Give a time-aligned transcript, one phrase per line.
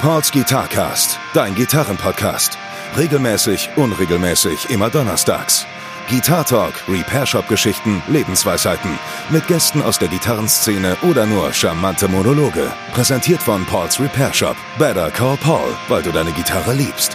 [0.00, 2.56] Pauls Guitarcast, dein Gitarrenpodcast.
[2.96, 5.66] Regelmäßig, unregelmäßig, immer donnerstags.
[6.08, 8.98] Guitar Talk, Repair Shop Geschichten, Lebensweisheiten.
[9.28, 12.72] Mit Gästen aus der Gitarrenszene oder nur charmante Monologe.
[12.94, 14.56] Präsentiert von Pauls Repair Shop.
[14.78, 17.14] Better call Paul, weil du deine Gitarre liebst.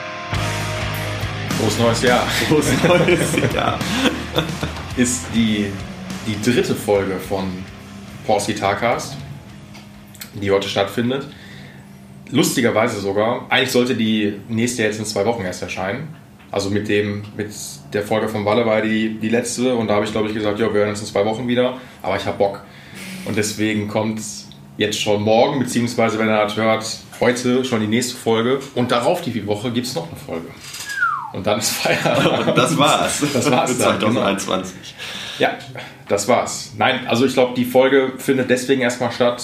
[1.57, 2.27] Frohes neues Jahr.
[2.47, 3.79] Frohes neues Jahr.
[4.95, 5.71] Ist die,
[6.27, 7.52] die dritte Folge von
[8.27, 9.17] Pauls Guitarcast,
[10.36, 11.27] die heute stattfindet.
[12.32, 16.07] Lustigerweise sogar, eigentlich sollte die nächste jetzt in zwei Wochen erst erscheinen.
[16.52, 17.50] Also mit, dem, mit
[17.93, 20.60] der Folge von Walle war die, die letzte und da habe ich glaube ich gesagt,
[20.60, 22.64] ja, wir hören uns in zwei Wochen wieder, aber ich habe Bock.
[23.25, 24.21] Und deswegen kommt
[24.78, 26.86] jetzt schon morgen, beziehungsweise wenn er das hört,
[27.19, 30.47] heute schon die nächste Folge und darauf die Woche gibt es noch eine Folge.
[31.33, 32.47] Und dann ist Feierabend.
[32.47, 33.22] Und das war's.
[33.33, 34.95] Das war's Für dann, 2021.
[35.38, 35.58] Ja,
[36.08, 36.72] das war's.
[36.78, 39.44] Nein, also ich glaube, die Folge findet deswegen erstmal statt,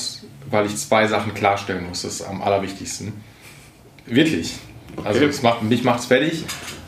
[0.51, 2.03] weil ich zwei Sachen klarstellen muss.
[2.03, 3.13] Das ist am allerwichtigsten.
[4.05, 4.55] Wirklich.
[5.03, 5.29] Also Okay.
[5.29, 6.43] es macht, mich macht's fertig.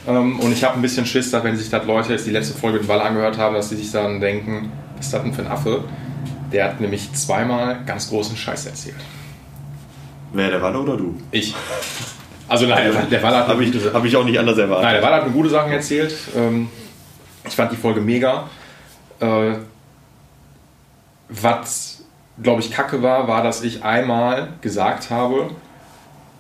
[0.08, 2.54] Ähm, Und ich habe ein bisschen Schiss, dass wenn sich das Leute jetzt die letzte
[2.58, 5.42] Folge mit Wall angehört haben, dass sie sich dann denken, was ist das denn für
[5.44, 5.84] ein Affe?
[6.52, 8.96] Der hat nämlich zweimal ganz großen Scheiß erzählt.
[10.34, 11.16] Wer, der Walle oder du?
[11.32, 11.56] Ich.
[12.50, 14.84] Also nein, der, der Wall hat Habe ich, hab ich auch nicht anders erwartet.
[14.84, 16.14] Nein, der Wall hat mir gute Sachen erzählt.
[16.36, 16.68] Ähm,
[17.48, 18.50] Ich fand die Folge mega.
[19.20, 19.54] Äh,
[21.30, 21.93] Was,
[22.42, 25.52] glaube ich, kacke war, war, dass ich einmal gesagt habe,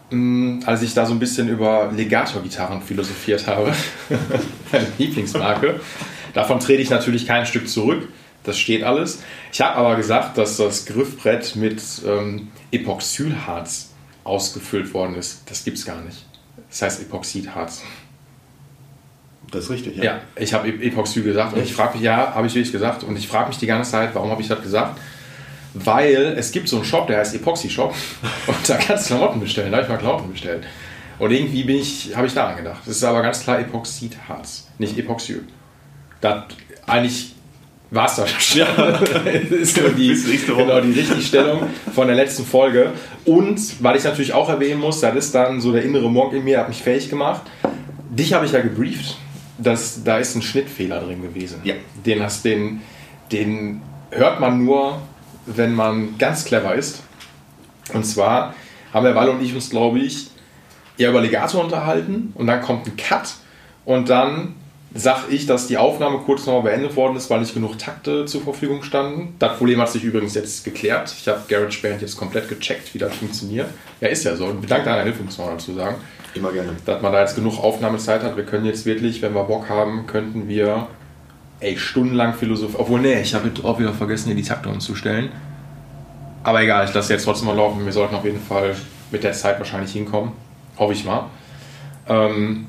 [0.09, 3.73] mh, als ich da so ein bisschen über Legato-Gitarren philosophiert habe,
[4.71, 5.80] meine Lieblingsmarke,
[6.33, 8.08] davon trete ich natürlich kein Stück zurück.
[8.44, 9.23] Das steht alles.
[9.53, 13.91] Ich habe aber gesagt, dass das Griffbrett mit ähm, Epoxylharz
[14.25, 15.44] ausgefüllt worden ist.
[15.49, 16.25] Das gibt es gar nicht.
[16.69, 17.83] Das heißt Epoxidharz.
[19.52, 20.03] Das ist richtig, ja.
[20.03, 23.16] Ja, ich habe Epoxy gesagt und ich frage mich, ja, habe ich wirklich gesagt und
[23.16, 24.99] ich frage mich die ganze Zeit, warum habe ich das gesagt?
[25.73, 27.95] Weil es gibt so einen Shop, der heißt Epoxy Shop
[28.47, 30.63] und da kannst du Klamotten bestellen, da habe ich mal Klamotten bestellt.
[31.19, 32.81] Und irgendwie bin ich, habe ich daran gedacht.
[32.85, 35.43] Das ist aber ganz klar Epoxidharz, nicht Epoxyl.
[36.21, 36.43] Das,
[36.85, 37.33] eigentlich
[37.93, 38.65] war es das schon.
[38.75, 40.15] das ist nur die,
[40.45, 42.92] genau, die Richtigstellung von der letzten Folge.
[43.25, 46.43] Und weil ich natürlich auch erwähnen muss, das ist dann so der innere Monk in
[46.43, 47.43] mir, hat mich fähig gemacht.
[48.09, 49.17] Dich habe ich ja gebrieft,
[49.58, 51.61] dass da ist ein Schnittfehler drin gewesen.
[51.64, 51.75] Ja.
[52.05, 52.81] Den, hast, den,
[53.31, 55.02] den hört man nur,
[55.45, 57.04] wenn man ganz clever ist.
[57.93, 58.54] Und zwar
[58.93, 60.27] haben der Walle und ich uns, glaube ich,
[60.98, 63.33] eher über Legato unterhalten und dann kommt ein Cut
[63.86, 64.55] und dann
[64.95, 68.43] sag ich, dass die Aufnahme kurz nochmal beendet worden ist, weil nicht genug Takte zur
[68.43, 69.36] Verfügung standen.
[69.39, 71.14] Das Problem hat sich übrigens jetzt geklärt.
[71.17, 73.70] Ich habe GarageBand jetzt komplett gecheckt, wie das funktioniert.
[74.02, 74.45] Ja, ist ja so.
[74.45, 75.95] Und dank deiner Hilfe muss man dazu sagen
[76.36, 76.75] Immer gerne.
[76.86, 78.37] dass man da jetzt genug Aufnahmezeit hat.
[78.37, 80.87] Wir können jetzt wirklich, wenn wir Bock haben, könnten wir
[81.63, 82.81] ey, stundenlang philosophieren.
[82.81, 85.31] Obwohl, nee, ich habe auch wieder vergessen, hier die Takte umzustellen.
[86.43, 87.85] Aber egal, ich lasse jetzt trotzdem mal laufen.
[87.85, 88.75] Wir sollten auf jeden Fall
[89.11, 90.33] mit der Zeit wahrscheinlich hinkommen.
[90.77, 91.25] Hoffe ich mal.
[92.07, 92.67] Ähm,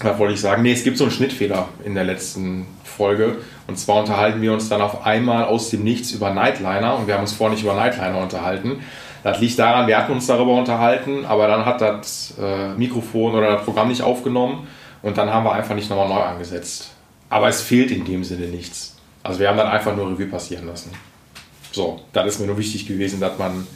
[0.00, 0.62] was wollte ich sagen?
[0.62, 3.36] Nee, es gibt so einen Schnittfehler in der letzten Folge.
[3.68, 6.98] Und zwar unterhalten wir uns dann auf einmal aus dem Nichts über Nightliner.
[6.98, 8.80] Und wir haben uns vorher nicht über Nightliner unterhalten.
[9.22, 13.52] Das liegt daran, wir hatten uns darüber unterhalten, aber dann hat das äh, Mikrofon oder
[13.52, 14.66] das Programm nicht aufgenommen.
[15.02, 16.93] Und dann haben wir einfach nicht nochmal neu angesetzt.
[17.34, 18.94] Aber es fehlt in dem Sinne nichts.
[19.24, 20.92] Also wir haben dann einfach nur Revue passieren lassen.
[21.72, 23.66] So, das ist mir nur wichtig gewesen, dass man,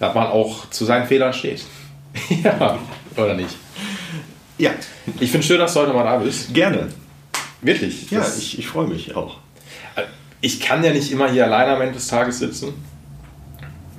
[0.00, 1.62] dass man auch zu seinen Fehlern steht.
[2.42, 2.76] ja,
[3.16, 3.56] oder nicht?
[4.58, 4.72] Ja,
[5.20, 6.52] Ich finde schön, dass du heute mal da bist.
[6.52, 6.88] gerne.
[7.62, 8.10] Wirklich.
[8.10, 9.36] Ja, ich, ich freue mich auch.
[10.40, 12.74] ich kann ja nicht immer hier alleine am Ende des Tages sitzen.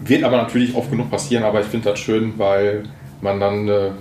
[0.01, 2.83] Wird aber natürlich oft genug passieren, aber ich finde das schön, weil
[3.21, 3.95] man dann eine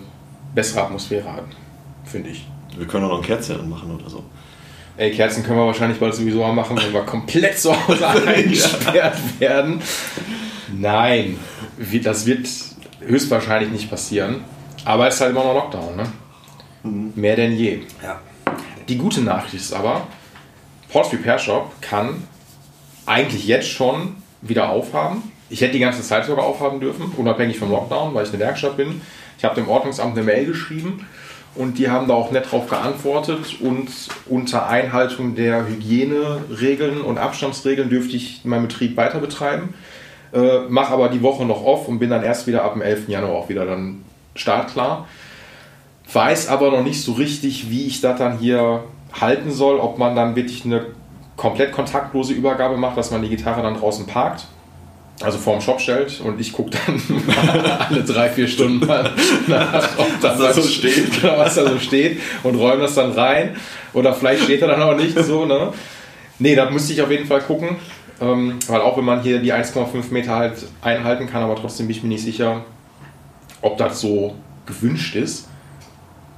[0.52, 1.44] bessere Atmosphäre hat.
[2.04, 2.44] Finde ich.
[2.76, 4.24] Wir können auch noch ein Kerzchen anmachen oder so.
[4.98, 9.18] Ey, Kerzen können wir wahrscheinlich bald sowieso mal machen, wenn wir komplett zu Hause eingesperrt
[9.38, 9.82] werden.
[10.72, 11.38] Nein,
[12.02, 12.48] das wird
[13.00, 14.44] höchstwahrscheinlich nicht passieren.
[14.86, 17.12] Aber es ist halt immer noch Lockdown, ne?
[17.14, 17.80] Mehr denn je.
[18.02, 18.20] Ja.
[18.88, 20.06] Die gute Nachricht ist aber,
[20.88, 22.22] Ports Repair Shop kann
[23.04, 25.30] eigentlich jetzt schon wieder aufhaben.
[25.50, 28.76] Ich hätte die ganze Zeit sogar aufhaben dürfen, unabhängig vom Lockdown, weil ich eine Werkstatt
[28.78, 29.02] bin.
[29.36, 31.06] Ich habe dem Ordnungsamt eine Mail geschrieben
[31.56, 33.88] und die haben da auch nett drauf geantwortet und
[34.26, 39.74] unter Einhaltung der Hygieneregeln und Abstandsregeln dürfte ich meinen Betrieb weiter betreiben.
[40.32, 43.08] Äh, Mache aber die Woche noch off und bin dann erst wieder ab dem 11.
[43.08, 44.04] Januar auch wieder dann
[44.34, 45.06] startklar
[46.12, 50.14] weiß aber noch nicht so richtig, wie ich das dann hier halten soll, ob man
[50.14, 50.86] dann wirklich eine
[51.36, 54.46] komplett kontaktlose Übergabe macht, dass man die Gitarre dann draußen parkt,
[55.22, 57.00] also vorm Shop stellt und ich gucke dann
[57.88, 59.10] alle drei, vier Stunden mal
[59.46, 61.20] nach, ob da Was da so steht.
[61.20, 63.56] genau, was da so steht und räume das dann rein
[63.92, 65.72] oder vielleicht steht er dann auch nicht so, ne?
[66.38, 67.76] Nee, da müsste ich auf jeden Fall gucken,
[68.20, 71.96] ähm, weil auch wenn man hier die 1,5 Meter halt einhalten kann, aber trotzdem bin
[71.96, 72.62] ich mir nicht sicher,
[73.62, 74.34] ob das so
[74.66, 75.48] gewünscht ist.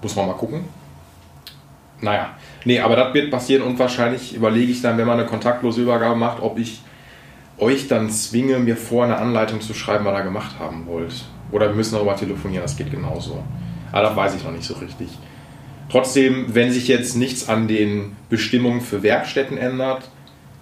[0.00, 0.64] Muss man mal gucken.
[2.00, 5.82] Naja, nee, aber das wird passieren und wahrscheinlich überlege ich dann, wenn man eine kontaktlose
[5.82, 6.80] Übergabe macht, ob ich
[7.58, 11.24] euch dann zwinge, mir vor eine Anleitung zu schreiben, was ihr gemacht haben wollt.
[11.50, 13.42] Oder wir müssen darüber telefonieren, das geht genauso.
[13.92, 15.08] Aber das weiß ich noch nicht so richtig.
[15.90, 20.10] Trotzdem, wenn sich jetzt nichts an den Bestimmungen für Werkstätten ändert,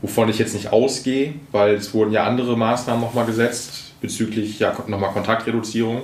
[0.01, 4.77] wovon ich jetzt nicht ausgehe, weil es wurden ja andere Maßnahmen nochmal gesetzt bezüglich ja
[4.87, 6.03] nochmal Kontaktreduzierung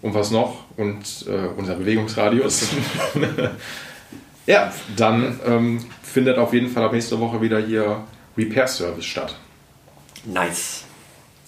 [0.00, 2.68] und was noch und äh, unser Bewegungsradius.
[4.46, 8.04] ja, dann ähm, findet auf jeden Fall ab nächste Woche wieder hier
[8.38, 9.36] Repair Service statt.
[10.26, 10.84] Nice.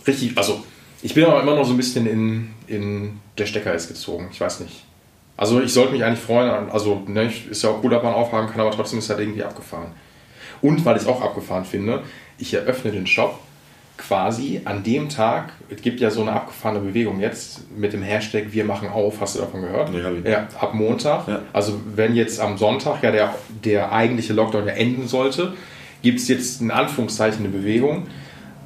[0.06, 0.64] Richtig, also
[1.02, 4.28] ich bin aber immer noch so ein bisschen in, in der Stecker ist gezogen.
[4.32, 4.84] Ich weiß nicht.
[5.36, 8.48] Also ich sollte mich eigentlich freuen, also ne, ist ja auch gut, dass man aufhaben
[8.48, 9.92] kann, aber trotzdem ist halt irgendwie abgefahren.
[10.60, 12.02] Und weil ich es auch abgefahren finde,
[12.38, 13.38] ich eröffne den Shop
[13.96, 18.46] quasi an dem Tag, es gibt ja so eine abgefahrene Bewegung jetzt mit dem Hashtag
[18.50, 19.92] Wir machen auf, hast du davon gehört?
[19.92, 20.24] Nee, hab ich.
[20.24, 21.28] Ja, ab Montag.
[21.28, 21.42] Ja.
[21.52, 23.34] Also wenn jetzt am Sonntag ja der,
[23.64, 25.54] der eigentliche Lockdown ja enden sollte,
[26.02, 28.06] gibt es jetzt in Anführungszeichen eine Bewegung.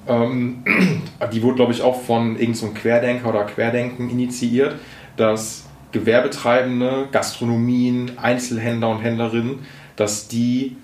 [0.07, 0.65] Ähm,
[1.33, 4.77] die wurde, glaube ich, auch von irgendeinem so Querdenker oder Querdenken initiiert,
[5.17, 9.61] dass Gewerbetreibende, Gastronomien, Einzelhändler und Händlerinnen,
[9.97, 10.77] dass die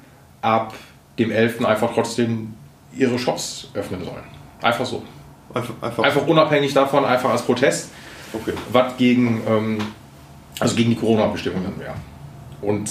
[0.43, 0.75] ab
[1.19, 1.65] dem 11.
[1.65, 2.55] einfach trotzdem
[2.97, 4.25] ihre Shops öffnen sollen.
[4.62, 5.03] Einfach so.
[5.55, 6.05] Einfach, einfach.
[6.05, 7.91] Einfach unabhängig davon, einfach als Protest,
[8.32, 8.53] Okay.
[8.70, 9.79] was gegen, ähm,
[10.61, 11.94] also gegen die Corona-Bestimmungen wäre.
[12.61, 12.91] Und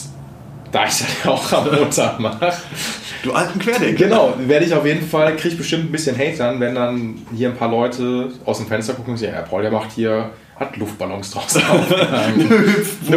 [0.71, 2.51] da ich das ja auch am Montag mache,
[3.23, 4.05] Du alten Querdenker.
[4.05, 7.15] genau, werde ich auf jeden Fall, kriege ich bestimmt ein bisschen Hate dann, wenn dann
[7.35, 10.29] hier ein paar Leute aus dem Fenster gucken und sagen, ja, Paul, der macht hier,
[10.59, 11.61] hat Luftballons draußen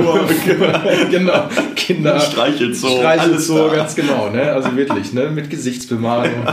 [1.10, 2.18] genau, Kinder.
[2.20, 3.76] Streichelzoo, Streichelzoo, alles da.
[3.76, 4.52] ganz genau, ne?
[4.52, 5.28] Also wirklich, ne?
[5.30, 6.30] Mit Gesichtsbemalung.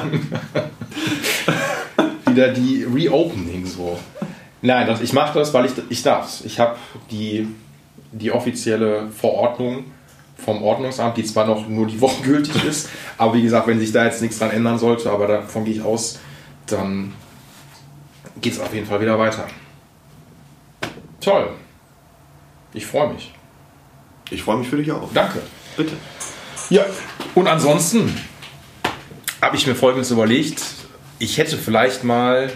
[2.25, 3.97] Wieder die Reopening so.
[4.61, 6.75] Nein, das, ich mache das, weil ich, ich darf Ich habe
[7.11, 7.47] die,
[8.11, 9.85] die offizielle Verordnung
[10.38, 13.92] vom Ordnungsamt, die zwar noch nur die Woche gültig ist, aber wie gesagt, wenn sich
[13.92, 16.19] da jetzt nichts dran ändern sollte, aber davon gehe ich aus,
[16.66, 17.13] dann
[18.42, 19.48] geht es auf jeden Fall wieder weiter.
[21.19, 21.50] Toll.
[22.74, 23.34] Ich freue mich.
[24.30, 25.10] Ich freue mich für dich auch.
[25.13, 25.42] Danke.
[25.75, 25.94] Bitte.
[26.69, 26.86] Ja,
[27.33, 28.13] und ansonsten
[29.42, 30.62] habe ich mir Folgendes überlegt.
[31.19, 32.51] Ich hätte vielleicht mal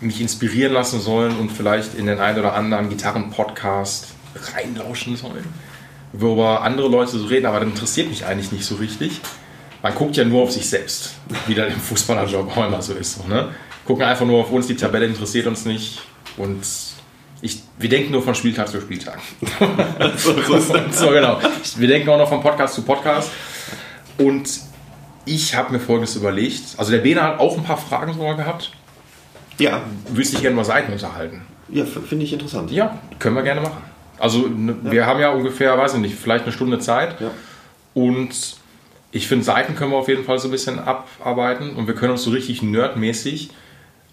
[0.00, 4.08] mich inspirieren lassen sollen und vielleicht in den einen oder anderen Gitarren-Podcast
[4.54, 5.44] reinlauschen sollen,
[6.18, 9.20] worüber andere Leute so reden, aber das interessiert mich eigentlich nicht so richtig.
[9.82, 11.14] Man guckt ja nur auf sich selbst,
[11.46, 13.18] wie das im Fußballerjob auch immer so ist.
[13.18, 13.48] So, ne?
[13.84, 16.00] Gucken einfach nur auf uns, die Tabelle interessiert uns nicht
[16.36, 16.62] und
[17.42, 19.18] ich, wir denken nur von Spieltag zu Spieltag.
[20.16, 20.34] So,
[20.90, 21.38] so genau.
[21.76, 23.30] Wir denken auch noch von Podcast zu Podcast.
[24.16, 24.48] Und
[25.26, 26.62] ich habe mir Folgendes überlegt.
[26.78, 28.70] Also der Bene hat auch ein paar Fragen sogar gehabt.
[29.58, 31.42] Ja, Wüsste ich gerne mal Seiten unterhalten.
[31.68, 32.70] ja finde ich interessant.
[32.70, 33.82] Ja, können wir gerne machen.
[34.18, 37.20] Also ne, wir haben ja ungefähr, weiß ich nicht, vielleicht eine Stunde Zeit.
[37.20, 37.30] Ja.
[37.94, 38.56] Und
[39.12, 41.76] ich finde, Seiten können wir auf jeden Fall so ein bisschen abarbeiten.
[41.76, 43.50] Und wir können uns so richtig nerdmäßig,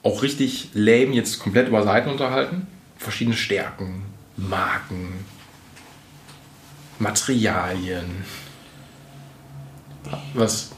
[0.04, 2.68] auch richtig lame jetzt komplett über Seiten unterhalten.
[2.98, 4.04] Verschiedene Stärken,
[4.38, 5.26] Marken,
[7.00, 8.24] Materialien.
[10.34, 10.72] Was?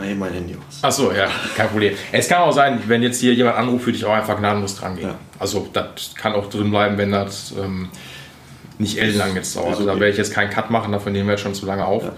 [0.00, 0.82] Ey, mein Handy aus.
[0.82, 1.94] Achso, ja, kein Problem.
[2.10, 4.96] Es kann auch sein, wenn jetzt hier jemand anruft, würde ich auch einfach gnadenlos dran
[4.96, 5.08] gehen.
[5.08, 5.18] Ja.
[5.38, 7.88] Also das kann auch drin bleiben, wenn das ähm,
[8.78, 9.72] nicht ellenlang jetzt dauert.
[9.72, 9.86] Ist okay.
[9.86, 12.04] Da werde ich jetzt keinen Cut machen, dafür nehmen wir jetzt schon zu lange auf.
[12.04, 12.12] Ja.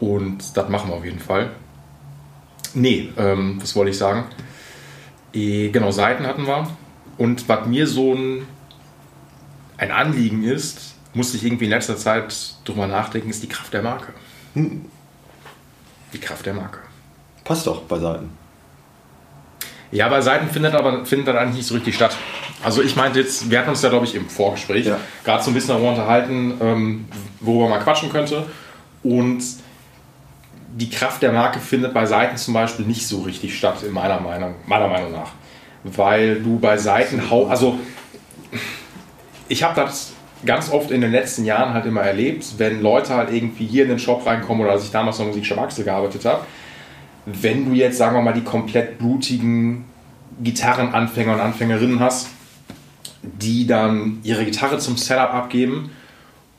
[0.00, 1.50] Und das machen wir auf jeden Fall.
[2.74, 4.24] Nee, ähm, was wollte ich sagen?
[5.32, 6.68] Eh, genau, Seiten hatten wir.
[7.18, 8.46] Und was mir so ein,
[9.78, 13.82] ein Anliegen ist, musste ich irgendwie in letzter Zeit drüber nachdenken, ist die Kraft der
[13.82, 14.12] Marke.
[14.54, 16.78] Die Kraft der Marke.
[17.44, 18.30] Passt doch bei Seiten.
[19.92, 22.16] Ja, bei Seiten findet aber findet das eigentlich nicht so richtig statt.
[22.62, 24.98] Also ich meinte jetzt, wir hatten uns ja, glaube ich, im Vorgespräch Ja.
[25.24, 27.04] gerade so ein bisschen darüber unterhalten, ähm,
[27.40, 28.46] worüber man quatschen könnte.
[29.02, 29.42] Und
[30.74, 34.20] die Kraft der Marke findet bei Seiten zum Beispiel nicht so richtig statt, in meiner
[34.20, 35.30] Meinung, meiner Meinung nach.
[35.84, 37.78] Weil du bei Seiten hau also
[39.48, 40.12] ich habe das
[40.44, 43.90] ganz oft in den letzten Jahren halt immer erlebt, wenn Leute halt irgendwie hier in
[43.90, 46.44] den Shop reinkommen oder als ich damals noch Musikshop Axel gearbeitet habe,
[47.26, 49.84] wenn du jetzt, sagen wir mal, die komplett blutigen
[50.42, 52.28] Gitarrenanfänger und Anfängerinnen hast,
[53.40, 55.90] die dann ihre Gitarre zum Setup abgeben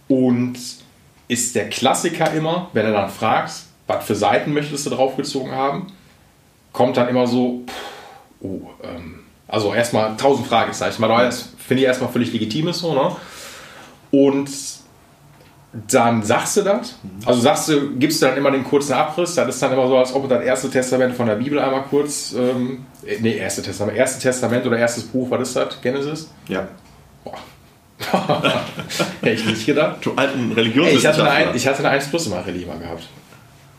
[0.08, 0.58] und
[1.28, 3.52] ist der Klassiker immer, wenn er dann fragt,
[3.88, 5.88] was für Seiten möchtest du draufgezogen haben,
[6.74, 7.74] kommt dann immer so, pff,
[8.42, 12.94] oh, ähm, also erstmal tausend Fragezeichen, weil das finde ich erstmal völlig legitim ist so,
[12.94, 13.16] ne?
[14.12, 14.50] Und
[15.92, 19.48] dann sagst du das, also sagst du, gibst du dann immer den kurzen Abriss, das
[19.50, 22.34] ist dann immer so, als ob du das erste Testament von der Bibel einmal kurz,
[22.38, 22.86] ähm,
[23.20, 25.80] nee, erste Testament, erste Testament oder erstes Buch, was ist das?
[25.82, 26.32] Genesis?
[26.48, 26.68] Ja.
[27.24, 27.38] Boah.
[29.22, 29.98] Hätte ich nicht gedacht.
[30.02, 31.32] Du alten Ey, ich, hatte Religionswissenschaftler.
[31.32, 33.08] eine, ein- ich hatte eine 1 Plus in Mathe lieber gehabt.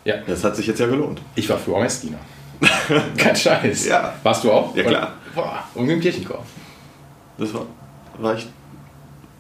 [0.05, 1.21] Ja, das hat sich jetzt ja gelohnt.
[1.35, 2.19] ich war früher Messdiener.
[3.17, 3.87] Kein Scheiß.
[3.87, 4.15] Ja.
[4.23, 4.75] Warst du auch?
[4.75, 5.13] Ja, klar.
[5.27, 6.43] Und, boah, und im Kirchenchor.
[7.39, 7.67] Das war,
[8.19, 8.49] war ich.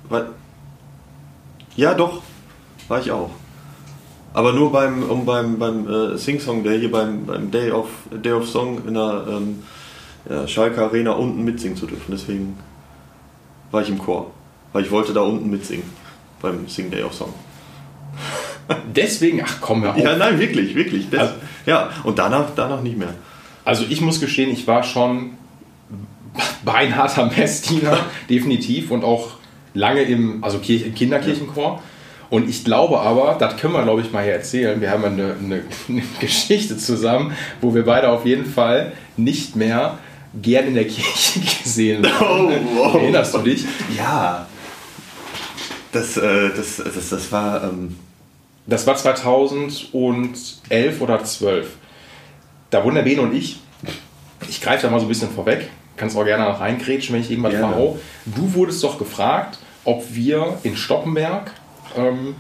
[0.08, 0.26] War,
[1.76, 2.22] ja, doch,
[2.88, 3.30] war ich auch.
[4.34, 8.32] Aber nur beim, um beim, beim äh, Sing-Song, der hier beim, beim Day, of, Day
[8.32, 9.62] of Song in der ähm,
[10.28, 12.10] ja, Schalke Arena unten mitsingen zu dürfen.
[12.10, 12.56] Deswegen
[13.70, 14.30] war ich im Chor.
[14.72, 15.84] Weil ich wollte da unten mitsingen.
[16.42, 17.32] Beim Sing Day of Song.
[18.94, 19.98] Deswegen, ach komm, hör auf.
[19.98, 21.08] Ja, nein, wirklich, wirklich.
[21.10, 21.34] Das, Also-
[21.66, 23.14] ja, und danach, danach nicht mehr.
[23.64, 25.32] Also ich muss gestehen, ich war schon
[26.64, 27.98] beinharter Messdiener,
[28.30, 29.32] definitiv, und auch
[29.74, 31.82] lange im, also Kirch, im Kinderkirchenchor.
[32.30, 34.80] Und ich glaube aber, das können wir, glaube ich, mal hier erzählen.
[34.80, 39.98] Wir haben eine, eine, eine Geschichte zusammen, wo wir beide auf jeden Fall nicht mehr
[40.42, 42.16] gern in der Kirche gesehen werden.
[42.20, 42.94] Oh, wow.
[42.96, 43.64] Erinnerst du dich?
[43.96, 44.46] Ja.
[45.92, 47.64] Das, äh, das, das, das war.
[47.64, 47.96] Ähm,
[48.66, 51.66] Das war 2011 oder 12.
[52.68, 53.60] Da wurden der Bene und ich,
[54.46, 57.30] ich greife da mal so ein bisschen vorweg, kannst auch gerne noch reingrätschen, wenn ich
[57.30, 57.98] irgendwas verhau.
[58.26, 61.50] Du wurdest doch gefragt, ob wir in Stoppenberg,
[61.96, 62.34] ähm,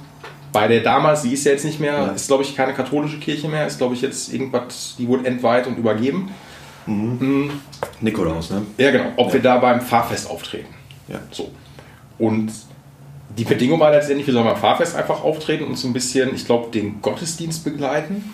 [0.52, 2.06] bei der damals, die ist ja jetzt nicht mehr, Ja.
[2.08, 5.66] ist glaube ich keine katholische Kirche mehr, ist glaube ich jetzt irgendwas, die wurde entweiht
[5.66, 6.30] und übergeben.
[8.00, 8.62] Nikolaus, ne?
[8.78, 10.74] Ja, genau, ob wir da beim Fahrfest auftreten.
[11.08, 11.18] Ja.
[11.30, 11.50] So.
[12.18, 12.50] Und
[13.36, 16.46] die Bedingung war letztendlich, wir sollen beim Fahrfest einfach auftreten und so ein bisschen, ich
[16.46, 18.32] glaube, den Gottesdienst begleiten.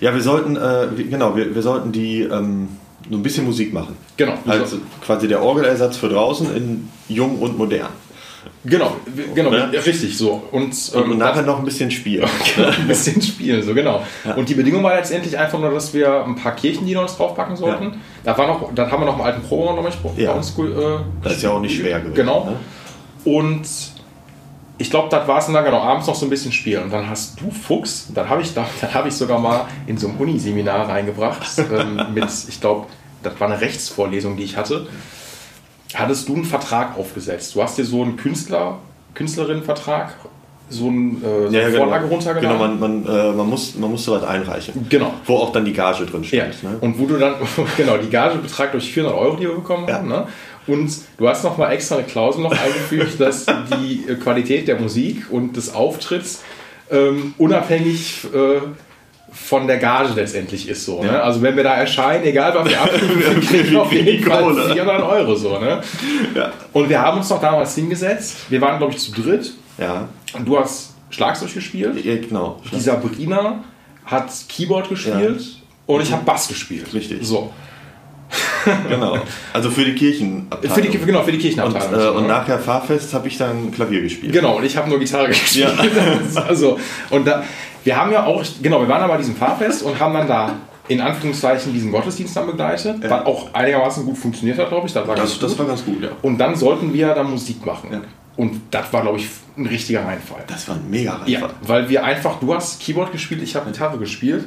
[0.00, 2.68] Ja, wir sollten, äh, genau, wir, wir sollten die ähm,
[3.08, 3.96] so ein bisschen Musik machen.
[4.16, 4.34] Genau.
[4.46, 7.90] Also quasi der Orgelersatz für draußen in jung und modern.
[8.64, 8.92] Genau,
[9.34, 9.70] genau, Ne?
[9.72, 10.42] ja, richtig, so.
[10.52, 12.28] Und, Und ähm, nachher noch ein bisschen spielen.
[12.78, 14.02] ein bisschen spielen, so genau.
[14.36, 17.84] Und die Bedingung war letztendlich einfach nur, dass wir ein paar Kirchenlieder uns draufpacken sollten.
[17.84, 17.92] Ja.
[18.24, 20.32] Da war noch, dann haben wir noch einen alten Proberaum noch mal Ja.
[20.32, 20.50] bei uns.
[20.58, 22.14] Äh, Das ist ja auch nicht schwer gewesen.
[22.14, 22.44] Genau.
[22.44, 22.56] Ne?
[23.24, 23.62] Und
[24.78, 26.84] ich glaube, das war es dann genau, abends noch so ein bisschen spielen.
[26.84, 29.98] Und dann hast du Fuchs, dann habe ich, da, dann habe ich sogar mal in
[29.98, 32.86] so ein Uniseminar reingebracht ähm, mit, ich glaube,
[33.22, 34.86] das war eine Rechtsvorlesung, die ich hatte.
[35.94, 37.54] Hattest du einen Vertrag aufgesetzt?
[37.54, 38.78] Du hast dir so einen Künstler,
[39.14, 40.14] Künstlerinnenvertrag,
[40.68, 42.14] so, äh, so Ja, eine ja, Vorlage genau.
[42.16, 42.58] runtergeladen?
[42.58, 44.86] Genau, man, man, äh, man, muss, man muss sowas einreichen.
[44.88, 45.12] Genau.
[45.26, 46.38] Wo auch dann die Gage drin steht.
[46.62, 46.78] Ja, Ne?
[46.80, 47.34] und wo du dann,
[47.76, 49.94] genau, die Gage betragt durch 400 Euro, die wir bekommen Ja.
[49.96, 50.08] haben.
[50.08, 50.26] Ne?
[50.66, 55.26] Und du hast nochmal extra eine Klausel noch eingefügt, dass die äh, Qualität der Musik
[55.30, 56.42] und des Auftritts
[56.92, 58.60] ähm, unabhängig äh,
[59.32, 60.84] von der Gage letztendlich ist.
[60.84, 61.08] So, ne?
[61.08, 61.20] Ja.
[61.20, 64.72] Also wenn wir da erscheinen, egal was wir abgeben, wir kriegen auf jeden Fall Kohle.
[64.72, 65.34] 400 Euro.
[65.34, 65.80] So, ne?
[66.34, 66.52] Ja.
[66.72, 68.36] Und wir haben uns doch damals hingesetzt.
[68.48, 69.52] Wir waren, glaube ich, zu dritt.
[69.78, 72.04] Ja, Und du hast Schlagzeug gespielt.
[72.04, 72.60] ja genau.
[72.70, 73.64] Die Sabrina
[74.04, 75.42] hat Keyboard gespielt.
[75.86, 76.92] Und ich habe Bass gespielt.
[76.94, 77.18] Richtig.
[77.22, 77.50] So.
[78.88, 79.18] genau.
[79.52, 80.74] Also für die Kirchenabteilung.
[80.74, 82.00] Für die, genau, für die und, Kirchenabteilung.
[82.00, 82.28] äh, und ne?
[82.28, 84.32] nachher Fahrfest habe ich dann Klavier gespielt.
[84.32, 85.72] Genau, und ich habe nur Gitarre gespielt.
[86.48, 86.78] also,
[87.10, 87.42] und da,
[87.84, 90.52] wir haben ja auch, genau, wir waren da bei diesem Fahrfest und haben dann da
[90.88, 93.10] in Anführungszeichen diesen Gottesdienst dann begleitet, Ja.
[93.10, 94.92] was auch einigermaßen gut funktioniert hat, glaube ich.
[94.92, 95.58] Das war Das, ganz das gut.
[95.60, 96.08] war ganz gut, ja.
[96.22, 97.90] und dann sollten wir da Musik machen.
[97.92, 98.00] Ja.
[98.36, 100.42] Und das war, glaube ich, ein richtiger Reinfall.
[100.46, 101.54] Das war ein mega Ja, Reinfall.
[101.66, 104.44] weil wir einfach, du hast Keyboard gespielt, ich habe Gitarre gespielt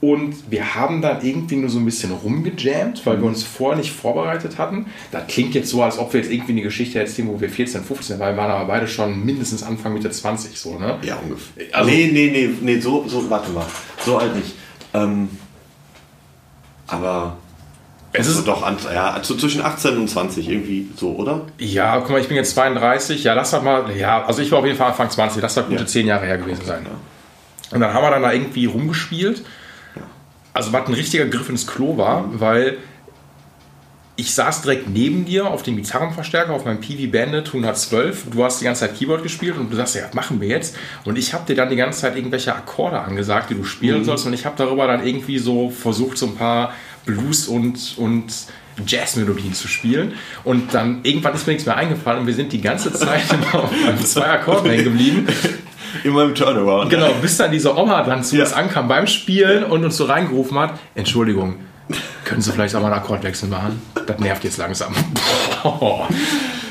[0.00, 3.92] und wir haben dann irgendwie nur so ein bisschen rumgejammt, weil wir uns vorher nicht
[3.92, 4.86] vorbereitet hatten.
[5.12, 7.84] Das klingt jetzt so, als ob wir jetzt irgendwie eine Geschichte erzählen, wo wir 14,
[7.84, 10.96] 15 waren, waren aber beide schon mindestens Anfang Mitte 20 so, ne?
[11.02, 11.64] Ja, ungefähr.
[11.72, 13.66] Also- nee, nee, nee, nee, so, so, warte mal.
[14.04, 14.54] So alt nicht.
[14.94, 15.28] Ähm,
[16.86, 17.36] aber.
[18.12, 21.42] Es also ist- doch, an, ja, also zwischen 18 und 20 irgendwie so, oder?
[21.58, 24.58] Ja, guck mal, ich bin jetzt 32, ja, lass das mal, ja, also ich war
[24.58, 25.86] auf jeden Fall Anfang 20, lass das gute Ja.
[25.86, 26.84] 10 Jahre her gewesen sein.
[27.70, 29.44] Und dann haben wir dann da irgendwie rumgespielt.
[30.52, 32.78] Also was ein richtiger Griff ins Klo war, weil
[34.20, 38.26] ich saß direkt neben dir auf dem Gitarrenverstärker, auf meinem PV Bandit 112.
[38.30, 40.76] Du hast die ganze Zeit Keyboard gespielt und du sagst, ja, was machen wir jetzt?
[41.04, 44.26] Und ich habe dir dann die ganze Zeit irgendwelche Akkorde angesagt, die du spielen sollst.
[44.26, 46.74] Und ich habe darüber dann irgendwie so versucht, so ein paar
[47.06, 48.30] Blues- und, und
[48.86, 50.12] Jazzmelodien zu spielen.
[50.44, 53.64] Und dann irgendwann ist mir nichts mehr eingefallen und wir sind die ganze Zeit immer
[53.64, 55.28] auf zwei Akkorden hängen geblieben.
[56.04, 56.90] Immer im Turnaround.
[56.90, 58.44] Genau, bis dann diese Oma dann zu Ja.
[58.44, 61.56] uns ankam beim Spielen und uns so reingerufen hat, Entschuldigung,
[62.24, 63.82] können Sie vielleicht auch mal einen Akkordwechsel machen?
[64.06, 64.94] Das nervt jetzt langsam.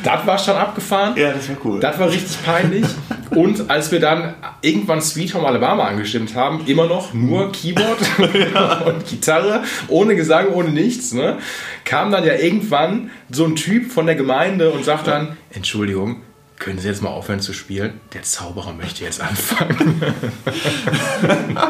[0.02, 1.14] Das war schon abgefahren.
[1.18, 1.80] Ja, das war cool.
[1.82, 2.86] Das war richtig peinlich.
[3.32, 7.98] Und als wir dann irgendwann Sweet Home Alabama angestimmt haben, immer noch nur Keyboard
[8.86, 11.38] und Gitarre, ohne Gesang, ohne nichts, ne,
[11.84, 16.22] kam dann ja irgendwann so ein Typ von der Gemeinde und sagt dann, Entschuldigung,
[16.60, 18.00] können Sie jetzt mal aufhören zu spielen?
[18.14, 20.02] Der Zauberer möchte jetzt anfangen.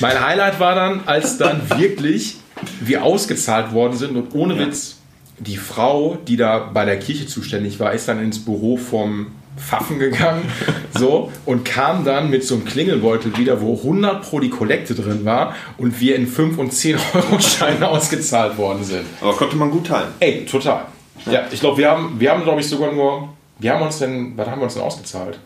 [0.00, 2.36] mein Highlight war dann, als dann wirklich
[2.80, 4.98] wir ausgezahlt worden sind und ohne Witz
[5.38, 9.98] die Frau, die da bei der Kirche zuständig war, ist dann ins Büro vom Pfaffen
[9.98, 10.44] gegangen
[10.98, 15.24] so, und kam dann mit so einem Klingelbeutel wieder, wo 100 pro die Kollekte drin
[15.24, 19.04] war und wir in 5 und 10 Euro Scheine ausgezahlt worden sind.
[19.20, 20.08] Aber konnte man gut teilen.
[20.20, 20.86] Ey, total.
[21.26, 23.28] Ja, ich glaube, wir haben, wir haben glaube ich sogar nur,
[23.62, 25.38] wir haben uns denn, was haben wir uns denn ausgezahlt?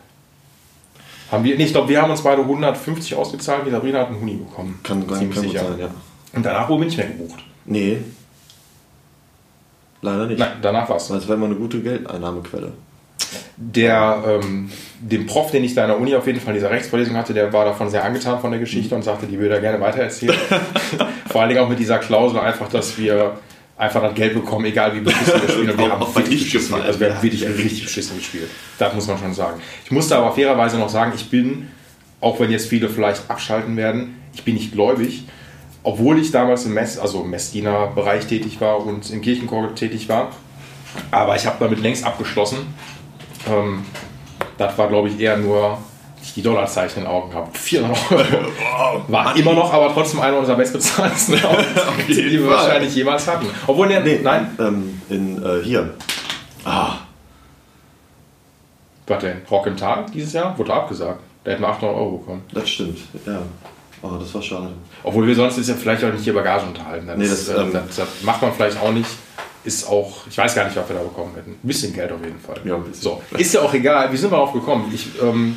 [1.31, 4.21] Haben wir, nee, ich glaube, wir haben uns beide 150 ausgezahlt, die Sabrina hat einen
[4.21, 4.79] Huni bekommen.
[4.83, 5.65] Kann, gut sicher.
[5.65, 5.89] sein, ja.
[6.33, 7.45] Und danach wurde ich nicht mehr gebucht.
[7.65, 7.99] Nee.
[10.03, 10.39] Leider nicht.
[10.39, 11.09] Nein, danach war es.
[11.09, 12.73] Das wäre mal eine gute Geldeinnahmequelle.
[13.57, 14.71] Der, ähm,
[15.01, 17.35] dem Prof, den ich da in der Uni auf jeden Fall in dieser Rechtsvorlesung hatte,
[17.35, 20.37] der war davon sehr angetan von der Geschichte und sagte, die würde er gerne weitererzählen.
[21.29, 23.39] Vor allen Dingen auch mit dieser Klausel einfach, dass wir
[23.77, 25.71] einfach das Geld bekommen, egal wie beschissen wir spielen.
[25.71, 26.83] Und wir haben beschissen, gefallen.
[26.83, 28.51] also wir haben wirklich richtig beschissen gespielt.
[28.79, 29.61] Das muss man schon sagen.
[29.85, 31.69] Ich musste aber fairerweise noch sagen, ich bin,
[32.21, 35.25] auch wenn jetzt viele vielleicht abschalten werden, ich bin nicht gläubig,
[35.83, 40.31] obwohl ich damals im Mess, also im Messdiener-Bereich tätig war und im Kirchenchor tätig war.
[41.11, 42.59] Aber ich habe damit längst abgeschlossen.
[43.49, 43.85] Ähm,
[44.59, 45.79] das war, glaube ich, eher nur
[46.27, 47.49] ich die Dollarzeichen in den Augen habe.
[47.53, 49.03] 400 Euro.
[49.09, 53.47] War immer noch, aber trotzdem einer unserer bestbezahltesten Auftritte, die wir wahrscheinlich jemals hatten.
[53.67, 54.57] Obwohl, nee, Nee, nein.
[54.59, 55.95] Ähm, in, äh, hier.
[56.65, 56.95] Ah,
[59.07, 59.43] Was denn?
[59.51, 60.57] Rock im Tal dieses Jahr?
[60.59, 61.21] Wurde abgesagt.
[61.45, 62.43] Da hätten wir 800 Euro bekommen.
[62.53, 62.99] das stimmt.
[63.25, 63.41] Ja.
[64.03, 64.69] Oh, das war schade.
[65.05, 67.07] Obwohl wir sonst ist ja vielleicht auch nicht hier Bagage unterhalten.
[67.07, 69.09] Das, Nee, ist, das, äh, ähm, das, das macht man vielleicht auch nicht.
[69.65, 71.53] Ist auch, ich weiß gar nicht, was wir da bekommen hätten.
[71.53, 72.57] Ein bisschen Geld auf jeden Fall.
[72.65, 73.03] Ja, ein bisschen.
[73.03, 74.13] So, ist ja auch egal.
[74.13, 74.91] Wie sind wir darauf gekommen?
[74.95, 75.57] Ich, ähm,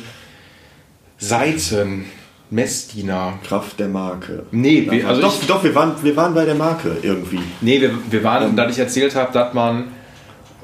[1.20, 2.06] Seiten,
[2.50, 3.34] Messdiener.
[3.46, 4.44] Kraft der Marke.
[4.50, 7.38] Nee, wir, also doch, ich, doch wir, waren, wir waren bei der Marke irgendwie.
[7.60, 9.84] Nee, wir, wir waren, da ich erzählt habe, dass man,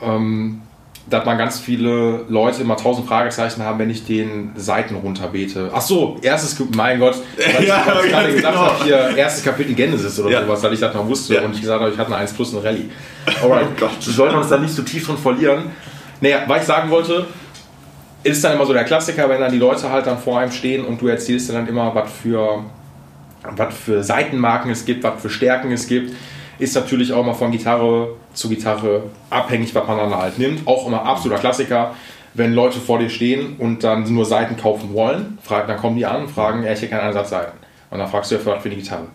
[0.03, 0.63] ähm,
[1.09, 5.71] dass man ganz viele Leute immer tausend Fragezeichen haben, wenn ich den Seiten runterbete.
[5.73, 8.67] Ach so, erstes, mein Gott, was ich, Ja, was ich gerade gesagt genau.
[8.67, 10.43] habe, hier erstes Kapitel Genesis oder Ja.
[10.45, 11.43] sowas, weil ich das noch wusste Ja.
[11.43, 12.91] und ich gesagt habe, ich hatte eine 1 plus eine Rallye.
[13.43, 13.91] Alright, Oh Gott.
[14.05, 15.71] wir sollten uns da nicht so tief drin verlieren.
[16.21, 17.27] Naja, was ich sagen wollte,
[18.27, 20.85] ist dann immer so der Klassiker, wenn dann die Leute halt dann vor einem stehen
[20.85, 22.65] und du erzählst dann immer, was für
[23.55, 26.13] was für Seitenmarken es gibt, was für Stärken es gibt,
[26.59, 30.67] ist natürlich auch mal von Gitarre zu Gitarre abhängig, was man dann halt nimmt.
[30.67, 31.95] Auch immer absoluter Klassiker,
[32.35, 36.07] wenn Leute vor dir stehen und dann nur Seiten kaufen wollen, frag, dann kommen die
[36.07, 37.57] an und fragen, ja, ich hätte keinen Einsatz Seiten.
[37.91, 39.07] Und dann fragst du ja für was für die Gitarre.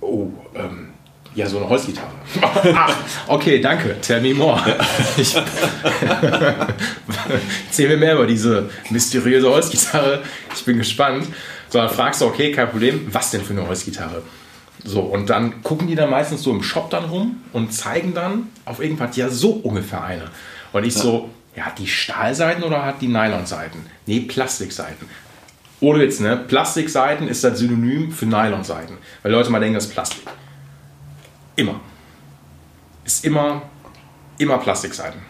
[0.00, 0.89] Oh, ähm,
[1.34, 2.10] ja, so eine Holzgitarre.
[2.74, 2.94] Ach,
[3.28, 3.96] okay, danke.
[4.00, 4.60] Tell me more.
[5.16, 5.36] Ich,
[7.66, 10.22] Erzähl mir mehr über diese mysteriöse Holzgitarre.
[10.54, 11.26] Ich bin gespannt.
[11.68, 14.22] So, dann fragst du, okay, kein Problem, was denn für eine Holzgitarre?
[14.84, 18.48] So, und dann gucken die dann meistens so im Shop dann rum und zeigen dann
[18.64, 20.30] auf irgendwas, ja, so ungefähr eine.
[20.72, 23.80] Und ich so, ja, hat die Stahlseiten oder hat die Nylonseiten?
[24.06, 25.08] Nee, Plastikseiten.
[25.80, 26.36] Ohne Witz, ne?
[26.36, 28.98] Plastikseiten ist das Synonym für Nylonseiten.
[29.22, 30.22] Weil Leute mal denken, das ist Plastik.
[31.56, 31.80] Immer.
[33.04, 33.62] Ist immer,
[34.38, 35.20] immer Plastikseiten.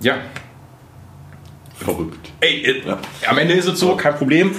[0.00, 0.16] Ja,
[1.76, 2.30] Verrückt.
[2.40, 2.82] Ey, äh,
[3.28, 4.54] am Ende ist es so, kein Problem.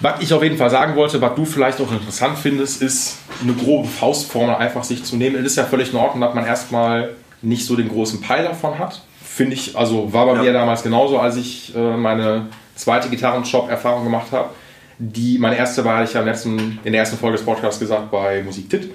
[0.00, 3.52] Was ich auf jeden Fall sagen wollte, was du vielleicht auch interessant findest, ist eine
[3.52, 5.36] grobe Faustformel einfach sich zu nehmen.
[5.36, 8.78] Es ist ja völlig in Ordnung, dass man erstmal nicht so den großen Peil davon
[8.78, 9.02] hat.
[9.22, 10.42] Finde ich, also war bei Ja.
[10.42, 14.50] mir damals genauso, als ich äh, meine zweite Gitarrenshop-Erfahrung gemacht habe.
[14.98, 18.10] Die, meine erste war, ich ja im letzten, in der ersten Folge des Podcasts gesagt,
[18.10, 18.90] bei Musik Tit.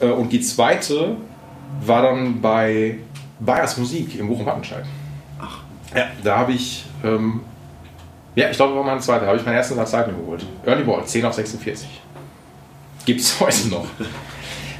[0.00, 1.16] Äh, und die zweite
[1.84, 2.98] war dann bei
[3.38, 4.84] Bayers Musik im Bochum-Wattenscheid.
[5.94, 7.40] Ja, da habe ich, ähm,
[8.34, 10.44] ja, ich glaube, war meine zweite, da habe ich meinen ersten Satz Seiten geholt.
[10.64, 11.88] Early Ball, 10 auf 46.
[13.04, 13.86] Gibt es heute noch.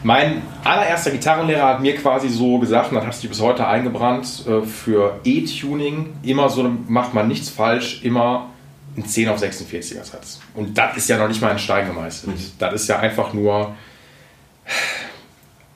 [0.02, 4.46] Mein allererster Gitarrenlehrer hat mir quasi so gesagt, und das hat sich bis heute eingebrannt,
[4.46, 8.49] äh, für E-Tuning immer so macht man nichts falsch, immer
[8.96, 10.40] ein 10 auf 46er Satz.
[10.54, 12.36] Und das ist ja noch nicht mal ein Stein gemeißelt.
[12.58, 13.74] Das ist ja einfach nur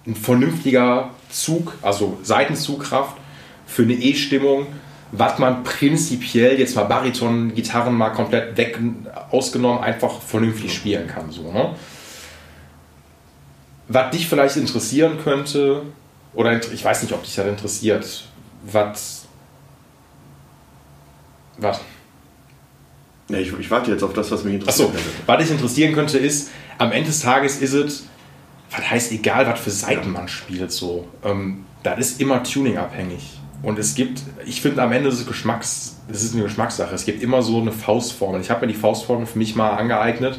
[0.07, 3.17] ein vernünftiger Zug, also Seitenzugkraft
[3.67, 4.67] für eine E-Stimmung,
[5.13, 8.79] was man prinzipiell jetzt mal Bariton, Gitarren mal komplett weg
[9.31, 11.31] ausgenommen einfach vernünftig spielen kann.
[11.31, 11.75] So, ne?
[13.89, 15.83] Was dich vielleicht interessieren könnte,
[16.35, 18.25] oder ich weiß nicht, ob dich das interessiert,
[18.65, 19.27] was.
[21.59, 21.81] Was?
[23.29, 24.93] Ja, ich, ich warte jetzt auf das, was mich Achso, interessiert.
[25.07, 25.23] hätte.
[25.27, 28.07] was dich interessieren könnte, ist, am Ende des Tages ist es,
[28.71, 31.09] was heißt egal, was für Seiten man spielt, so.
[31.25, 33.39] Ähm, das ist immer Tuning-abhängig.
[33.63, 36.95] Und es gibt, ich finde am Ende ist es Geschmacks, das ist eine Geschmackssache.
[36.95, 38.41] Es gibt immer so eine Faustformel.
[38.43, 40.39] Ich habe mir die Faustformel für mich mal angeeignet,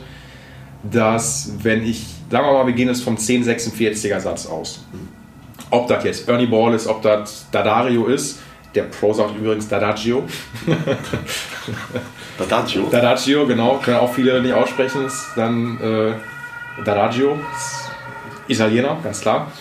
[0.84, 4.86] dass wenn ich, sagen wir mal, wir gehen jetzt vom 1046er Satz aus.
[5.72, 8.40] Ob das jetzt Ernie Ball ist, ob das Dadario ist,
[8.76, 10.24] der Pro sagt übrigens Dadagio.
[12.40, 12.88] Adagio.
[12.90, 17.40] Dadagio, genau, können auch viele nicht aussprechen, dann äh, Dadagio,
[18.48, 19.52] Italiener, ganz klar.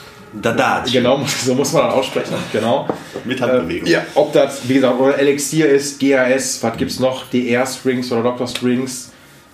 [0.41, 0.91] Dadat.
[0.91, 2.35] Genau, so muss man dann aussprechen.
[2.53, 2.89] Genau.
[3.25, 3.87] Mit Handbewegung.
[3.87, 7.27] Äh, ja, ob das, wie gesagt, oder Elixier ist, GAS, was gibt es noch?
[7.31, 8.49] DR-Strings oder Dr.
[8.49, 9.13] Strings.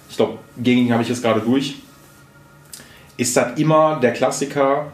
[0.09, 1.77] Ich glaube, gegen ihn habe ich jetzt gerade durch.
[3.17, 4.91] Ist das immer der Klassiker,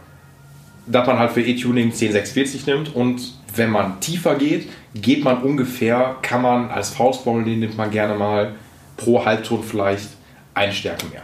[0.87, 6.16] dass man halt für E-Tuning 1046 nimmt und wenn man tiefer geht, geht man ungefähr,
[6.23, 8.55] kann man als Faustformel, den nimmt man gerne mal
[8.97, 10.09] pro Halbton vielleicht
[10.55, 11.23] eine Stärke mehr.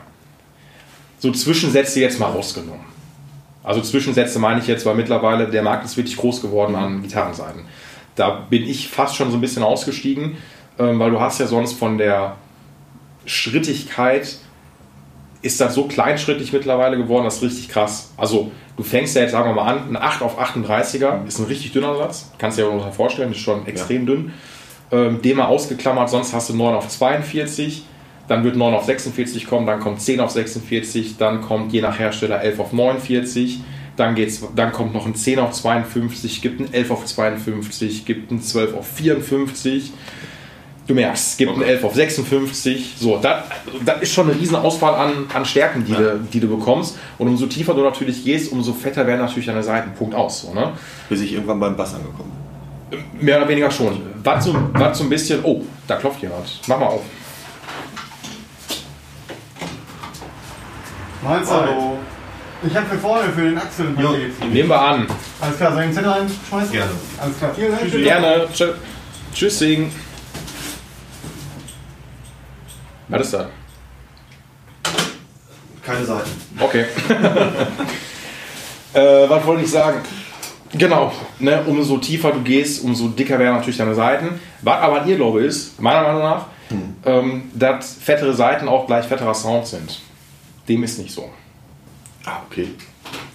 [1.19, 2.85] So Zwischensätze jetzt mal rausgenommen.
[3.63, 7.63] Also Zwischensätze meine ich jetzt, weil mittlerweile der Markt ist wirklich groß geworden an Gitarrenseiten.
[8.17, 10.37] Da bin ich fast schon so ein bisschen ausgestiegen,
[10.79, 12.37] ähm, weil du hast ja sonst von der
[13.25, 14.37] Schrittigkeit
[15.43, 18.13] ist das so kleinschrittig mittlerweile geworden, das ist richtig krass.
[18.17, 21.47] Also du fängst ja jetzt, sagen wir mal an, ein 8 auf 38er ist ein
[21.47, 22.31] richtig dünner Satz.
[22.39, 24.15] Kannst du dir auch vorstellen, ist schon extrem ja.
[24.15, 24.33] dünn.
[24.93, 27.85] Ähm, den mal ausgeklammert, sonst hast du 9 auf 42,
[28.29, 31.99] dann wird 9 auf 46 kommen, dann kommt 10 auf 46, dann kommt je nach
[31.99, 33.61] Hersteller 11 auf 49,
[33.97, 38.31] dann, geht's, dann kommt noch ein 10 auf 52, gibt ein 11 auf 52, gibt
[38.31, 39.93] ein 12 auf 54
[40.87, 41.63] Du merkst, es gibt okay.
[41.63, 42.95] ein 11 auf 56.
[42.99, 43.45] So, das,
[43.85, 45.99] das ist schon eine riesen Auswahl an, an Stärken, die, ja.
[45.99, 46.99] du, die du bekommst.
[47.19, 49.93] Und umso tiefer du natürlich gehst, umso fetter werden natürlich deine Seiten.
[49.95, 50.43] Punkt aus.
[50.43, 50.73] So, ne?
[51.09, 52.33] Bis ich irgendwann beim Bass angekommen
[52.91, 53.25] bin.
[53.25, 54.01] Mehr oder weniger schon.
[54.25, 55.41] Was so, was so ein bisschen.
[55.45, 56.61] Oh, da klopft jemand.
[56.67, 57.03] Mach mal auf.
[61.23, 61.69] Mahlzeit.
[61.69, 61.99] Hallo.
[62.65, 64.53] Ich habe für vorne für den Axel ein Paket.
[64.53, 65.07] Nehmen wir an.
[65.41, 66.73] Alles klar, soll ich einen Zettel reinschmeißen?
[66.73, 66.91] Gerne.
[67.21, 67.91] Alles klar, vielen Dank.
[67.91, 68.49] Gerne.
[68.53, 68.71] Tschüss.
[69.35, 69.59] Tschüss,
[73.21, 73.49] Ist da?
[75.83, 76.31] Keine Seiten.
[76.61, 76.85] Okay.
[78.95, 80.01] äh, was wollte ich sagen?
[80.75, 84.41] Genau, ne, umso tiefer du gehst, umso dicker werden natürlich deine Seiten.
[84.63, 86.97] Was aber ein Irrglaube ist, meiner Meinung nach, hm.
[87.05, 90.01] ähm, dass fettere Seiten auch gleich fetterer Sound sind.
[90.69, 91.29] Dem ist nicht so.
[92.25, 92.69] Ah, okay.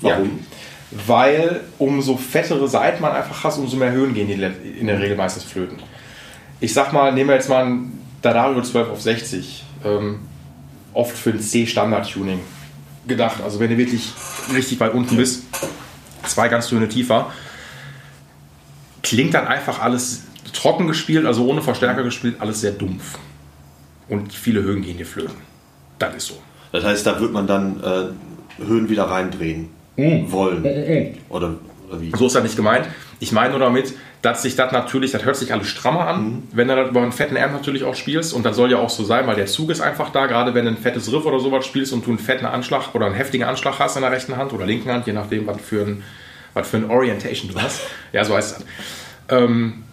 [0.02, 0.26] Warum?
[0.26, 0.32] Ja,
[0.92, 5.18] weil umso fettere Seiten man einfach hast, umso mehr Höhen gehen die in der Regel
[5.18, 5.78] meistens flöten.
[6.60, 10.20] Ich sag mal, nehmen wir jetzt mal ein Dadario 12 auf 60 ähm,
[10.94, 12.40] oft für ein C-Standard-Tuning
[13.08, 13.42] gedacht.
[13.44, 14.12] Also wenn du wirklich
[14.54, 15.44] richtig weit unten bist,
[16.26, 17.32] zwei ganz Töne tiefer,
[19.04, 23.18] klingt dann einfach alles trocken gespielt, also ohne Verstärker gespielt, alles sehr dumpf.
[24.10, 25.36] Und viele Höhen gehen dir flöten.
[26.00, 26.36] Das ist so.
[26.72, 30.32] Das heißt, da wird man dann äh, Höhen wieder reindrehen mm.
[30.32, 30.62] wollen.
[30.62, 31.56] Mm, oder,
[31.90, 32.12] oder, wie?
[32.16, 32.88] So ist das nicht gemeint.
[33.20, 36.44] Ich meine nur damit, dass sich das natürlich, das hört sich alles strammer an, mhm.
[36.52, 38.34] wenn du das über einen fetten Amp natürlich auch spielst.
[38.34, 40.66] Und das soll ja auch so sein, weil der Zug ist einfach da, gerade wenn
[40.66, 43.44] du ein fettes Riff oder sowas spielst und du einen fetten Anschlag oder einen heftigen
[43.44, 46.04] Anschlag hast in der rechten Hand oder linken Hand, je nachdem, was für ein,
[46.54, 47.82] was für ein Orientation du hast.
[48.14, 48.66] Ja, so heißt das.
[49.30, 49.84] Ähm,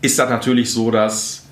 [0.00, 1.44] ist das natürlich so, dass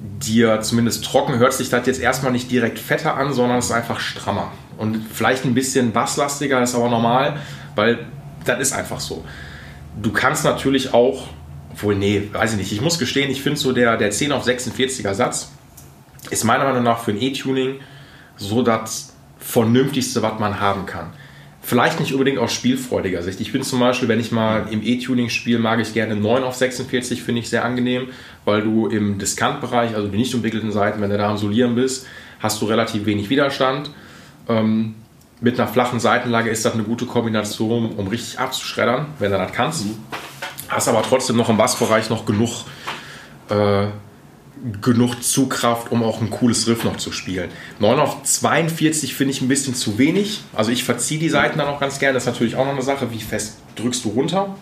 [0.00, 3.72] dir zumindest trocken hört sich das jetzt erstmal nicht direkt fetter an, sondern es ist
[3.72, 4.52] einfach strammer.
[4.76, 7.40] Und vielleicht ein bisschen basslastiger ist aber normal,
[7.76, 8.06] weil
[8.44, 9.24] das ist einfach so.
[10.02, 11.28] Du kannst natürlich auch
[11.74, 12.70] obwohl, nee, weiß ich nicht.
[12.70, 15.50] Ich muss gestehen, ich finde so der, der 10 auf 46er Satz
[16.30, 17.80] ist meiner Meinung nach für ein E-Tuning
[18.36, 21.12] so das vernünftigste, was man haben kann.
[21.62, 23.40] Vielleicht nicht unbedingt aus spielfreudiger Sicht.
[23.40, 26.54] Ich bin zum Beispiel, wenn ich mal im E-Tuning spiele, mag ich gerne 9 auf
[26.54, 28.06] 46, finde ich sehr angenehm,
[28.44, 32.06] weil du im Diskantbereich, also die nicht umwickelten Seiten, wenn du da am Solieren bist,
[32.38, 33.90] hast du relativ wenig Widerstand.
[34.48, 34.94] Ähm,
[35.40, 39.52] mit einer flachen Seitenlage ist das eine gute Kombination, um richtig abzuschreddern, wenn du das
[39.52, 39.84] kannst.
[39.84, 39.96] Mhm
[40.74, 42.64] hast aber trotzdem noch im Bassbereich noch genug,
[43.48, 43.86] äh,
[44.80, 47.50] genug Zugkraft, um auch ein cooles Riff noch zu spielen.
[47.78, 50.42] 9 auf 42 finde ich ein bisschen zu wenig.
[50.54, 52.14] Also ich verziehe die Seiten dann auch ganz gerne.
[52.14, 54.56] Das ist natürlich auch noch eine Sache, wie fest drückst du runter.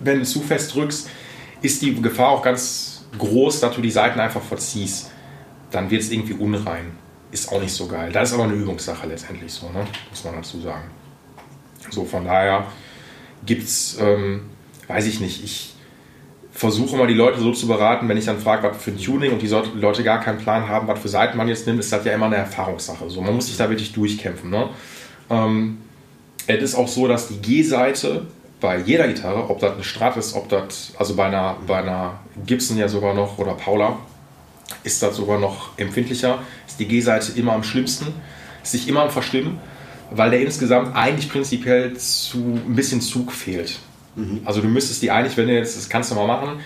[0.00, 1.08] Wenn du zu fest drückst,
[1.62, 5.10] ist die Gefahr auch ganz groß, dass du die Seiten einfach verziehst.
[5.70, 6.92] Dann wird es irgendwie unrein.
[7.32, 8.12] Ist auch nicht so geil.
[8.12, 9.86] Das ist aber eine Übungssache letztendlich so, ne?
[10.10, 10.90] muss man dazu sagen.
[11.90, 12.66] So, von daher
[13.44, 14.50] gibt es ähm,
[14.88, 15.74] weiß ich nicht, ich
[16.52, 19.32] versuche immer die Leute so zu beraten, wenn ich dann frage, was für ein Tuning
[19.32, 22.04] und die Leute gar keinen Plan haben, was für Seiten man jetzt nimmt, ist das
[22.04, 23.10] ja immer eine Erfahrungssache.
[23.10, 24.50] So, man muss sich da wirklich durchkämpfen.
[24.50, 24.70] Ne?
[25.28, 25.78] Ähm,
[26.46, 28.26] es ist auch so, dass die G-Seite
[28.60, 32.20] bei jeder Gitarre, ob das eine Strat ist, ob das, also bei einer, bei einer
[32.46, 33.98] Gibson ja sogar noch oder Paula,
[34.82, 38.14] ist das sogar noch empfindlicher, ist die G-Seite immer am schlimmsten,
[38.62, 39.58] sich immer am Verstimmen,
[40.10, 43.78] weil der insgesamt eigentlich prinzipiell zu ein bisschen Zug fehlt.
[44.14, 44.40] Mhm.
[44.44, 46.60] Also du müsstest die eigentlich, wenn du jetzt, das kannst du mal machen,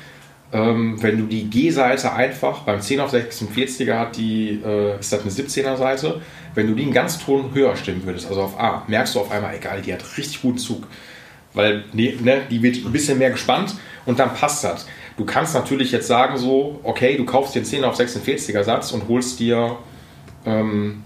[0.52, 5.22] ähm, wenn du die G-Seite einfach, beim 10 auf 46er hat die, äh, ist das
[5.22, 6.20] eine 17er Seite,
[6.54, 9.30] wenn du die einen ganz Ton höher stimmen würdest, also auf A, merkst du auf
[9.30, 10.86] einmal, egal, die hat richtig guten Zug.
[11.52, 13.74] Weil ne, die wird ein bisschen mehr gespannt
[14.06, 14.86] und dann passt das.
[15.20, 18.90] Du kannst natürlich jetzt sagen so, okay, du kaufst dir einen 10 auf 46er Satz
[18.92, 19.76] und holst dir
[20.46, 21.02] ähm,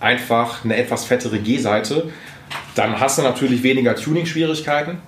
[0.00, 2.10] einfach eine etwas fettere G-Seite
[2.74, 4.98] Dann hast du natürlich weniger Tuning-Schwierigkeiten.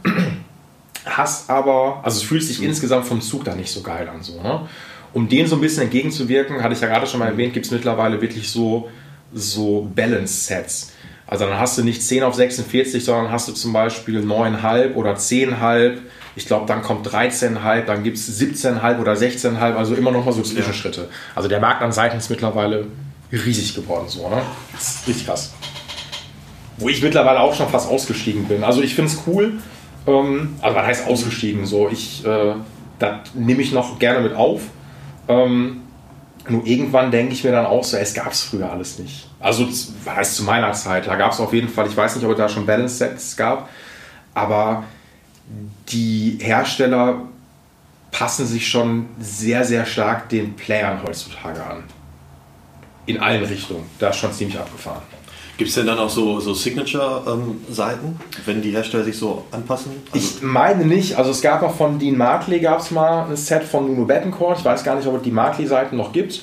[1.04, 4.22] Hast aber, also es fühlt sich insgesamt vom Zug da nicht so geil an.
[4.22, 4.66] So, ne?
[5.12, 7.72] Um dem so ein bisschen entgegenzuwirken, hatte ich ja gerade schon mal erwähnt, gibt es
[7.72, 8.88] mittlerweile wirklich so,
[9.34, 10.94] so Balance-Sets.
[11.26, 15.12] Also dann hast du nicht 10 auf 46, sondern hast du zum Beispiel 9,5 oder
[15.12, 15.98] 10,5.
[16.36, 20.32] Ich glaube, dann kommt 13,5, dann gibt es 17,5 oder 16,5, also immer noch mal
[20.32, 21.08] so Zwischenschritte.
[21.34, 22.86] Also der Markt an Seiten ist mittlerweile
[23.32, 24.04] riesig geworden.
[24.08, 24.42] So, ne?
[24.72, 25.54] Das ist richtig krass.
[26.76, 28.64] Wo ich mittlerweile auch schon fast ausgestiegen bin.
[28.64, 29.54] Also ich finde es cool.
[30.06, 31.64] Ähm, also was heißt ausgestiegen?
[31.64, 32.52] So, ich, äh,
[32.98, 34.60] das nehme ich noch gerne mit auf.
[35.28, 35.80] Ähm,
[36.48, 39.28] nur irgendwann denke ich mir dann auch so, es gab es früher alles nicht.
[39.40, 39.66] Also,
[40.06, 41.06] heißt zu meiner Zeit?
[41.06, 43.68] Da gab es auf jeden Fall, ich weiß nicht, ob es da schon Balance-Sets gab,
[44.34, 44.84] aber
[45.88, 47.22] die Hersteller
[48.10, 51.84] passen sich schon sehr, sehr stark den Playern heutzutage an.
[53.04, 53.84] In allen Richtungen.
[53.98, 55.02] Da ist schon ziemlich abgefahren.
[55.58, 59.92] Gibt es denn dann auch so, so Signature-Seiten, wenn die Hersteller sich so anpassen?
[60.12, 63.36] Also, Ich meine nicht, also es gab noch von Dean Markley gab es mal ein
[63.36, 64.58] Set von Nuno Bettencourt.
[64.58, 66.42] Ich weiß gar nicht, ob es die Markley-Seiten noch gibt.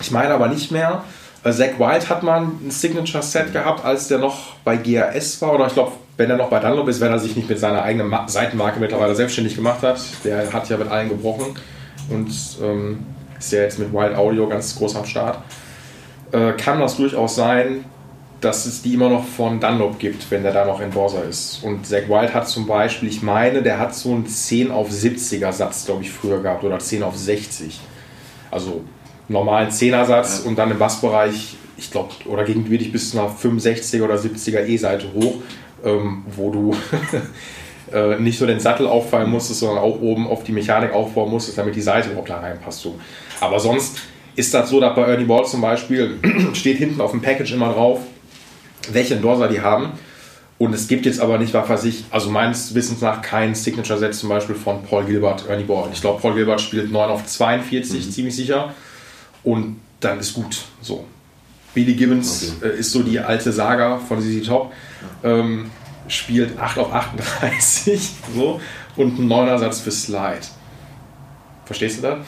[0.00, 1.04] Ich meine aber nicht mehr.
[1.42, 5.54] Äh, Zack Wild hat mal ein Signature-Set gehabt, als der noch bei GRS war.
[5.54, 7.82] Oder ich glaube, wenn er noch bei Dunlop ist, wenn er sich nicht mit seiner
[7.82, 10.00] eigenen Ma Seitenmarke mittlerweile selbstständig gemacht hat.
[10.24, 11.54] Der hat ja mit allen gebrochen
[12.10, 12.30] und
[12.62, 13.04] ähm,
[13.38, 15.38] ist ja jetzt mit Wild Audio ganz groß am Start.
[16.32, 17.84] Äh, kann das durchaus sein,
[18.40, 21.62] dass es die immer noch von Dunlop gibt, wenn der da noch Endorser ist.
[21.62, 25.52] Und Zack Wild hat zum Beispiel, ich meine, der hat so einen 10 auf 70er
[25.52, 27.80] Satz, glaube ich, früher gehabt oder 10 auf 60.
[28.50, 28.82] Also
[29.28, 33.30] normalen 10er Satz und dann im Bassbereich, ich glaube, oder gegen wirklich bis zu einer
[33.30, 35.36] 65er oder 70er E-Seite hoch,
[35.86, 36.76] ähm, wo du
[37.92, 41.56] äh, nicht nur den Sattel auffallen musstest, sondern auch oben auf die Mechanik aufbauen musstest,
[41.56, 42.80] damit die Seite überhaupt da reinpasst.
[42.80, 42.98] So.
[43.40, 43.98] Aber sonst
[44.34, 46.18] ist das so, dass bei Ernie Ball zum Beispiel
[46.52, 48.00] steht hinten auf dem Package immer drauf,
[48.90, 49.92] welche Endorser die haben.
[50.58, 54.14] Und es gibt jetzt aber nicht, was weiß ich, also meines Wissens nach kein Signature-Set
[54.14, 55.90] zum Beispiel von Paul Gilbert, Ernie Ball.
[55.92, 58.72] Ich glaube, Paul Gilbert spielt 9 auf 42, ziemlich sicher.
[59.44, 60.62] Und dann ist gut.
[60.80, 61.04] So.
[61.74, 62.70] Billy Gibbons Okay.
[62.70, 64.72] äh, ist so die alte Saga von ZZ Top.
[65.24, 65.70] Ähm,
[66.08, 68.60] spielt 8 auf 38 so,
[68.96, 70.46] und ein 9er Satz für Slide.
[71.64, 72.18] Verstehst du das?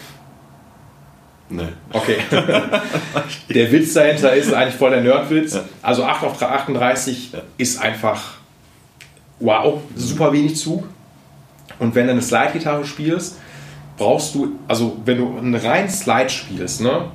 [1.50, 1.72] ne.
[1.92, 2.16] Okay.
[3.48, 5.54] der Witz dahinter ist eigentlich voll der Nerdwitz.
[5.54, 5.64] Ja.
[5.82, 7.40] Also 8 auf 38 Ja.
[7.56, 8.34] ist einfach
[9.40, 10.84] wow, super wenig Zug.
[11.78, 13.38] Und wenn du eine Slide-Gitarre spielst,
[13.96, 17.08] brauchst du, also wenn du einen reinen Slide spielst, ne,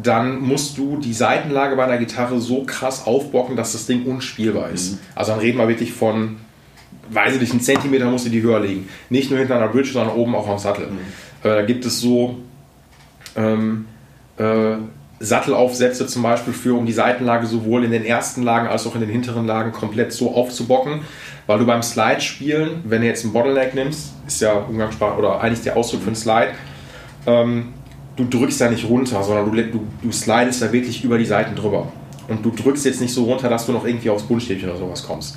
[0.00, 4.70] dann musst du die Seitenlage bei einer Gitarre so krass aufbocken, dass das Ding unspielbar
[4.70, 4.98] ist.
[5.14, 6.36] Also dann reden wir wirklich von,
[7.10, 8.88] weiß ich nicht, einen Zentimeter musst du die höher legen.
[9.08, 10.88] Nicht nur hinter einer Bridge, sondern oben auch am Sattel.
[11.42, 12.36] Äh, da gibt es so
[13.36, 13.86] ähm,
[14.38, 14.76] äh,
[15.22, 19.02] Sattelaufsätze zum Beispiel für, um die Seitenlage sowohl in den ersten Lagen als auch in
[19.02, 21.02] den hinteren Lagen komplett so aufzubocken,
[21.46, 25.40] weil du beim Slide spielen, wenn du jetzt einen Bottleneck nimmst, ist ja Umgangssprache oder
[25.40, 26.52] eigentlich der Ausdruck für einen Slide,
[27.26, 27.74] ähm,
[28.20, 31.54] du drückst ja nicht runter, sondern du, du, du slidest da wirklich über die Seiten
[31.54, 31.90] drüber.
[32.28, 35.04] Und du drückst jetzt nicht so runter, dass du noch irgendwie aufs Buntstäbchen oder sowas
[35.04, 35.36] kommst.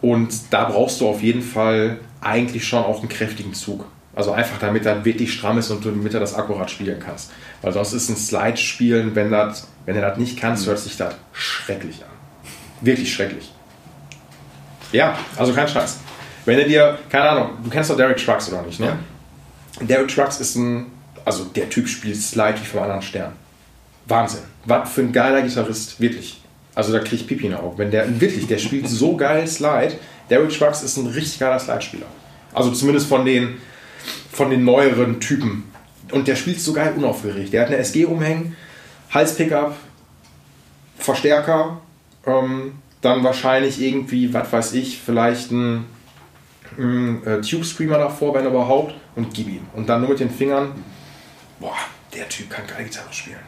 [0.00, 3.84] Und da brauchst du auf jeden Fall eigentlich schon auch einen kräftigen Zug.
[4.14, 7.32] Also einfach damit er wirklich stramm ist und du damit er das akkurat spielen kannst.
[7.62, 10.96] Weil sonst ist ein Slide spielen, wenn, das, wenn du das nicht kannst, hört sich
[10.96, 12.10] das schrecklich an.
[12.80, 13.52] Wirklich schrecklich.
[14.92, 15.98] Ja, also kein Scheiß.
[16.44, 18.98] Wenn du dir, keine Ahnung, du kennst doch Derek Trucks oder nicht, ne?
[19.80, 20.86] Derek Trucks ist ein,
[21.24, 23.32] also der Typ spielt Slide wie vom anderen Stern.
[24.06, 24.42] Wahnsinn.
[24.66, 26.40] Was für ein geiler Gitarrist, wirklich.
[26.74, 27.78] Also da krieg ich Pipi in Augen.
[27.78, 29.94] Wenn der, wirklich, der spielt so geil Slide.
[30.28, 32.06] Derek Trucks ist ein richtig geiler Slide-Spieler.
[32.52, 33.56] Also zumindest von den,
[34.32, 35.64] von den neueren Typen.
[36.10, 37.52] Und der spielt so geil unaufgeregt.
[37.52, 38.56] Der hat eine SG rumhängen,
[39.10, 39.76] Halspickup,
[40.98, 41.80] Verstärker,
[42.26, 45.84] ähm, dann wahrscheinlich irgendwie, was weiß ich, vielleicht ein,
[46.78, 49.66] ein äh, Tube Screamer davor, wenn überhaupt, und gib ihm.
[49.74, 50.72] Und dann nur mit den Fingern,
[51.60, 51.76] boah,
[52.14, 53.38] der Typ kann geil Gitarre spielen.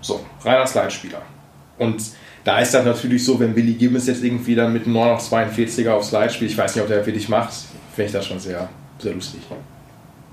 [0.00, 1.22] So, reiner Slide-Spieler.
[1.78, 2.02] Und
[2.44, 5.32] da ist das natürlich so, wenn Billy Gibbons jetzt irgendwie dann mit einem 9 auf
[5.32, 7.52] 42er auf Slide spielt, ich weiß nicht, ob der wirklich macht,
[7.94, 9.40] finde ich das schon sehr, sehr lustig.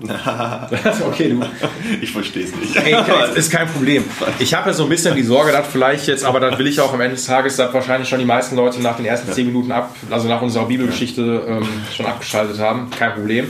[0.00, 1.40] okay, du.
[2.00, 2.76] Ich verstehe es nicht.
[2.76, 2.96] Ey,
[3.36, 4.04] ist kein Problem.
[4.40, 6.80] Ich habe ja so ein bisschen die Sorge, dass vielleicht jetzt, aber das will ich
[6.80, 9.46] auch am Ende des Tages, dass wahrscheinlich schon die meisten Leute nach den ersten 10
[9.46, 12.90] Minuten ab, also nach unserer Bibelgeschichte ähm, schon abgeschaltet haben.
[12.90, 13.48] Kein Problem.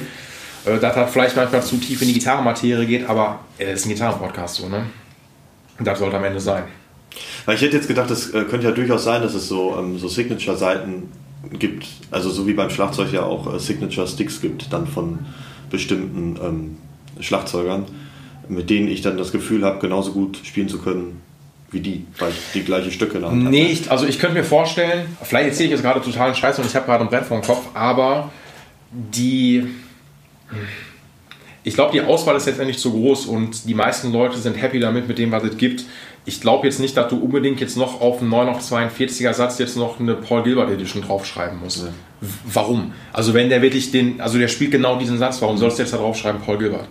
[0.67, 3.91] Äh, dass das vielleicht manchmal zu tief in die Gitarrenmaterie geht, aber es ist ein
[3.91, 4.87] Gitarrenpodcast so, ne?
[5.81, 6.65] Das sollte am Ende sein.
[7.47, 9.99] Weil ich hätte jetzt gedacht, es äh, könnte ja durchaus sein, dass es so, ähm,
[9.99, 11.11] so Signature-Seiten
[11.53, 11.87] gibt.
[12.11, 15.21] Also so wie beim Schlagzeug ja auch äh, Signature-Sticks gibt, dann von
[15.71, 16.77] bestimmten ähm,
[17.21, 17.87] Schlagzeugern,
[18.49, 21.21] mit denen ich dann das Gefühl habe, genauso gut spielen zu können
[21.71, 23.37] wie die, weil ich die gleichen Stücke da habe.
[23.37, 26.67] Nee, ich, also ich könnte mir vorstellen, vielleicht erzähle ich jetzt gerade totalen Scheiß und
[26.67, 28.31] ich habe gerade ein Brett vor dem Kopf, aber
[28.93, 29.67] die.
[31.67, 35.09] Ich glaube, die Auswahl ist letztendlich zu groß und die meisten Leute sind happy damit,
[35.09, 35.85] mit dem, was es gibt.
[36.27, 39.59] Ich glaube jetzt nicht, dass du unbedingt jetzt noch auf einen 9 auf 42er Satz
[39.59, 41.85] jetzt noch eine Paul Gilbert Edition draufschreiben musst.
[41.87, 41.91] W-
[42.53, 42.93] Warum?
[43.13, 45.93] Also wenn der wirklich den, also der spielt genau diesen Satz, warum sollst du jetzt
[45.93, 46.87] da draufschreiben Paul Gilbert?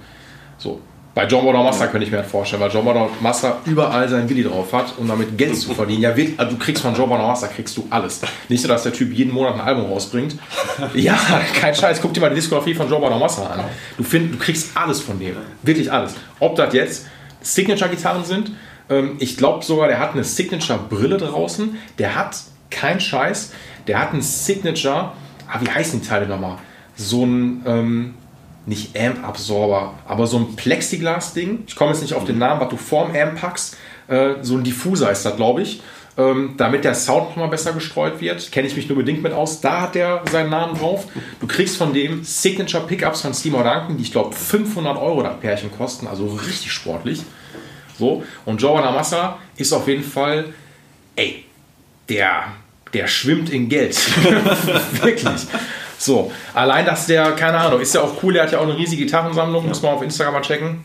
[0.58, 0.82] So.
[1.16, 4.44] Bei John Master könnte ich mir das vorstellen, weil John Border Master überall seinen Willi
[4.44, 6.02] drauf hat, um damit Geld zu verdienen.
[6.02, 8.22] Ja, wirklich, also du kriegst von John Master kriegst du alles.
[8.50, 10.36] Nicht so, dass der Typ jeden Monat ein Album rausbringt.
[10.96, 11.18] Ja,
[11.60, 12.02] kein Scheiß.
[12.02, 13.60] Guck dir mal die Diskografie von John Master an.
[13.98, 15.36] Du, find, du kriegst alles von dem.
[15.62, 16.16] Wirklich alles.
[16.40, 17.06] Ob das jetzt
[17.42, 18.52] Signature-Gitarren sind,
[18.90, 21.78] ähm, ich glaube sogar, der hat eine Signature-Brille draußen.
[22.00, 22.38] Der hat,
[22.72, 23.52] kein Scheiß,
[23.88, 25.12] der hat einen Signature,
[25.48, 26.58] ah, wie heißen die Teile nochmal?
[26.96, 28.14] So ein, ähm,
[28.66, 31.64] nicht Amp-Absorber, aber so ein Plexiglas-Ding.
[31.68, 33.78] Ich komme jetzt nicht auf den Namen, was du vorm Amp packst.
[34.08, 35.82] Äh, so ein Diffuser ist das, glaube ich.
[36.16, 38.52] Ähm, damit der Sound nochmal besser gestreut wird.
[38.52, 39.62] Kenne ich mich nur bedingt mit aus.
[39.62, 41.08] Da hat der seinen Namen drauf.
[41.40, 45.40] Du kriegst von dem Signature Pickups von Seymour Duncan, die ich glaube 500 Euro das
[45.40, 47.24] Pärchen kosten, also richtig sportlich.
[47.98, 48.24] So.
[48.46, 50.54] Und Joe Massa ist auf jeden Fall,
[51.16, 51.46] ey,
[52.10, 52.44] der,
[52.94, 53.96] der schwimmt in Geld.
[55.02, 55.48] Wirklich.
[56.04, 58.76] So, allein, dass der, keine Ahnung, ist ja auch cool, der hat ja auch eine
[58.76, 60.84] riesige Gitarrensammlung, muss man auf Instagram mal checken.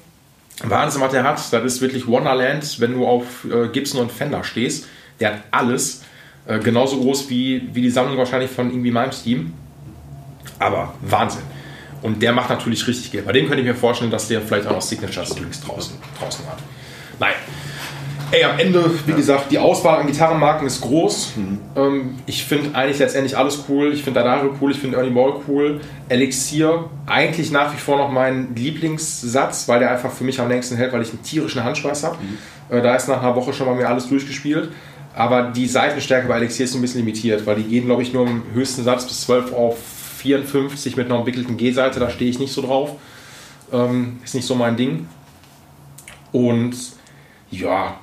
[0.62, 1.52] Wahnsinn, was der hat.
[1.52, 4.86] Das ist wirklich Wonderland, wenn du auf äh, Gibson und Fender stehst.
[5.18, 6.04] Der hat alles.
[6.46, 9.54] Äh, genauso groß wie, wie die Sammlung wahrscheinlich von irgendwie meinem Team.
[10.60, 11.42] Aber Wahnsinn.
[12.00, 13.26] Und der macht natürlich richtig Geld.
[13.26, 16.46] Bei dem könnte ich mir vorstellen, dass der vielleicht auch noch Signature Strings draußen, draußen
[16.46, 16.58] hat.
[17.18, 17.34] Nein.
[18.30, 21.32] Ey, am Ende, wie gesagt, die Auswahl an Gitarrenmarken ist groß.
[21.76, 23.94] Ähm, ich finde eigentlich letztendlich alles cool.
[23.94, 25.80] Ich finde Dadario cool, ich finde Ernie Ball cool.
[26.10, 30.76] Elixir, eigentlich nach wie vor noch mein Lieblingssatz, weil der einfach für mich am längsten
[30.76, 32.16] hält, weil ich einen tierischen Handschweiß habe.
[32.68, 34.72] Äh, da ist nach einer Woche schon mal mir alles durchgespielt.
[35.14, 38.26] Aber die Seitenstärke bei Elixir ist ein bisschen limitiert, weil die gehen, glaube ich, nur
[38.26, 39.78] im höchsten Satz bis 12 auf
[40.18, 41.98] 54 mit einer entwickelten G-Seite.
[41.98, 42.90] Da stehe ich nicht so drauf.
[43.72, 45.08] Ähm, ist nicht so mein Ding.
[46.30, 46.76] Und
[47.50, 47.96] ja,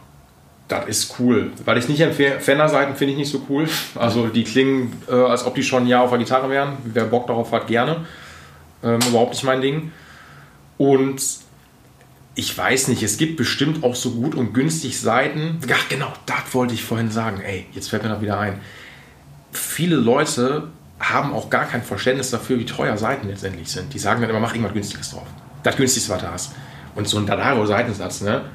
[0.67, 1.51] das ist cool.
[1.63, 3.67] Weil ich nicht empfehle, Fender-Seiten finde ich nicht so cool.
[3.95, 6.77] Also die klingen, äh, als ob die schon ein Jahr auf der Gitarre wären.
[6.83, 8.05] Wer Bock darauf hat, gerne.
[8.83, 9.91] Ähm, überhaupt nicht mein Ding.
[10.77, 11.21] Und
[12.33, 15.59] ich weiß nicht, es gibt bestimmt auch so gut und günstig Seiten.
[15.71, 17.41] Ach genau, das wollte ich vorhin sagen.
[17.41, 18.59] Ey, jetzt fällt mir das wieder ein.
[19.51, 23.93] Viele Leute haben auch gar kein Verständnis dafür, wie teuer Seiten letztendlich sind.
[23.93, 25.27] Die sagen dann immer, mach irgendwas Günstiges drauf.
[25.63, 26.51] Das günstigste, was du hast.
[26.95, 28.45] Und so ein Dadaro-Seitensatz, ne,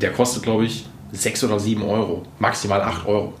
[0.00, 2.22] der kostet, glaube ich, 6 oder 7 Euro.
[2.38, 3.34] Maximal 8 Euro.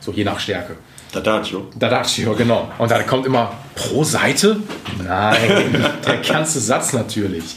[0.00, 0.76] So je nach Stärke.
[1.12, 1.66] Tadaccio.
[1.76, 2.68] Dadaccio, genau.
[2.78, 4.58] Und da kommt immer pro Seite?
[5.04, 7.56] Nein, der ganze Satz natürlich.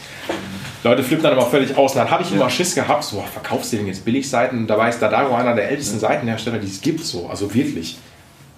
[0.84, 1.94] Leute flippen dann immer völlig aus.
[1.94, 4.60] Und dann habe ich immer Schiss gehabt, so, verkaufst du denn jetzt Billigseiten?
[4.60, 7.30] Und dabei ist Dadaro einer der ältesten Seitenhersteller, die es gibt, so.
[7.30, 7.98] Also wirklich.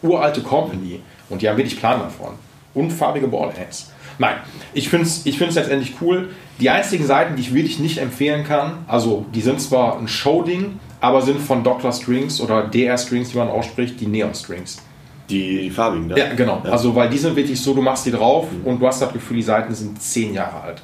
[0.02, 1.02] Uralte Company.
[1.30, 2.34] Und die haben wirklich Plan davon.
[2.74, 3.92] Und farbige Ballheads.
[4.18, 4.38] Nein,
[4.74, 6.30] ich finde es ich find's letztendlich cool.
[6.60, 10.80] Die einzigen Seiten, die ich wirklich nicht empfehlen kann, also die sind zwar ein Show-Ding,
[11.06, 11.92] aber sind von Dr.
[11.92, 14.82] Strings oder DR Strings, die man ausspricht, die Neon Strings.
[15.30, 16.18] Die, die farbigen da.
[16.18, 16.64] Ja, genau.
[16.64, 16.72] Ja.
[16.72, 19.38] Also, weil die sind wirklich so, du machst die drauf und du hast das Gefühl,
[19.38, 20.82] die Seiten sind zehn Jahre alt.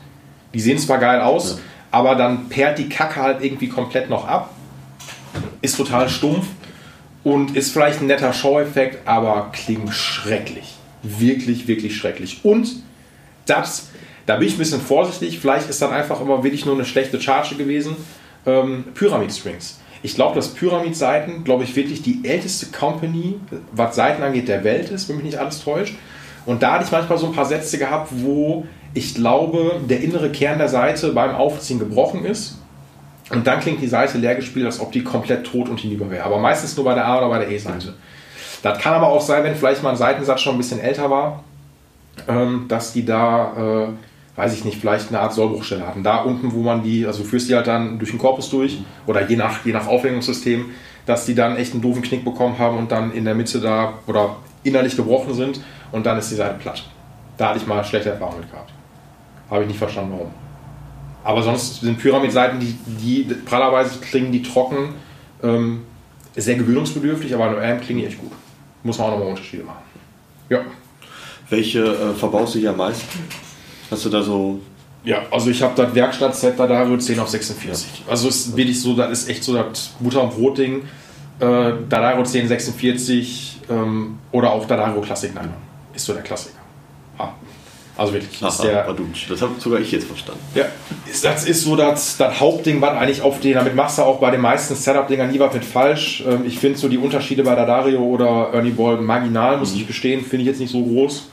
[0.53, 4.51] Die sehen zwar geil aus, aber dann perlt die Kacke halt irgendwie komplett noch ab.
[5.63, 6.45] Ist total stumpf
[7.23, 10.75] und ist vielleicht ein netter Show-Effekt, aber klingt schrecklich.
[11.01, 12.41] Wirklich, wirklich schrecklich.
[12.43, 12.69] Und
[13.47, 13.89] das,
[14.27, 15.39] da bin ich ein bisschen vorsichtig.
[15.39, 17.95] Vielleicht ist dann einfach immer wirklich nur eine schlechte Charge gewesen.
[18.45, 19.80] Ähm, Pyramid Strings.
[20.03, 23.39] Ich glaube, dass Pyramid Seiten, glaube ich, wirklich die älteste Company,
[23.71, 25.95] was Seiten angeht, der Welt ist, wenn mich nicht alles täuscht.
[26.45, 30.31] Und da hatte ich manchmal so ein paar Sätze gehabt, wo ich glaube, der innere
[30.31, 32.57] Kern der Seite beim Aufziehen gebrochen ist.
[33.29, 36.25] Und dann klingt die Seite leer gespielt, als ob die komplett tot und hinüber wäre.
[36.25, 37.93] Aber meistens nur bei der A- oder bei der E-Seite.
[38.61, 41.43] Das kann aber auch sein, wenn vielleicht mal ein Seitensatz schon ein bisschen älter war,
[42.27, 43.87] ähm, dass die da, äh,
[44.35, 46.03] weiß ich nicht, vielleicht eine Art Sollbruchstelle hatten.
[46.03, 48.79] Da unten, wo man die, also du führst die halt dann durch den Korpus durch
[49.05, 50.71] oder je nach, je nach Aufhängungssystem,
[51.05, 53.93] dass die dann echt einen doofen Knick bekommen haben und dann in der Mitte da
[54.07, 55.59] oder innerlich gebrochen sind
[55.91, 56.83] und dann ist die Seite platt.
[57.37, 58.71] Da hatte ich mal schlechte Erfahrungen mit gehabt.
[59.49, 60.31] Habe ich nicht verstanden, warum.
[61.23, 64.95] Aber sonst sind Pyramid-Seiten, die, die prallerweise klingen die trocken,
[65.43, 65.81] ähm,
[66.35, 68.31] sehr gewöhnungsbedürftig, aber in AM klingen die echt gut.
[68.83, 69.83] Muss man auch nochmal Unterschiede machen.
[70.49, 70.61] Ja.
[71.49, 73.07] Welche äh, verbaust du hier am meisten?
[73.91, 74.59] Hast du da so.
[75.03, 78.03] Ja, also ich habe das Werkstattset da Dario 10 auf 46.
[78.07, 80.83] Also es ist wirklich so, das ist echt so das Butter- und Brot-Ding.
[81.39, 85.49] Äh, Dadaro 10 46 ähm, oder auch Dadaro Classic 9
[85.95, 86.59] ist so der Klassiker.
[87.17, 87.29] Ah.
[87.97, 88.33] Also wirklich.
[88.41, 89.27] ist Aha, der, Badunsch.
[89.27, 90.39] Das habe sogar ich jetzt verstanden.
[90.55, 90.65] ja,
[91.11, 94.19] ist- das ist so das, das Hauptding, was eigentlich auf den, damit machst du auch
[94.19, 96.23] bei den meisten Setup-Dingern nie was mit falsch.
[96.27, 99.85] Ähm, Ich finde so die Unterschiede bei der Dario oder Ernie Ball marginal, muss ich
[99.87, 101.27] gestehen, finde ich jetzt nicht so groß.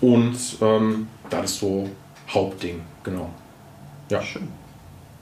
[0.00, 1.88] Und ähm, das ist so
[2.28, 3.30] Hauptding, genau.
[4.10, 4.22] Ja.
[4.22, 4.48] Schön.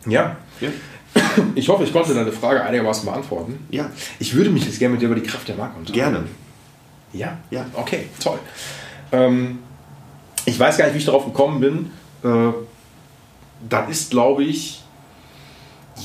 [0.07, 0.68] Ja, Ja.
[1.54, 3.66] ich hoffe, ich konnte deine Frage einigermaßen beantworten.
[3.70, 6.12] Ja, Ich würde mich jetzt gerne mit dir über die Kraft der Marke unterhalten.
[6.14, 6.26] gerne.
[7.12, 7.38] Ja?
[7.50, 7.66] Ja.
[7.74, 8.38] Okay, toll.
[9.12, 9.61] Ähm,
[10.44, 11.90] ich weiß gar nicht, wie ich darauf gekommen bin.
[12.22, 12.52] Äh,
[13.68, 14.82] das ist, glaube ich,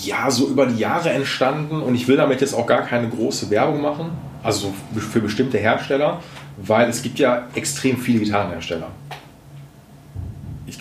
[0.03, 3.49] ja, so über die Jahre entstanden und ich will damit jetzt auch gar keine große
[3.49, 6.21] Werbung machen, also für bestimmte Hersteller,
[6.57, 8.87] weil es gibt ja extrem viele Gitarrenhersteller.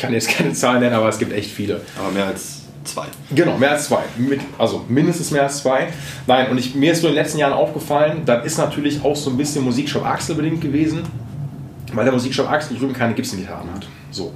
[0.00, 1.82] Ich kann jetzt keine Zahlen nennen, aber es gibt echt viele.
[1.98, 3.04] Aber mehr als zwei.
[3.34, 4.02] Genau, mehr als zwei.
[4.16, 5.88] Mit, also mindestens mehr als zwei.
[6.26, 9.14] Nein, und ich, mir ist so in den letzten Jahren aufgefallen, das ist natürlich auch
[9.14, 11.02] so ein bisschen Musikshop Axel bedingt gewesen,
[11.92, 13.86] weil der Musikshop Axel drüben keine Gibson-Gitarren hat.
[14.10, 14.32] So.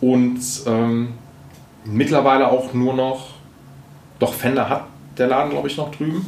[0.00, 1.10] Und ähm,
[1.84, 3.26] mittlerweile auch nur noch,
[4.18, 4.86] doch Fender hat
[5.16, 6.26] der Laden, glaube ich, noch drüben,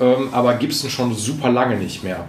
[0.00, 2.24] ähm, aber Gibson schon super lange nicht mehr.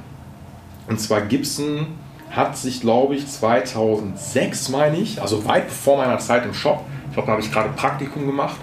[0.90, 1.88] Und zwar Gibson
[2.32, 7.14] hat sich, glaube ich, 2006, meine ich, also weit bevor meiner Zeit im Shop, ich
[7.14, 8.56] glaube, da habe ich gerade Praktikum gemacht,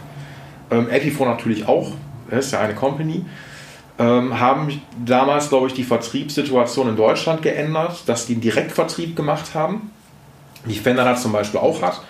[0.71, 1.93] ähm, Epiphone natürlich auch,
[2.31, 3.25] das ist ja eine Company,
[3.99, 9.55] ähm, haben damals, glaube ich, die Vertriebssituation in Deutschland geändert, dass die einen Direktvertrieb gemacht
[9.55, 9.91] haben,
[10.65, 12.01] die Fender das zum Beispiel auch hat,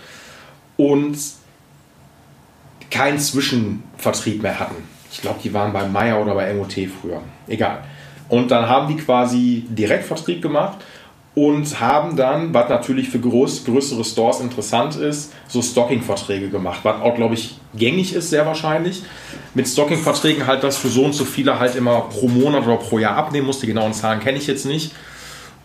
[0.76, 1.18] und
[2.90, 4.76] keinen Zwischenvertrieb mehr hatten.
[5.10, 7.20] Ich glaube, die waren bei Meyer oder bei MOT früher.
[7.46, 7.82] Egal.
[8.28, 10.78] Und dann haben die quasi Direktvertrieb gemacht
[11.38, 16.80] und haben dann, was natürlich für groß, größere Stores interessant ist, so Stocking-Verträge gemacht.
[16.82, 19.04] Was auch, glaube ich, gängig ist, sehr wahrscheinlich.
[19.54, 22.98] Mit Stocking-Verträgen halt, dass für so und so viele halt immer pro Monat oder pro
[22.98, 23.62] Jahr abnehmen musst.
[23.62, 24.90] Die genauen Zahlen kenne ich jetzt nicht.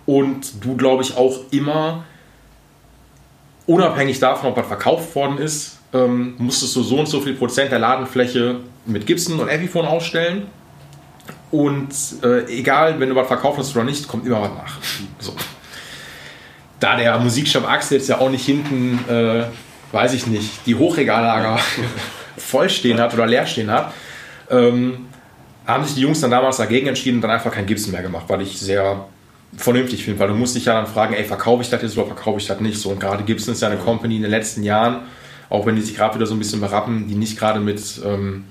[0.06, 2.04] Und du, glaube ich, auch immer
[3.66, 7.72] unabhängig davon, ob was verkauft worden ist, ähm, musstest du so und so viel Prozent
[7.72, 10.44] der Ladenfläche mit Gibson und Epiphone ausstellen.
[11.50, 14.78] Und äh, egal, wenn du was verkauft hast oder nicht, kommt immer was nach.
[15.18, 15.34] So.
[16.84, 19.46] Da der Musikshop Axel jetzt ja auch nicht hinten, äh,
[19.94, 21.58] weiß ich nicht, die Hochregallager
[22.38, 23.94] voll stehen hat oder leer stehen hat,
[24.50, 25.06] ähm,
[25.66, 28.26] haben sich die Jungs dann damals dagegen entschieden und dann einfach kein Gibson mehr gemacht,
[28.28, 29.06] weil ich sehr
[29.56, 32.08] vernünftig finde, weil du musst dich ja dann fragen, ey, verkaufe ich das jetzt oder
[32.08, 32.78] verkaufe ich das nicht?
[32.78, 35.04] So, und gerade Gibson ist ja eine Company in den letzten Jahren,
[35.50, 38.44] auch wenn die sich gerade wieder so ein bisschen berappen, die nicht gerade mit, ähm,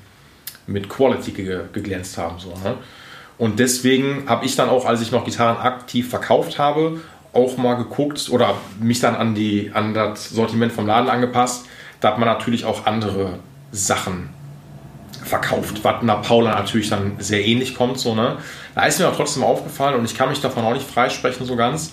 [0.66, 2.39] mit Quality ge geglänzt haben.
[2.39, 2.76] So, ne?
[3.37, 7.01] Und deswegen habe ich dann auch, als ich noch Gitarren aktiv verkauft habe,
[7.33, 11.66] auch mal geguckt oder mich dann an, die, an das Sortiment vom Laden angepasst.
[12.01, 13.39] Da hat man natürlich auch andere
[13.70, 14.30] Sachen
[15.24, 17.99] verkauft, was nach Paula natürlich dann sehr ähnlich kommt.
[17.99, 18.37] So, ne?
[18.74, 21.57] Da ist mir aber trotzdem aufgefallen und ich kann mich davon auch nicht freisprechen so
[21.57, 21.93] ganz.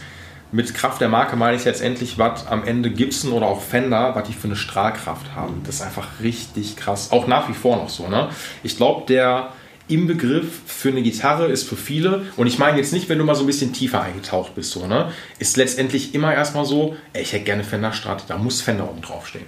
[0.52, 4.28] Mit Kraft der Marke meine ich letztendlich, was am Ende Gibson oder auch Fender, was
[4.28, 5.62] die für eine Strahlkraft haben.
[5.64, 7.12] Das ist einfach richtig krass.
[7.12, 8.08] Auch nach wie vor noch so.
[8.08, 8.30] Ne?
[8.64, 9.50] Ich glaube, der
[9.90, 13.36] Inbegriff für eine Gitarre ist für viele, und ich meine jetzt nicht, wenn du mal
[13.36, 15.12] so ein bisschen tiefer eingetaucht bist, so, ne?
[15.40, 19.02] ist letztendlich immer erstmal so, ey, ich hätte gerne Fender Strat, da muss Fender oben
[19.02, 19.46] draufstehen.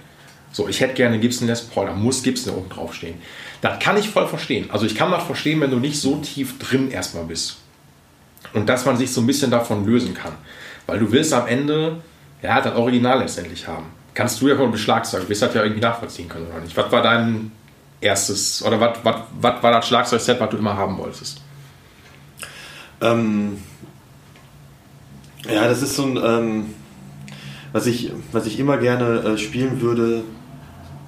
[0.52, 3.14] So, ich hätte gerne Gibson Les Paul, da muss Gibson oben draufstehen.
[3.62, 4.70] Das kann ich voll verstehen.
[4.70, 7.56] Also ich kann das verstehen, wenn du nicht so tief drin erstmal bist.
[8.52, 10.32] Und dass man sich so ein bisschen davon lösen kann.
[10.86, 12.02] Weil du willst am Ende,
[12.42, 13.86] ja, das Original letztendlich haben.
[14.12, 16.76] Kannst du ja von Schlagzeug, du wirst das ja irgendwie nachvollziehen können oder nicht.
[16.76, 17.50] Was war dein
[18.02, 18.98] erstes, oder was,
[19.62, 21.40] war das Schlagzeugset, was du immer haben wolltest?
[23.00, 23.58] Ähm,
[25.50, 26.74] ja, das ist so ein, ähm,
[27.72, 30.24] was, ich, was ich immer gerne äh, spielen würde,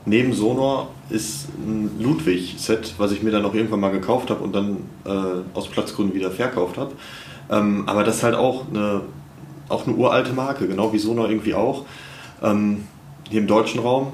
[0.07, 4.55] neben Sonor, ist ein Ludwig-Set, was ich mir dann auch irgendwann mal gekauft habe und
[4.55, 6.93] dann äh, aus Platzgründen wieder verkauft habe.
[7.51, 9.03] Ähm, aber das ist halt auch eine,
[9.69, 11.85] auch eine uralte Marke, genau wie Sonor irgendwie auch,
[12.43, 12.87] ähm,
[13.29, 14.13] hier im deutschen Raum.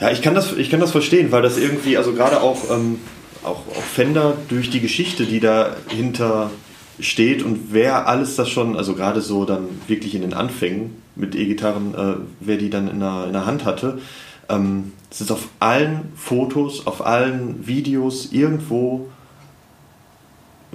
[0.00, 2.98] Ja, ich kann das, ich kann das verstehen, weil das irgendwie, also gerade auch, ähm,
[3.42, 6.50] auch, auch Fender durch die Geschichte, die dahinter
[7.00, 11.34] steht und wer alles das schon, also gerade so dann wirklich in den Anfängen mit
[11.34, 13.98] E-Gitarren, äh, wer die dann in der, in der Hand hatte,
[14.48, 19.08] ähm, es ist auf allen Fotos, auf allen Videos irgendwo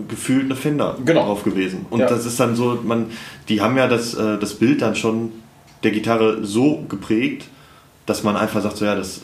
[0.08, 1.26] gefühlt eine Fender Genau.
[1.26, 1.86] drauf gewesen.
[1.90, 2.08] Und Ja.
[2.08, 3.08] das ist dann so, man,
[3.50, 5.32] die haben ja das, äh, das Bild dann schon
[5.84, 7.48] der Gitarre so geprägt,
[8.06, 9.22] dass man einfach sagt, so ja, das,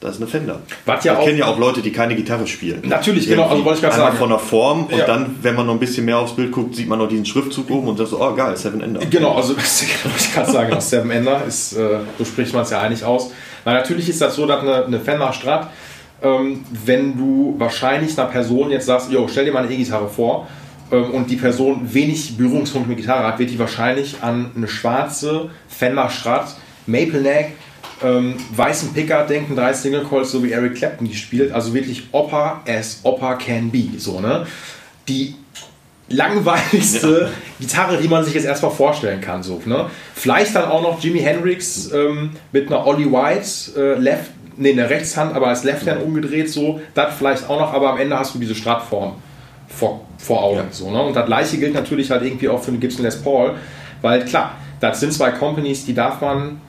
[0.00, 0.60] das ist eine Fender.
[0.84, 2.82] Was ja ich kenne ja auch Leute, die keine Gitarre spielen.
[2.84, 4.16] Natürlich, genau, also wollte ich gerade sagen.
[4.18, 5.06] von der Form und Ja.
[5.06, 7.70] dann, wenn man noch ein bisschen mehr aufs Bild guckt, sieht man noch diesen Schriftzug
[7.70, 9.00] oben und sagt so, oh geil, Seven Ender.
[9.08, 12.80] Genau, also was ich gerade sagen, Seven Ender ist, äh, so spricht man es ja
[12.80, 13.30] eigentlich aus.
[13.64, 15.70] Na, natürlich ist das so, dass eine, eine Fender Strat,
[16.22, 20.46] ähm, wenn du wahrscheinlich einer Person jetzt sagst, jo, stell dir mal eine E-Gitarre vor,
[20.92, 25.48] ähm, und die Person wenig Berührungspunkte mit Gitarre hat, wird die wahrscheinlich an eine schwarze
[25.66, 26.54] Fender Strat
[26.86, 27.52] Maple Neck
[28.02, 31.52] ähm, weißen Picker denken, drei Single Calls, so wie Eric Clapton gespielt.
[31.52, 33.98] Also wirklich Opa as Opa can be.
[33.98, 34.46] So, ne?
[35.08, 35.34] Die
[36.08, 37.28] langweiligste ja.
[37.60, 39.42] Gitarre, die man sich jetzt erstmal vorstellen kann.
[39.42, 39.86] So, ne?
[40.14, 44.88] Vielleicht dann auch noch Jimi Hendrix ähm, mit einer Ollie White äh, Left, nee, eine
[44.88, 48.34] Rechtshand, aber als Left Hand umgedreht, so, das vielleicht auch noch, aber am Ende hast
[48.34, 49.14] du diese Stratform
[49.68, 50.58] vor, vor Augen.
[50.58, 50.64] Ja.
[50.70, 51.02] So, ne?
[51.02, 53.54] Und das gleiche gilt natürlich halt irgendwie auch für den Gibson Les Paul,
[54.02, 56.60] weil klar, das sind zwei Companies, die darf man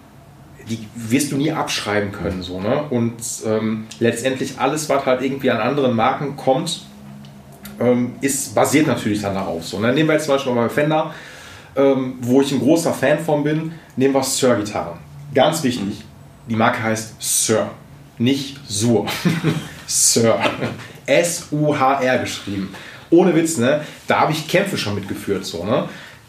[0.69, 2.41] die wirst du nie abschreiben können.
[2.41, 2.83] So, ne?
[2.89, 6.81] Und ähm, letztendlich alles, was halt irgendwie an anderen Marken kommt,
[7.79, 9.65] ähm, ist basiert natürlich dann darauf.
[9.65, 9.93] So, ne?
[9.93, 11.13] Nehmen wir jetzt zum Beispiel mal Fender,
[11.75, 14.97] ähm, wo ich ein großer Fan von bin, nehmen wir Sir-Gitarren.
[15.33, 16.03] Ganz wichtig,
[16.49, 17.69] die Marke heißt Sir,
[18.17, 19.05] nicht Sur.
[19.87, 20.39] Sir.
[21.05, 22.73] S-U-H-R geschrieben.
[23.11, 23.81] Ohne Witz, ne?
[24.07, 25.87] Da habe ich Kämpfe schon mitgeführt, so, ne?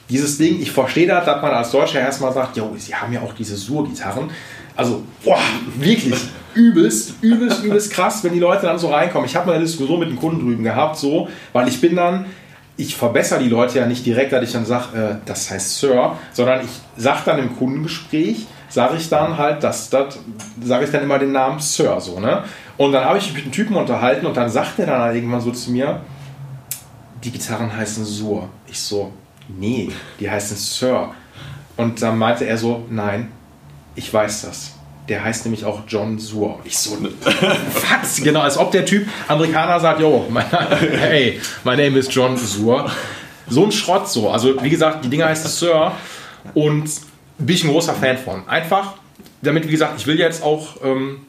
[0.09, 3.21] Dieses Ding, ich verstehe das, dass man als Deutscher erstmal sagt, jo, sie haben ja
[3.21, 4.31] auch diese Sur-Gitarren.
[4.77, 5.39] Also, boah,
[5.77, 6.15] wirklich
[6.55, 9.27] übelst, übelst, übelst krass, wenn die Leute dann so reinkommen.
[9.27, 12.27] Ich habe mal eine Diskussion mit dem Kunden drüben gehabt, so, weil ich bin dann,
[12.77, 16.17] ich verbessere die Leute ja nicht direkt, dass ich dann sage, äh, das heißt Sir,
[16.33, 20.19] sondern ich sage dann im Kundengespräch, sage ich dann halt, dass das,
[20.63, 22.45] sage ich dann immer den Namen Sir, so, ne?
[22.77, 25.41] Und dann habe ich mich mit dem Typen unterhalten und dann sagt er dann irgendwann
[25.41, 26.01] so zu mir,
[27.25, 28.51] die Gitarren heißen Sur.
[28.67, 29.13] Ich so,
[29.49, 29.91] nee,
[30.21, 31.15] die heißen Sir.
[31.77, 33.31] Und dann meinte er so, nein,
[33.95, 34.73] ich weiß das.
[35.09, 36.61] Der heißt nämlich auch John Sur.
[36.65, 36.99] Ich so,
[38.01, 38.17] was?
[38.23, 42.91] Genau, als ob der Typ Amerikaner sagt, yo, mein, hey, my name is John Sur.
[43.49, 44.31] So ein Schrott so.
[44.31, 45.93] Also, wie gesagt, die Dinger heißen Sir
[46.55, 46.91] und
[47.39, 48.49] bin ich ein großer Fan von.
[48.49, 48.95] Einfach,
[49.43, 51.21] damit, wie gesagt, ich will jetzt auch ähm,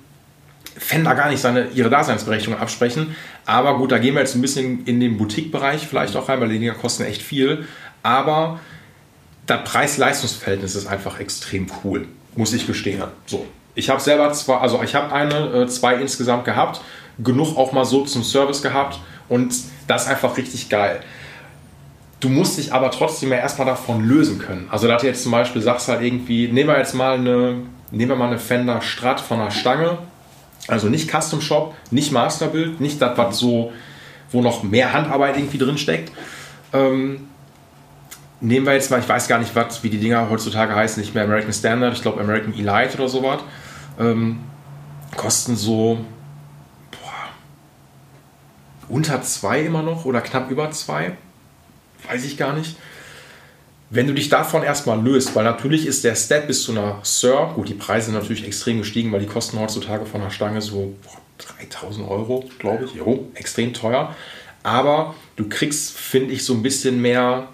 [0.78, 3.16] Fender gar nicht seine, ihre Daseinsberechtigung absprechen.
[3.46, 6.50] Aber gut, da gehen wir jetzt ein bisschen in den Boutique-Bereich vielleicht auch rein, weil
[6.50, 7.68] die Dinger kosten echt viel
[8.08, 8.60] aber
[9.46, 13.04] das Preis-Leistungs-Verhältnis ist einfach extrem cool, muss ich gestehen.
[13.26, 13.46] So.
[13.76, 16.82] Ich habe selber zwar, also ich habe eine, äh, zwei insgesamt gehabt,
[17.20, 19.00] genug auch mal so zum Service gehabt
[19.30, 19.54] und
[19.88, 21.02] das ist einfach richtig geil.
[22.20, 24.68] Du musst dich aber trotzdem ja erstmal davon lösen können.
[24.72, 27.58] Also, dass du jetzt zum Beispiel sagst halt irgendwie, nehmen wir jetzt mal eine,
[27.92, 30.00] nehmen wir mal eine Fender Strat von der Stange,
[30.68, 33.72] also nicht Custom Shop, nicht Masterbild, nicht das, was so,
[34.32, 36.12] wo noch mehr Handarbeit irgendwie drin steckt.
[36.74, 37.28] Ähm,
[38.42, 41.16] nehmen wir jetzt mal, ich weiß gar nicht, was, wie die Dinger heutzutage heißen, nicht
[41.16, 43.42] mehr American Standard, ich glaube American Elite oder sowas.
[44.00, 44.40] Ähm,
[45.16, 46.06] kosten so
[46.92, 47.30] boah,
[48.90, 51.18] unter zwei immer noch oder knapp über zwei.
[52.08, 52.78] Weiß ich gar nicht.
[53.90, 57.52] Wenn du dich davon erstmal löst, weil natürlich ist der Step bis zu einer Sir,
[57.56, 60.94] gut, die Preise sind natürlich extrem gestiegen, weil die kosten heutzutage von einer Stange so
[61.04, 61.22] boah,
[61.60, 62.96] 3000 Euro, glaube ich.
[62.96, 64.14] Jo, extrem teuer.
[64.64, 67.48] Aber du kriegst, finde ich, so ein bisschen mehr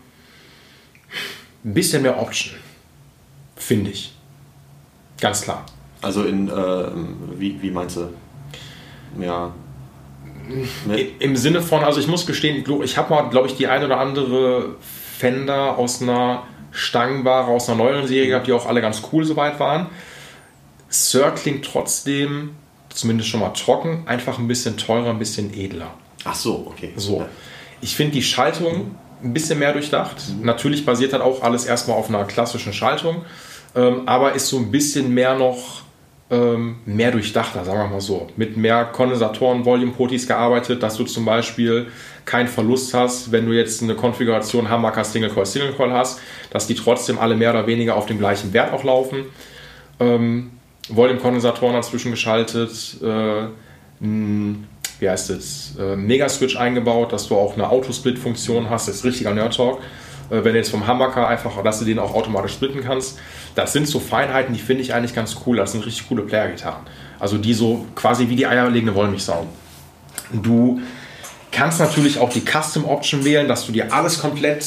[1.64, 2.56] ein bisschen mehr Option.
[3.56, 4.14] Finde ich.
[5.20, 5.66] Ganz klar.
[6.02, 6.86] Also in, äh,
[7.38, 8.10] wie, wie meinst du?
[9.20, 9.54] Ja.
[11.20, 14.00] Im Sinne von, also ich muss gestehen, ich habe mal, glaube ich, die ein oder
[14.00, 14.76] andere
[15.18, 19.60] Fender aus einer Stangenware, aus einer neueren Serie gehabt, die auch alle ganz cool soweit
[19.60, 19.88] waren.
[20.90, 22.52] Sir klingt trotzdem,
[22.90, 25.94] zumindest schon mal trocken, einfach ein bisschen teurer, ein bisschen edler.
[26.26, 26.92] Ach so, okay.
[26.98, 27.26] So.
[27.80, 30.18] Ich finde die Schaltung ein bisschen mehr durchdacht.
[30.30, 30.46] Mhm.
[30.46, 33.24] Natürlich basiert das auch alles erstmal auf einer klassischen Schaltung,
[33.76, 35.84] ähm, aber ist so ein bisschen mehr noch
[36.34, 38.28] ähm, mehr durchdachter, sagen wir mal so.
[38.38, 41.88] Mit mehr Kondensatoren, Volume-Potis gearbeitet, dass du zum Beispiel
[42.26, 46.66] keinen Verlust hast, wenn du jetzt eine Konfiguration Hamburger Single Coil Single Coil hast, dass
[46.66, 49.26] die trotzdem alle mehr oder weniger auf dem gleichen Wert auch laufen.
[50.00, 50.52] Ähm,
[50.90, 53.48] Volume-Kondensatoren dazwischen geschaltet, äh,
[55.04, 58.88] wie heißt es, äh, Megaswitch eingebaut, dass du auch eine Autosplit-Funktion hast.
[58.88, 59.82] Das ist richtiger Nerd-Talk.
[60.30, 63.20] Äh, wenn du jetzt vom Humbucker einfach, dass du den auch automatisch splitten kannst.
[63.54, 65.58] Das sind so Feinheiten, die finde ich eigentlich ganz cool.
[65.58, 66.84] Das sind richtig coole Player-Gitarren.
[67.20, 69.46] Also die so quasi wie die eierlegende Wollmilchsau.
[70.32, 70.82] Du
[71.52, 74.66] kannst natürlich auch die Custom Option wählen, dass du dir alles komplett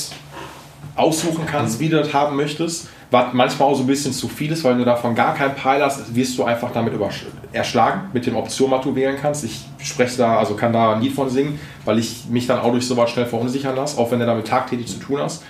[0.95, 4.53] aussuchen kannst, wie du das haben möchtest was manchmal auch so ein bisschen zu viel
[4.53, 6.93] ist, weil du davon gar keinen Peil hast, wirst du einfach damit
[7.53, 9.45] erschlagen mit den Optionen, was du wählen kannst.
[9.45, 12.73] Ich spreche da, also kann da ein Lied von singen, weil ich mich dann auch
[12.73, 15.45] durch sowas schnell verunsichern lasse, auch wenn du damit tagtäglich zu tun hast.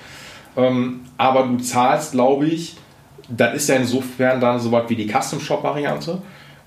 [0.57, 2.77] Ähm, aber du zahlst, glaube ich,
[3.29, 6.21] das ist ja insofern dann sowas wie die Custom Shop Variante.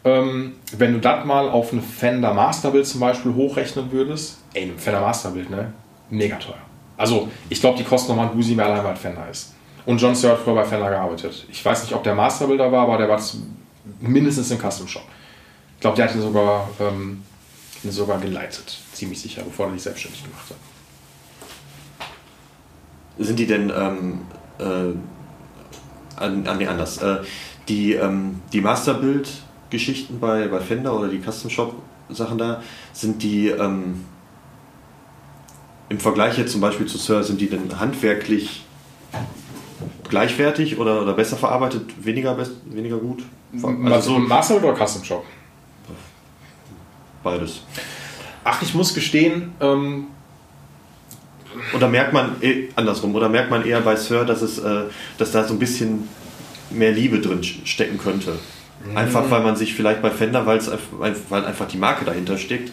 [0.03, 4.77] Ähm, wenn du das mal auf eine Fender Masterbild zum Beispiel hochrechnen würdest, ey, ein
[4.77, 5.73] Fender Masterbild, ne?
[6.09, 6.55] Mega teuer.
[6.97, 9.53] Also, ich glaube, die kosten nochmal ein Busi mehr allein, weil Fender ist.
[9.85, 11.45] Und John Stewart hat früher bei Fender gearbeitet.
[11.49, 13.21] Ich weiß nicht, ob der Masterbuilder war, aber der war
[13.99, 15.03] mindestens im Custom Shop.
[15.75, 17.23] Ich glaube, der hat ihn sogar, ähm,
[17.83, 18.77] sogar geleitet.
[18.93, 20.57] Ziemlich sicher, bevor er sich selbstständig gemacht hat.
[23.25, 24.21] sind die denn ähm,
[24.59, 24.93] äh,
[26.19, 26.97] an, an, nee, anders.
[26.97, 27.19] Äh,
[27.67, 32.61] die, ähm, die Masterbild-Geschichten bei, bei Fender oder die Custom Shop-Sachen da,
[32.91, 34.03] sind die ähm,
[35.89, 38.65] im Vergleich jetzt zum Beispiel zu Sir, sind die denn handwerklich
[40.09, 43.23] gleichwertig oder, oder besser verarbeitet, weniger, best, weniger gut?
[43.85, 45.25] Also so Masterbild oder Custom Shop?
[47.23, 47.61] Beides.
[48.43, 50.07] Ach, ich muss gestehen, ähm,
[51.75, 54.83] Oder merkt man eh, andersrum, oder merkt man eher bei Sir, dass es, äh,
[55.17, 56.07] dass da so ein bisschen
[56.69, 58.33] mehr Liebe drin stecken könnte?
[58.95, 62.71] Einfach weil man sich vielleicht bei Fender, weil's, einf- weil einfach die Marke dahinter steckt,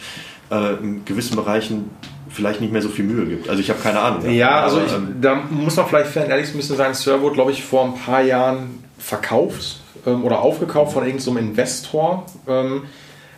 [0.50, 1.90] äh, in gewissen Bereichen
[2.28, 3.48] vielleicht nicht mehr so viel Mühe gibt.
[3.48, 4.28] Also ich habe keine Ahnung.
[4.30, 7.20] Ja, also Aber, ich, ähm, da muss man vielleicht fair ehrlich ein bisschen sagen, Sir
[7.22, 12.26] wurde, glaube ich, vor ein paar Jahren verkauft ähm, oder aufgekauft von irgendeinem so Investor.
[12.46, 12.82] Ähm,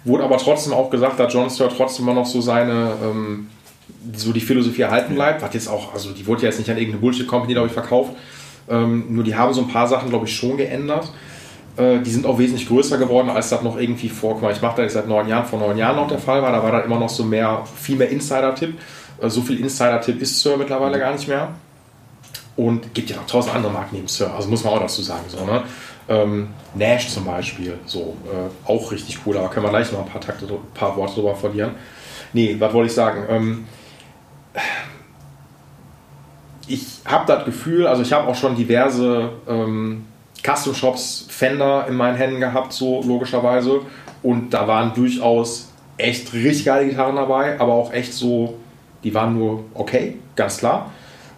[0.04, 3.48] wurde aber trotzdem auch gesagt, dass John Sir trotzdem immer noch so seine, ähm,
[4.14, 5.42] so die Philosophie erhalten bleibt.
[5.42, 8.12] Was jetzt auch, also die wurde ja jetzt nicht an irgendeine Bullshit-Company, glaube ich, verkauft.
[8.68, 11.10] Ähm, nur die haben so ein paar Sachen, glaube ich, schon geändert.
[11.78, 14.84] Äh, die sind auch wesentlich größer geworden, als das noch irgendwie vor, ich mache das
[14.84, 16.52] jetzt seit neun Jahren, vor neun Jahren noch der Fall war.
[16.52, 18.78] Da war dann immer noch so mehr, viel mehr Insider-Tipp.
[19.22, 21.54] Äh, so viel Insider-Tipp ist Sir mittlerweile gar nicht mehr.
[22.56, 25.24] Und gibt ja noch tausend andere Marken neben Sir, also muss man auch dazu sagen.
[25.28, 25.62] So, ne?
[26.08, 30.10] ähm, Nash zum Beispiel, so, äh, auch richtig cool, aber können wir gleich noch ein
[30.10, 31.72] paar, Takte, paar Worte drüber verlieren.
[32.32, 33.24] Nee, was wollte ich sagen?
[33.28, 33.66] Ähm,
[36.66, 40.04] ich habe das Gefühl, also ich habe auch schon diverse ähm,
[40.42, 43.80] Custom Shops Fender in meinen Händen gehabt, so logischerweise.
[44.22, 48.54] Und da waren durchaus echt richtig geile Gitarren dabei, aber auch echt so,
[49.04, 50.90] die waren nur okay, ganz klar.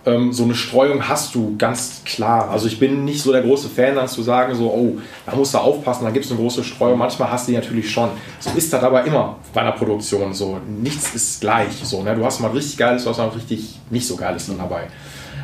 [0.06, 2.50] Ähm, so eine Streuung hast du ganz klar.
[2.50, 5.52] Also ich bin nicht so der große Fan, dann zu sagen, so, oh, da musst
[5.52, 6.98] du aufpassen, da gibt es eine große Streuung.
[6.98, 8.08] Manchmal hast du die natürlich schon.
[8.38, 10.58] So ist das aber immer bei einer Produktion so.
[10.66, 11.72] Nichts ist gleich.
[11.82, 12.14] So, ne?
[12.14, 14.84] Du hast mal richtig Geiles, du hast mal richtig nicht so Geiles dann dabei.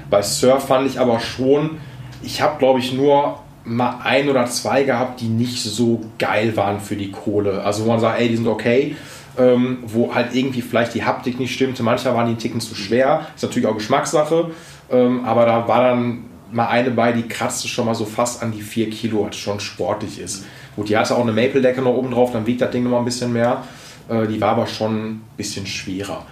[0.08, 1.78] Bei Surf fand ich aber schon,
[2.22, 6.80] ich habe glaube ich nur mal ein oder zwei gehabt, die nicht so geil waren
[6.80, 7.62] für die Kohle.
[7.62, 8.96] Also wo man sagt, ey, die sind okay,
[9.38, 11.82] ähm, wo halt irgendwie vielleicht die Haptik nicht stimmte.
[11.82, 13.26] Mancher waren die einen Ticken zu schwer.
[13.34, 14.50] Ist natürlich auch Geschmackssache.
[14.90, 18.52] Ähm, aber da war dann mal eine bei, die kratzte schon mal so fast an
[18.52, 20.44] die 4 Kilo, was schon sportlich ist.
[20.76, 22.98] Gut, die hatte auch eine Maple-Decke noch oben drauf, dann wiegt das Ding noch mal
[22.98, 23.64] ein bisschen mehr.
[24.08, 26.24] Äh, die war aber schon ein bisschen schwerer.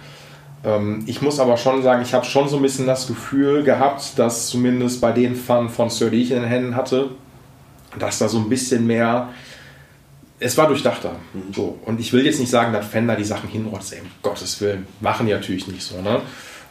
[0.63, 4.17] Ähm, ich muss aber schon sagen, ich habe schon so ein bisschen das Gefühl gehabt,
[4.17, 7.09] dass zumindest bei den Fun von Sir, die ich in den Händen hatte,
[7.99, 9.29] dass da so ein bisschen mehr.
[10.39, 11.11] Es war durchdachter.
[11.53, 11.79] So.
[11.85, 14.85] Und ich will jetzt nicht sagen, dass Fender die Sachen hinrotzt, ey, um Gottes Willen.
[14.99, 16.01] Machen die natürlich nicht so.
[16.01, 16.21] Ne?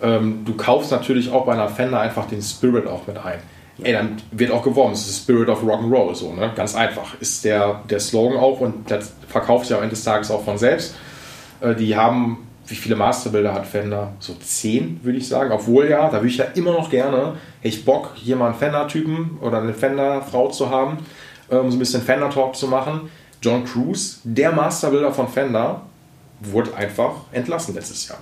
[0.02, 3.40] Ähm, du kaufst natürlich auch bei einer Fender einfach den Spirit auch mit ein.
[3.82, 6.52] Ey, dann wird auch geworben, es ist Spirit of Rock'n'Roll, so, ne?
[6.54, 7.20] Ganz einfach.
[7.20, 10.58] Ist der, der Slogan auch und das verkauft sich am Ende des Tages auch von
[10.58, 10.94] selbst.
[11.60, 14.12] Äh, die haben, wie viele Masterbilder hat Fender?
[14.20, 15.52] So zehn, würde ich sagen.
[15.52, 18.54] Obwohl ja, da würde ich ja immer noch gerne, hätte ich Bock, hier mal einen
[18.54, 20.98] Fender-Typen oder eine Fender-Frau zu haben,
[21.50, 23.10] ähm, so ein bisschen Fender-Talk zu machen.
[23.42, 25.82] John Cruise, der Masterbilder von Fender,
[26.40, 28.18] wurde einfach entlassen letztes Jahr.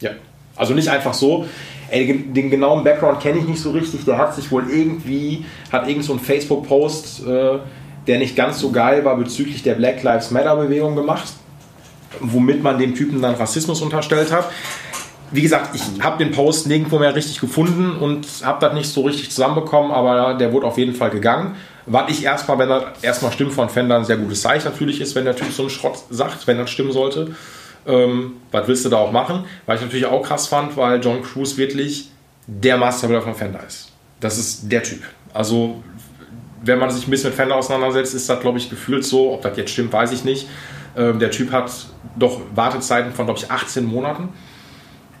[0.00, 0.10] Ja,
[0.56, 1.46] also nicht einfach so.
[1.90, 4.04] Ey, den den genauen Background kenne ich nicht so richtig.
[4.06, 7.58] Der hat sich wohl irgendwie, hat irgend so einen Facebook-Post, äh,
[8.06, 11.34] der nicht ganz so geil war bezüglich der Black Lives Matter-Bewegung gemacht,
[12.20, 14.50] womit man dem Typen dann Rassismus unterstellt hat.
[15.30, 19.02] Wie gesagt, ich habe den Post nirgendwo mehr richtig gefunden und habe das nicht so
[19.02, 21.56] richtig zusammenbekommen, aber der wurde auf jeden Fall gegangen.
[21.86, 25.14] Was ich erstmal, wenn das erstmal stimmt von Fender, ein sehr gutes Zeichen natürlich ist,
[25.14, 27.34] wenn der Typ so einen Schrott sagt, wenn das stimmen sollte.
[27.86, 29.44] Ähm, was willst du da auch machen?
[29.66, 32.10] Weil ich natürlich auch krass fand, weil John Cruise wirklich
[32.46, 33.92] der Masterbuilder von Fender ist.
[34.20, 35.02] Das ist der Typ.
[35.34, 35.82] Also,
[36.62, 39.32] wenn man sich ein bisschen mit Fender auseinandersetzt, ist das, glaube ich, gefühlt so.
[39.32, 40.46] Ob das jetzt stimmt, weiß ich nicht.
[40.96, 41.70] Ähm, der Typ hat
[42.16, 44.28] doch Wartezeiten von, glaube ich, 18 Monaten,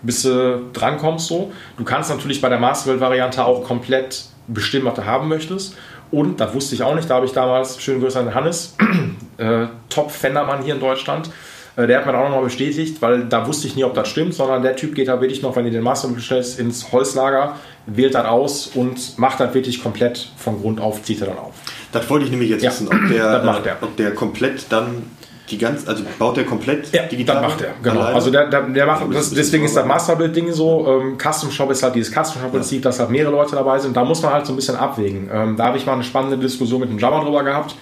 [0.02, 1.26] bis du drankommst.
[1.26, 1.52] So.
[1.76, 5.76] Du kannst natürlich bei der Masterbuild-Variante auch komplett bestimmen, was du haben möchtest.
[6.10, 8.76] Und, das wusste ich auch nicht, da habe ich damals, schönen Grüße an Hannes,
[9.38, 11.30] äh, Top-Fendermann hier in Deutschland,
[11.76, 14.34] äh, der hat mir auch nochmal bestätigt, weil da wusste ich nie, ob das stimmt,
[14.34, 17.56] sondern der Typ geht da wirklich noch, wenn du den Master bestellst, ins Holzlager,
[17.86, 21.54] wählt das aus und macht das wirklich komplett von Grund auf, zieht er dann auf.
[21.92, 25.02] Das wollte ich nämlich jetzt Ja, wissen, ob der, äh, ob der komplett dann
[25.50, 27.42] die ganze, also baut der komplett die Gitarre?
[27.42, 28.00] das macht er, genau.
[28.00, 28.14] alleine?
[28.14, 31.00] Also der, der, der macht, das, deswegen ist das Masterbild-Ding so.
[31.02, 33.94] Ähm, Custom Shop ist halt dieses Custom Shop-Prinzip, dass halt mehrere Leute dabei sind.
[33.94, 35.28] Da muss man halt so ein bisschen abwägen.
[35.30, 37.74] Ähm, da habe ich mal eine spannende Diskussion mit dem Jabba drüber gehabt.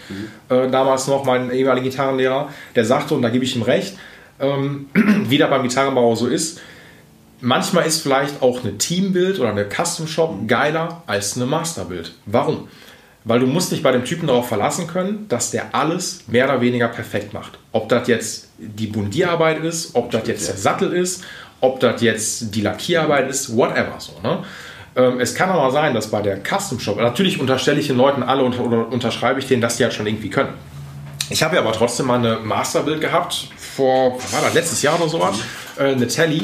[0.48, 2.48] Äh, damals noch mein ehemaliger Gitarrenlehrer.
[2.74, 3.96] Der sagte, und da gebe ich ihm recht,
[4.40, 4.86] ähm,
[5.28, 6.60] wie das beim Gitarrenbauer so ist,
[7.40, 12.12] manchmal ist vielleicht auch eine Teambild oder eine Custom Shop geiler als eine Masterbild.
[12.26, 12.68] Warum?
[13.24, 16.60] Weil du musst dich bei dem Typen darauf verlassen können, dass der alles mehr oder
[16.60, 17.58] weniger perfekt macht.
[17.70, 21.24] Ob das jetzt die Bundierarbeit ist, ob das jetzt der Sattel ist,
[21.60, 24.12] ob das jetzt die Lackierarbeit ist, whatever so.
[24.22, 24.38] Ne?
[24.96, 28.22] Ähm, es kann aber sein, dass bei der Custom Shop, natürlich unterstelle ich den Leuten
[28.22, 30.54] alle oder unterschreibe ich denen, dass die halt schon irgendwie können.
[31.30, 35.08] Ich habe ja aber trotzdem mal eine Masterbild gehabt, vor, war das, letztes Jahr oder
[35.08, 35.36] sowas,
[35.78, 36.42] äh, eine Telly,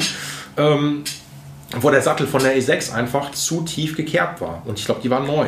[0.57, 1.03] ähm,
[1.79, 4.63] wo der Sattel von der E6 einfach zu tief gekerbt war.
[4.65, 5.47] Und ich glaube, die war neu.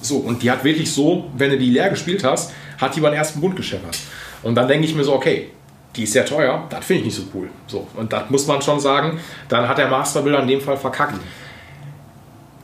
[0.00, 3.12] So, und die hat wirklich so, wenn du die leer gespielt hast, hat die beim
[3.12, 3.98] ersten Bund gescheppert.
[4.42, 5.50] Und dann denke ich mir so, okay,
[5.96, 7.48] die ist sehr teuer, das finde ich nicht so cool.
[7.66, 9.18] So, und das muss man schon sagen,
[9.48, 11.14] dann hat der Masterbilder in dem Fall verkackt.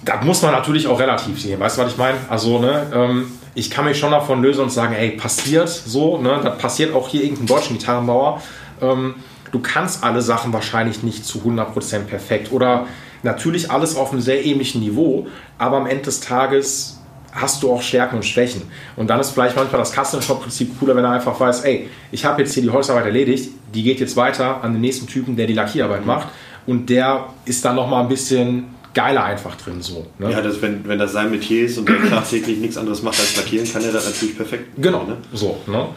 [0.05, 2.18] Das muss man natürlich auch relativ sehen, weißt du, was ich meine?
[2.28, 6.41] Also, ne, ähm, ich kann mich schon davon lösen und sagen, ey, passiert so, ne,
[6.43, 8.43] das passiert auch hier irgendeinem deutschen Gitarrenbauer.
[8.82, 9.14] Ähm,
[9.51, 12.87] du kannst alle Sachen wahrscheinlich nicht zu 100% perfekt oder
[13.22, 15.26] natürlich alles auf einem sehr ähnlichen Niveau,
[15.59, 16.93] aber am Ende des Tages
[17.35, 18.62] hast du auch Stärken und Schwächen.
[18.97, 21.89] Und dann ist vielleicht manchmal das Custom Shop Prinzip cooler, wenn er einfach weiß, ey,
[22.12, 25.37] ich habe jetzt hier die Holzarbeit erledigt, die geht jetzt weiter an den nächsten Typen,
[25.37, 26.28] der die Lackierarbeit macht
[26.66, 30.07] und der ist dann noch mal ein bisschen geiler einfach drin so.
[30.18, 30.30] Ne?
[30.30, 33.37] Ja, das, wenn, wenn das sein Metier ist und der tagtäglich nichts anderes macht als
[33.37, 34.70] lackieren, kann er das natürlich perfekt.
[34.76, 35.16] Genau, Ne?
[35.32, 35.59] so.
[35.66, 35.89] Ne?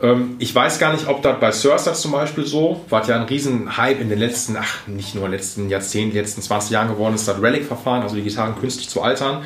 [0.00, 3.26] Ähm, ich weiß gar nicht, ob das bei Sursa zum Beispiel so, war ja ein
[3.26, 7.26] riesen Hype in den letzten, ach, nicht nur letzten Jahrzehnten, letzten 20 Jahren geworden ist,
[7.26, 9.42] das Relic-Verfahren, also die Gitarren künstlich zu altern.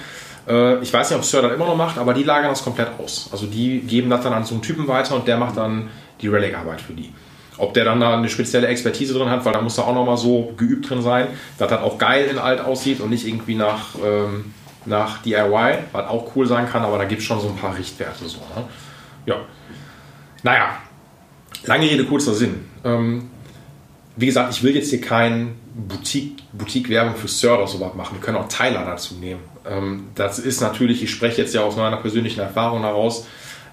[0.51, 2.89] Äh, ich weiß nicht, ob Sir das immer noch macht, aber die lagern das komplett
[2.99, 3.29] aus.
[3.33, 5.89] Also die geben das dann an so einen Typen weiter und der macht dann
[6.21, 7.13] die Relic-Arbeit für die.
[7.57, 10.17] Ob der dann da eine spezielle Expertise drin hat, weil da muss er auch nochmal
[10.17, 11.29] so geübt drin sein,
[11.59, 14.53] dass das auch geil in alt aussieht und nicht irgendwie nach, ähm,
[14.87, 17.77] nach DIY, was auch cool sein kann, aber da gibt es schon so ein paar
[17.77, 18.27] Richtwerte.
[18.27, 18.65] So, ne?
[19.27, 19.37] Ja.
[20.43, 20.71] Naja,
[21.67, 22.65] lange Rede, kurzer Sinn.
[22.83, 23.29] Ähm,
[24.17, 28.17] wie gesagt, ich will jetzt hier kein Boutique, Boutique-Werbung für Sir oder sowas machen.
[28.17, 29.50] Wir können auch Tyler dazu nehmen.
[29.69, 33.27] Ähm, das ist natürlich, ich spreche jetzt ja aus meiner persönlichen Erfahrung heraus,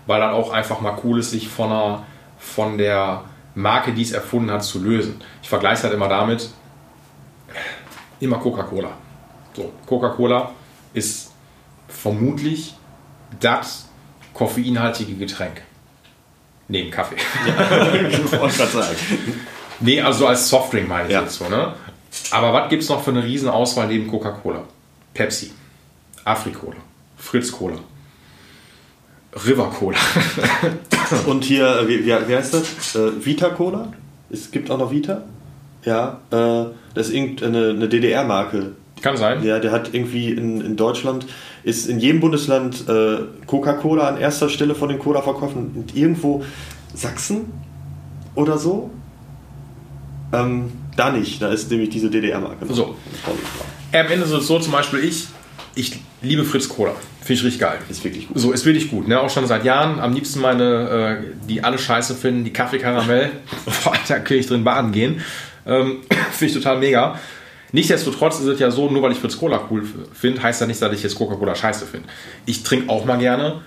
[0.05, 2.03] weil das auch einfach mal cool ist, sich von, einer,
[2.37, 3.23] von der
[3.55, 5.21] Marke, die es erfunden hat, zu lösen.
[5.41, 6.49] Ich vergleiche es halt immer damit,
[8.19, 8.89] immer Coca-Cola.
[9.55, 10.51] So, Coca-Cola
[10.93, 11.31] ist
[11.87, 12.75] vermutlich
[13.39, 13.87] das
[14.33, 15.61] koffeinhaltige Getränk.
[16.67, 17.15] Neben Kaffee.
[18.09, 18.95] Ich wollte gerade sagen.
[19.79, 21.21] Nee, also als Softdrink meine ich Ja.
[21.21, 21.73] jetzt so, ne?
[22.31, 24.63] Aber was gibt es noch für eine riesen Auswahl neben Coca-Cola?
[25.13, 25.51] Pepsi,
[26.27, 26.77] Afri-Cola,
[27.15, 27.77] Fritz-Cola,
[29.45, 29.97] River-Cola.
[31.27, 32.95] Und hier, äh, wie, wie, heißt das?
[32.95, 33.93] Äh, Vita Cola?
[34.29, 35.23] Es gibt auch noch Vita?
[35.83, 38.73] Ja, äh, das ist irgendeine eine DDR-Marke.
[39.01, 39.43] Kann sein.
[39.43, 41.27] Ja, der hat irgendwie in, in Deutschland,
[41.63, 45.71] ist in jedem Bundesland äh, Coca-Cola an erster Stelle von den Cola-Verkäufen.
[45.75, 46.43] Und irgendwo
[46.93, 47.53] Sachsen
[48.35, 48.89] oder so?
[50.33, 52.65] Ähm, da nicht, da ist nämlich diese DDR-Marke.
[52.73, 52.95] So.
[53.93, 55.27] Am Ende ist es so zum Beispiel ich,
[55.77, 56.93] ich liebe Fritz Cola.
[57.21, 57.77] Finde ich richtig geil.
[57.89, 58.39] Ist wirklich gut.
[58.39, 59.07] So, ist wirklich gut.
[59.07, 59.19] Ne?
[59.19, 59.99] Auch schon seit Jahren.
[59.99, 63.31] Am liebsten meine, äh, die alle scheiße finden, die Kaffee-Karamell.
[63.83, 65.21] Boah, da kann ich drin baden gehen.
[65.65, 66.01] Ähm,
[66.31, 67.19] Finde ich total mega.
[67.71, 70.81] Nichtsdestotrotz ist es ja so, nur weil ich Fritz Cola cool finde, heißt ja nicht,
[70.81, 72.07] dass ich jetzt Coca-Cola scheiße finde.
[72.45, 73.61] Ich trinke auch mal gerne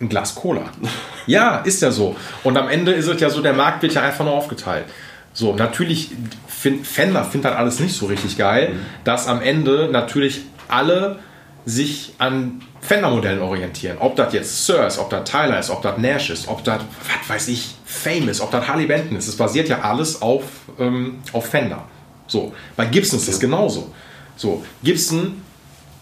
[0.00, 0.62] ein Glas Cola.
[1.26, 2.16] Ja, ist ja so.
[2.42, 4.86] Und am Ende ist es ja so, der Markt wird ja einfach nur aufgeteilt.
[5.32, 6.10] So, natürlich,
[6.48, 8.74] find, Fender findet das alles nicht so richtig geil,
[9.04, 11.20] dass am Ende natürlich alle
[11.66, 13.98] sich an Fender-Modellen orientieren.
[13.98, 16.80] Ob das jetzt Sir ist, ob das Tyler ist, ob das Nash ist, ob das,
[16.80, 19.28] was weiß ich, Fame ist, ob das Harley Benton ist.
[19.28, 20.44] Es basiert ja alles auf,
[20.78, 21.84] ähm, auf Fender.
[22.26, 23.92] So, bei Gibson ist das genauso.
[24.36, 25.42] So, Gibson,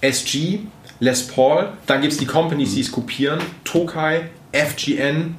[0.00, 0.60] SG,
[1.00, 5.36] Les Paul, dann gibt es die Companies, die es kopieren, Tokai, FGN,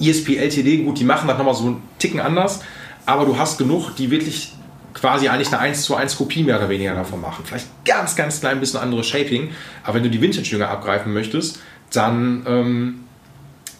[0.00, 2.60] ESP LTD, gut, die machen das nochmal so einen Ticken anders,
[3.06, 4.52] aber du hast genug, die wirklich
[4.96, 7.44] quasi eigentlich eine 1 zu 1 Kopie mehr oder weniger davon machen.
[7.44, 9.50] Vielleicht ganz, ganz klein bisschen anderes Shaping,
[9.84, 11.60] aber wenn du die Vintage-Jünger abgreifen möchtest,
[11.92, 13.04] dann ähm,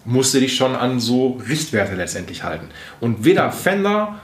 [0.05, 2.69] musst du dich schon an so Richtwerte letztendlich halten.
[3.01, 4.21] Und weder Fender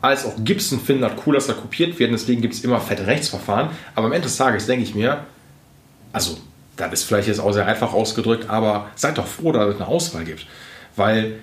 [0.00, 3.06] als auch Gibson finden das cool, dass da kopiert wird, deswegen gibt es immer fette
[3.06, 5.24] Rechtsverfahren, aber am Ende des Tages denke ich mir,
[6.12, 6.38] also
[6.76, 9.88] das ist vielleicht jetzt auch sehr einfach ausgedrückt, aber seid doch froh, dass es eine
[9.88, 10.46] Auswahl gibt.
[10.94, 11.40] Weil,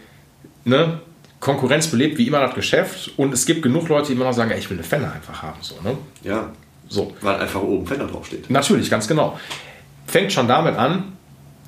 [0.64, 1.02] ne,
[1.44, 4.52] Konkurrenz belebt wie immer das Geschäft und es gibt genug Leute, die immer noch sagen,
[4.52, 5.58] ey, ich will eine Fender einfach haben.
[5.60, 5.98] So, ne?
[6.24, 6.54] Ja,
[6.88, 7.14] so.
[7.20, 8.50] weil einfach oben Fender draufsteht.
[8.50, 9.38] Natürlich, ganz genau.
[10.08, 11.18] Fängt schon damit an.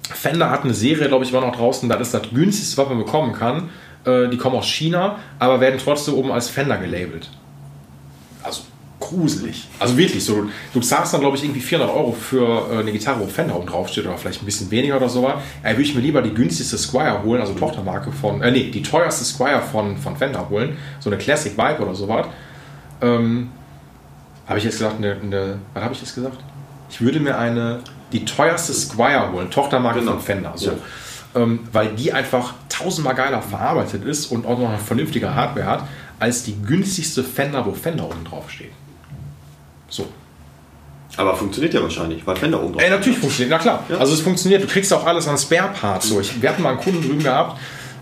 [0.03, 2.99] Fender hat eine Serie, glaube ich, war noch draußen, das ist das günstigste, was man
[2.99, 3.69] bekommen kann.
[4.05, 7.30] Äh, die kommen aus China, aber werden trotzdem oben als Fender gelabelt.
[8.43, 8.61] Also
[9.10, 9.68] gruselig.
[9.80, 10.45] Also wirklich so.
[10.74, 13.68] Du, zahlst dann, glaube ich, irgendwie 400 Euro für äh, eine Gitarre, wo Fender oben
[13.68, 15.24] draufsteht oder vielleicht ein bisschen weniger oder so.
[15.24, 18.82] Ja, würde ich mir lieber die günstigste Squire holen, also Tochtermarke von, äh, nee, die
[18.82, 20.78] teuerste Squire von, von Fender holen.
[20.99, 22.28] So eine Classic Vibe oder sowas.
[23.01, 23.49] Ähm,
[24.47, 26.38] habe ich jetzt gesagt, eine, eine was habe ich jetzt gesagt?
[26.89, 27.80] Ich würde mir eine,
[28.12, 30.14] die teuerste Squire holen, Tochtermarke Genau.
[30.14, 30.53] von Fender.
[30.56, 30.72] So.
[30.72, 31.41] Ja.
[31.41, 35.84] Ähm, weil die einfach tausendmal geiler verarbeitet ist und auch noch eine vernünftige Hardware hat.
[36.18, 38.72] als die günstigste Fender, wo Fender oben drauf steht.
[39.90, 40.08] So.
[41.18, 43.84] Aber funktioniert ja wahrscheinlich, weil Fender oben drauf Ey, natürlich funktioniert, na klar.
[43.88, 43.98] Ja.
[43.98, 46.10] Also es funktioniert, du kriegst auch alles an Spare-Parts.
[46.10, 46.20] So.
[46.20, 47.60] Ich, wir hatten mal einen Kunden drüben gehabt,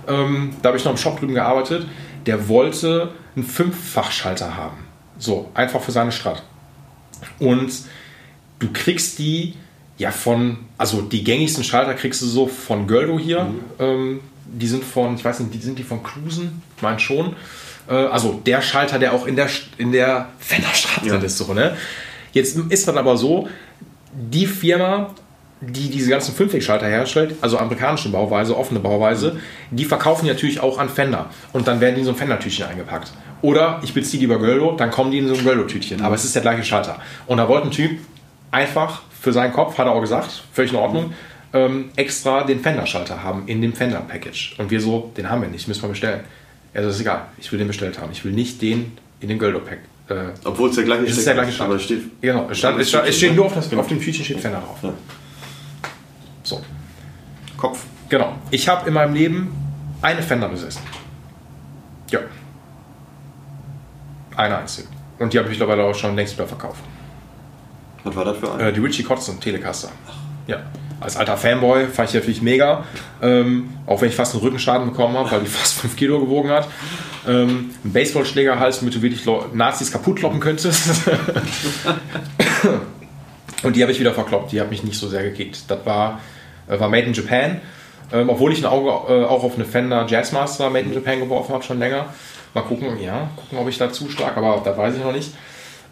[0.07, 1.85] ähm, da habe ich noch im Shop drüben gearbeitet,
[2.25, 4.77] der wollte einen Fünffachschalter haben.
[5.19, 6.43] So, einfach für seine Strat.
[7.39, 7.71] Und
[8.59, 9.55] du kriegst die
[9.97, 13.47] ja von, also die gängigsten Schalter kriegst du so von Göldo hier.
[13.79, 16.61] Ähm, die sind von, ich weiß nicht, die sind die von Klusen?
[16.75, 17.35] Ich meine schon.
[17.89, 21.17] Äh, also der Schalter, der auch in der, in der Fenderstraße Ja.
[21.17, 21.37] ist.
[21.37, 21.75] So, ne?
[22.31, 23.47] Jetzt ist dann aber so,
[24.13, 25.13] die Firma,
[25.61, 29.37] die diese ganzen Fünfwegschalter herstellt, also amerikanische Bauweise, offene Bauweise,
[29.71, 31.29] die verkaufen die natürlich auch an Fender.
[31.53, 33.11] Und dann werden die in so ein Fender-Tütchen eingepackt.
[33.41, 36.01] Oder ich beziehe die bei Göldo, dann kommen die in so ein Göldo-Tütchen.
[36.01, 36.99] Aber es ist der gleiche Schalter.
[37.27, 37.99] Und da wollte ein Typ
[38.51, 41.13] einfach für seinen Kopf, hat er auch gesagt, völlig in Ordnung,
[41.53, 44.55] ähm, extra den Fender-Schalter haben in dem Fender-Package.
[44.57, 46.21] Und wir so, den haben wir nicht, müssen wir bestellen.
[46.73, 48.11] Er so, ist egal, ich will den bestellt haben.
[48.11, 49.79] Ich will nicht den in den Göldo-Pack.
[50.09, 51.75] Äh, Obwohl es der gleiche es ist der gleiche aber Schalter.
[51.75, 52.21] es steht.
[52.21, 54.59] Genau, es, stand, es, stand, es steht nur auf, das, auf dem Tütchen steht Fender
[54.59, 54.79] drauf.
[54.81, 54.93] Ja.
[56.43, 56.61] So,
[57.57, 57.85] Kopf.
[58.09, 58.35] genau.
[58.51, 59.55] Ich habe in meinem Leben
[60.01, 60.81] eine Fender besessen.
[62.11, 62.19] Ja.
[64.35, 64.87] Eine einzige.
[65.19, 66.83] Und die habe ich mittlerweile auch schon längst wieder verkauft.
[68.03, 68.59] Was war das für ein?
[68.59, 69.89] Äh, die Richie Kotzen Telecaster.
[70.47, 70.63] Ja.
[71.03, 72.85] Als alter Fanboy fand ich natürlich mega.
[73.21, 76.49] Ähm, auch wenn ich fast einen Rückenschaden bekommen habe, weil die fast 5 Kilo gewogen
[76.49, 76.67] hat.
[77.27, 80.89] Ähm, ein Baseballschlägerhals, damit du wirklich Nazis kaputt kloppen könntest.
[83.63, 84.51] Und die habe ich wieder verkloppt.
[84.51, 85.63] Die hat mich nicht so sehr gekickt.
[85.67, 86.21] Das war,
[86.67, 87.61] äh, war Made in Japan.
[88.11, 91.53] Ähm, obwohl ich ein Auge äh, auch auf eine Fender Jazzmaster Made in Japan geworfen
[91.53, 92.05] habe, schon länger.
[92.53, 95.31] Mal gucken, ja, gucken, ob ich da zuschlag, aber da weiß ich noch nicht.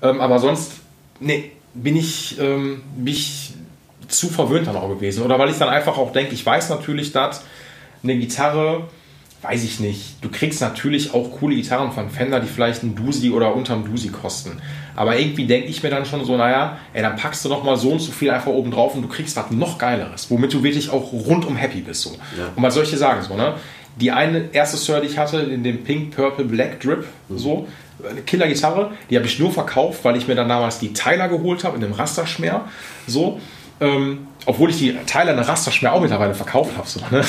[0.02, 0.74] Ähm, aber sonst,
[1.20, 3.54] nee, bin ich, ähm, bin ich
[4.12, 5.24] zu verwöhnt dann auch gewesen.
[5.24, 7.44] Oder weil ich dann einfach auch denke, ich weiß natürlich, dass
[8.04, 8.88] eine Gitarre,
[9.42, 13.32] weiß ich nicht, du kriegst natürlich auch coole Gitarren von Fender, die vielleicht ein Dusi
[13.32, 14.62] oder unterm Dusi kosten.
[14.96, 17.78] Aber irgendwie denke ich mir dann schon so, naja, ey, dann packst du noch mal
[17.78, 20.64] so und so viel einfach oben drauf und du kriegst was noch Geileres, womit du
[20.64, 22.02] wirklich auch rundum happy bist.
[22.02, 22.12] So.
[22.38, 22.50] Ja.
[22.56, 23.22] Und was soll ich dir sagen?
[23.24, 23.56] So, ne?
[23.96, 27.68] Die eine erste Sir, die ich hatte, in dem Pink, Purple, Black Drip, so,
[28.10, 31.64] eine Killer-Gitarre, die habe ich nur verkauft, weil ich mir dann damals die Tyler geholt
[31.64, 32.66] habe in dem Rasterschmer.
[33.08, 33.40] So.
[33.82, 36.88] Ähm, obwohl ich die Tyler in der Rasterschmer auch mittlerweile verkauft habe.
[36.88, 37.24] So, ne?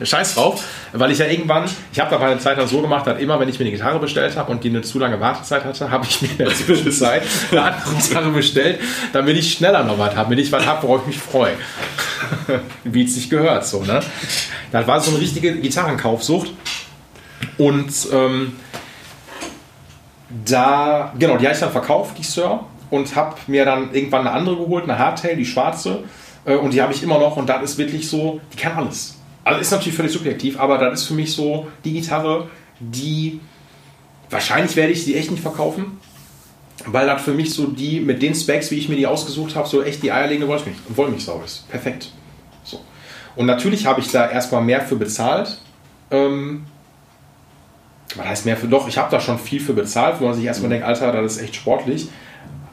[0.04, 3.18] Scheiß drauf, weil ich ja irgendwann, ich habe da meine Zeit dann so gemacht, dass
[3.20, 5.90] immer, wenn ich mir eine Gitarre bestellt habe und die eine zu lange Wartezeit hatte,
[5.90, 8.80] habe ich mir in der Zwischenzeit eine andere Gitarre bestellt,
[9.12, 11.54] damit ich schneller noch was habe, damit ich was habe, worauf ich mich freue.
[12.84, 14.00] Wie es sich gehört, so, ne?
[14.72, 16.52] Das war so eine richtige Gitarrenkaufsucht.
[17.58, 18.56] Und ähm,
[20.44, 22.60] da, genau, die habe ich dann verkauft, die Sir,
[22.90, 26.04] und habe mir dann irgendwann eine andere geholt, eine Hardtail, die schwarze.
[26.44, 29.18] Äh, Und die habe ich immer noch und das ist wirklich so, die kann alles.
[29.44, 32.48] Also ist natürlich völlig subjektiv, aber das ist für mich so die Gitarre,
[32.80, 33.40] die
[34.30, 35.98] wahrscheinlich werde ich sie echt nicht verkaufen,
[36.84, 39.68] weil das für mich so die mit den Specs, wie ich mir die ausgesucht habe,
[39.68, 41.68] so echt die eierlegende Wollmilch, Wollmilchsau ist.
[41.68, 42.10] Perfekt.
[42.64, 42.80] So.
[43.36, 45.60] Und natürlich habe ich da erstmal mehr für bezahlt.
[46.10, 46.66] Ähm,
[48.16, 48.88] was heißt mehr für doch?
[48.88, 51.42] Ich habe da schon viel für bezahlt, wo man sich erstmal denkt, Alter, das ist
[51.42, 52.08] echt sportlich.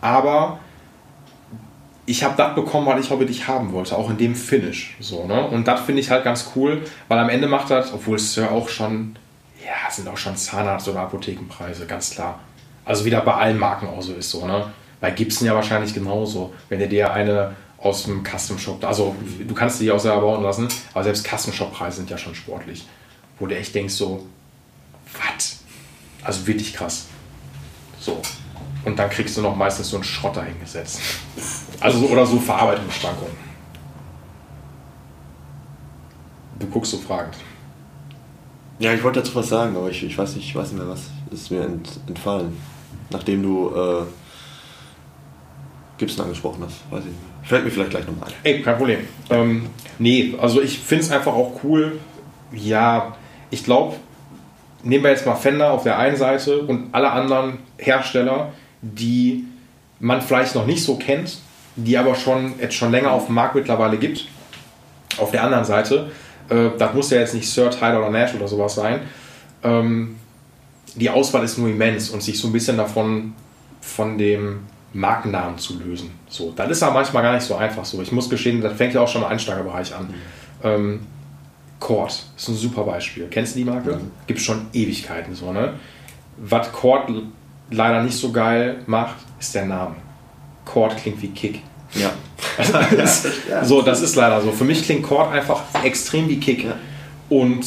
[0.04, 0.60] Aber
[2.06, 4.98] ich habe das bekommen, was ich auch wirklich haben wollte, auch in dem Finish.
[5.00, 5.48] So, ne?
[5.48, 8.50] Und das finde ich halt ganz cool, weil am Ende macht das, obwohl es ja
[8.50, 9.16] auch schon,
[9.66, 12.42] ja, sind auch schon Zahnarzt- oder Apothekenpreise, ganz klar.
[12.84, 14.74] Also wieder bei allen Marken auch so ist so, ne?
[15.00, 16.54] Bei Gibson ja wahrscheinlich genauso.
[16.68, 20.44] Wenn du dir eine aus dem Custom Shop, also du kannst die auch selber bauen
[20.44, 22.86] lassen, aber selbst Custom Shop Preise sind ja schon sportlich.
[23.40, 24.28] Wo du echt denkst so,
[25.14, 25.60] was?
[26.24, 27.08] Also wirklich krass.
[28.02, 28.22] So.
[28.86, 31.00] Und dann kriegst du noch meistens so einen Schrott dahingesetzt.
[31.80, 33.36] Also so, oder so Verarbeitungsschwankungen.
[36.60, 37.36] Du guckst so fragend.
[38.80, 40.90] Ja, ich wollte dazu was sagen, aber ich, ich weiß nicht, ich weiß nicht mehr
[40.90, 41.02] was.
[41.32, 42.58] Ist mir ent, entfallen.
[43.10, 44.04] Nachdem du äh,
[45.98, 46.92] Gibson angesprochen hast.
[46.92, 47.20] Weiß ich nicht.
[47.44, 48.36] Fällt mir vielleicht gleich nochmal ein.
[48.44, 49.00] Ey, kein Problem.
[49.30, 49.68] Ähm,
[50.00, 52.00] nee, also ich finde es einfach auch cool.
[52.52, 53.16] Ja,
[53.50, 53.96] ich glaube,
[54.84, 58.54] nehmen wir jetzt mal Fender auf der einen Seite und alle anderen Hersteller,
[58.84, 59.46] die
[60.00, 61.38] man vielleicht noch nicht so kennt,
[61.76, 64.28] die aber schon jetzt schon länger auf dem Markt mittlerweile gibt.
[65.18, 66.12] Auf der anderen Seite,
[66.50, 69.02] äh, das muss ja jetzt nicht Sir, Tyler oder Nash oder sowas sein.
[69.64, 70.18] Ähm,
[70.96, 73.34] die Auswahl ist nur immens und sich so ein bisschen davon
[73.82, 74.60] von dem
[74.94, 76.12] Markennamen zu lösen.
[76.28, 78.02] So, das ist aber manchmal gar nicht so einfach so.
[78.02, 80.14] Ich muss gestehen, das fängt ja auch schon im Einsteigerbereich an.
[80.64, 81.00] Ähm,
[81.80, 83.28] Cord ist ein super Beispiel.
[83.30, 84.00] Kennst du die Marke?
[84.28, 85.74] Gibt schon Ewigkeiten so, ne?
[86.38, 87.10] Was Cord
[87.74, 89.96] leider nicht so geil macht, ist der Name.
[90.66, 91.62] Cord klingt wie Kick.
[91.96, 92.12] Ja.
[92.98, 93.26] Das-
[93.64, 94.52] so, das ist leider so.
[94.52, 96.66] Für mich klingt Cord einfach extrem wie Kick.
[96.66, 96.76] Ja.
[97.30, 97.66] Und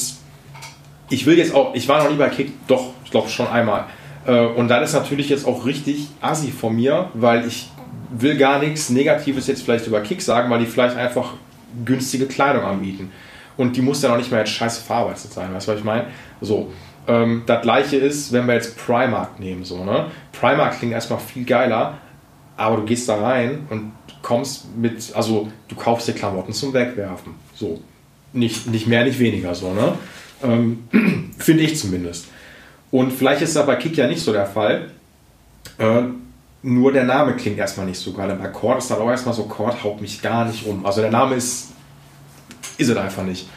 [1.10, 3.84] ich will jetzt auch, ich war noch nie bei Kick, doch, ich glaube schon einmal.
[4.26, 7.68] Äh, und dann ist natürlich jetzt auch richtig assi von mir, weil ich
[8.10, 11.34] will gar nichts Negatives jetzt vielleicht über Kick sagen, weil die vielleicht einfach
[11.84, 13.10] günstige Kleidung anbieten.
[13.56, 15.84] Und die muss dann auch nicht mehr jetzt scheiße verarbeitet sein, weißt du, was ich
[15.84, 16.04] meine?
[16.40, 16.72] So.
[17.08, 20.06] Ähm, das gleiche ist, wenn wir jetzt Primark nehmen, so, ne?
[20.32, 21.98] Primark klingt erstmal viel geiler,
[22.56, 23.92] aber du gehst da rein und
[24.22, 27.34] kommst mit, also du kaufst dir Klamotten zum Wegwerfen.
[27.54, 27.80] So.
[28.32, 29.92] Nicht, nicht mehr, nicht weniger, so, ne?
[30.42, 30.88] Ähm,
[31.38, 32.26] Finde ich zumindest.
[32.90, 34.90] Und vielleicht ist das bei Kick ja nicht so der Fall.
[35.78, 36.02] Äh,
[36.62, 38.36] nur der Name klingt erstmal nicht so geil.
[38.40, 40.84] Bei Cord ist dann auch erstmal so, Cord haut mich gar nicht um.
[40.84, 41.68] Also der Name ist,
[42.78, 43.48] ist es einfach nicht.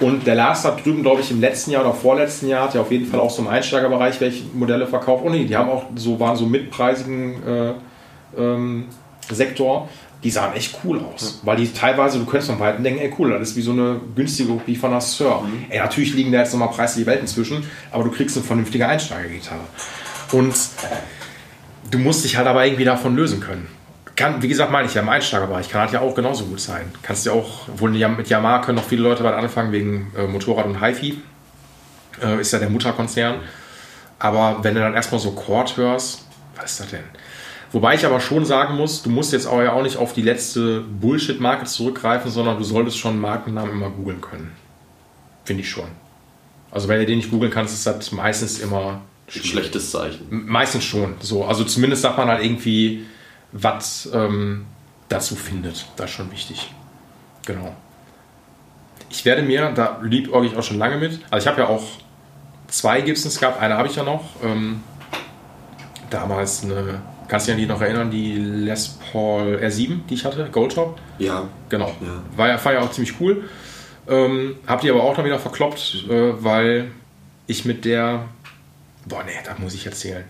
[0.00, 2.80] Und der Lars hat drüben, glaube ich, im letzten Jahr oder vorletzten Jahr hat ja
[2.80, 5.22] auf jeden Fall auch so im Einsteigerbereich welche Modelle verkauft.
[5.26, 7.72] Oh nee, die haben auch so, waren so mitpreisigen äh,
[8.38, 8.86] ähm,
[9.30, 9.88] Sektor.
[10.24, 11.40] Die sahen echt cool aus.
[11.44, 14.00] Weil die teilweise, du könntest von Weitem denken, ey cool, das ist wie so eine
[14.14, 15.42] günstige Kopie von Sir.
[15.42, 15.66] Mhm.
[15.68, 19.60] Ey, natürlich liegen da jetzt nochmal preisliche Welten zwischen, aber du kriegst eine vernünftige Einsteigergitarre.
[20.32, 20.54] Und
[21.90, 23.68] du musst dich halt aber irgendwie davon lösen können.
[24.20, 26.92] Kann, wie gesagt, meine ich ja im Einsteigerbereich, kann halt ja auch genauso gut sein.
[27.00, 30.66] Kannst ja auch, wohl mit Yamaha können noch viele Leute bald anfangen wegen äh, Motorrad
[30.66, 31.22] und HiFi.
[32.22, 33.36] Äh, ist ja der Mutterkonzern.
[34.18, 37.04] Aber wenn du dann erstmal so Chord hörst, was ist das denn?
[37.72, 40.20] Wobei ich aber schon sagen muss, du musst jetzt auch ja auch nicht auf die
[40.20, 44.52] letzte Bullshit-Marke zurückgreifen, sondern du solltest schon Markennamen immer googeln können.
[45.46, 45.88] Finde ich schon.
[46.70, 49.00] Also wenn du den nicht googeln kannst, ist das meistens immer
[49.34, 50.26] Ein schlechtes Zeichen.
[50.28, 51.14] Meistens schon.
[51.20, 53.06] So, also zumindest sagt man halt irgendwie,
[53.52, 54.66] was ähm,
[55.08, 55.86] dazu findet.
[55.96, 56.72] Das ist schon wichtig.
[57.46, 57.74] Genau.
[59.08, 61.20] Ich werde mir, da liebäuge ich auch schon lange mit.
[61.30, 61.82] Also ich habe ja auch
[62.68, 63.60] zwei Gibsons gehabt.
[63.60, 64.24] Eine habe ich ja noch.
[64.42, 64.82] Ähm,
[66.10, 70.24] damals eine, kannst du dich an die noch erinnern, die Les Paul R7, die ich
[70.24, 70.98] hatte, Goldtop.
[71.18, 71.48] Ja.
[71.68, 71.88] Genau.
[72.00, 72.22] Ja.
[72.36, 73.48] War ja, war ja auch ziemlich cool.
[74.08, 76.90] Ähm, hab die aber auch dann wieder verkloppt, äh, weil
[77.46, 78.28] ich mit der.
[79.06, 80.24] Boah, nee, da muss ich erzählen.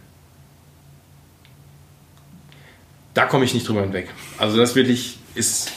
[3.14, 4.08] Da komme ich nicht drüber hinweg.
[4.38, 5.72] Also, das wirklich ist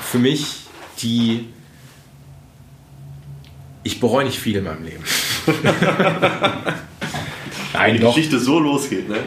[0.00, 0.46] für mich
[1.00, 1.48] die.
[3.82, 5.04] Ich bereue nicht viel in meinem Leben.
[7.74, 8.14] Nein, Die doch.
[8.14, 9.18] Geschichte so losgeht, ne?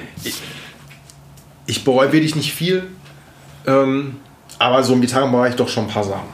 [1.68, 2.88] ich bereue wirklich nicht viel,
[3.68, 4.16] ähm,
[4.58, 6.28] aber so im Gitarrenbereich doch schon ein paar Sachen.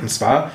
[0.00, 0.50] Und zwar,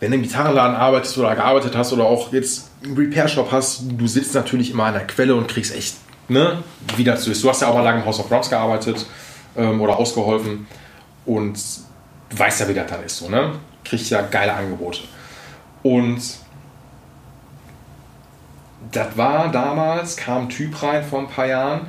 [0.00, 4.06] wenn du im Gitarrenladen arbeitest oder gearbeitet hast oder auch jetzt einen Repair-Shop hast, du
[4.06, 5.96] sitzt natürlich immer an der Quelle und kriegst echt,
[6.28, 6.62] ne,
[6.96, 7.42] wie das so ist.
[7.42, 9.06] Du hast ja auch mal lange im House of Bronx gearbeitet
[9.56, 10.66] ähm, oder ausgeholfen
[11.26, 11.58] und
[12.34, 13.52] weißt ja, wie das dann ist, so, ne?
[13.84, 15.00] Kriegst ja geile Angebote.
[15.82, 16.20] Und
[18.90, 21.82] das war damals, kam ein Typ rein vor ein paar Jahren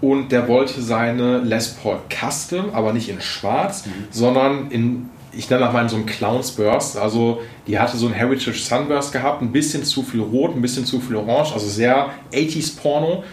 [0.00, 5.64] und der wollte seine Les Paul Custom, aber nicht in schwarz, sondern in, ich nenne
[5.64, 6.96] das mal in so einem Clowns Burst.
[6.96, 10.86] Also die hatte so ein Heritage Sunburst gehabt, ein bisschen zu viel Rot, ein bisschen
[10.86, 13.24] zu viel Orange, also sehr 80s Porno.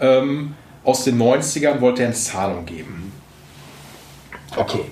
[0.00, 3.12] Ähm, aus den 90ern wollte er in Zahlung geben.
[4.56, 4.84] Okay.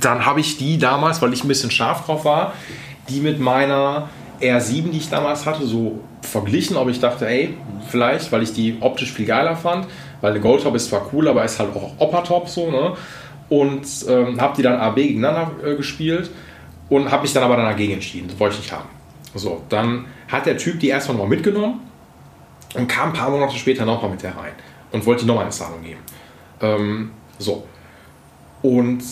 [0.00, 2.54] Dann habe ich die damals, weil ich ein bisschen scharf drauf war,
[3.08, 4.08] die mit meiner
[4.40, 7.54] R7, die ich damals hatte, so verglichen, ob ich dachte, ey,
[7.88, 9.86] vielleicht, weil ich die optisch viel geiler fand,
[10.20, 12.94] weil der Goldtop ist zwar cool, aber ist halt auch Oppertop so, ne?
[13.48, 16.30] Und ähm, habe die dann AB gegeneinander äh, gespielt
[16.90, 18.28] und habe mich dann aber dann dagegen entschieden.
[18.28, 18.88] Das wollte ich nicht haben.
[19.34, 21.87] So, dann hat der Typ die erstmal nochmal mitgenommen
[22.74, 24.52] und kam ein paar Monate später nochmal mit der rein
[24.92, 26.00] und wollte nochmal eine Zahlung geben.
[26.60, 27.66] Ähm, so.
[28.62, 29.02] Und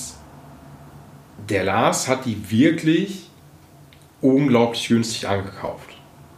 [1.48, 3.28] der Lars hat die wirklich
[4.20, 5.90] unglaublich günstig angekauft.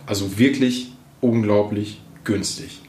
[0.06, 2.80] Also wirklich unglaublich günstig.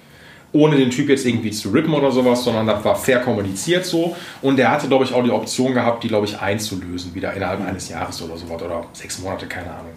[0.52, 4.16] Ohne den Typ jetzt irgendwie zu rippen oder sowas, sondern das war fair kommuniziert so.
[4.42, 7.62] Und der hatte, glaube ich, auch die Option gehabt, die, glaube ich, einzulösen, wieder innerhalb
[7.62, 8.62] eines Jahres oder sowas.
[8.62, 9.94] Oder sechs Monate, keine Ahnung.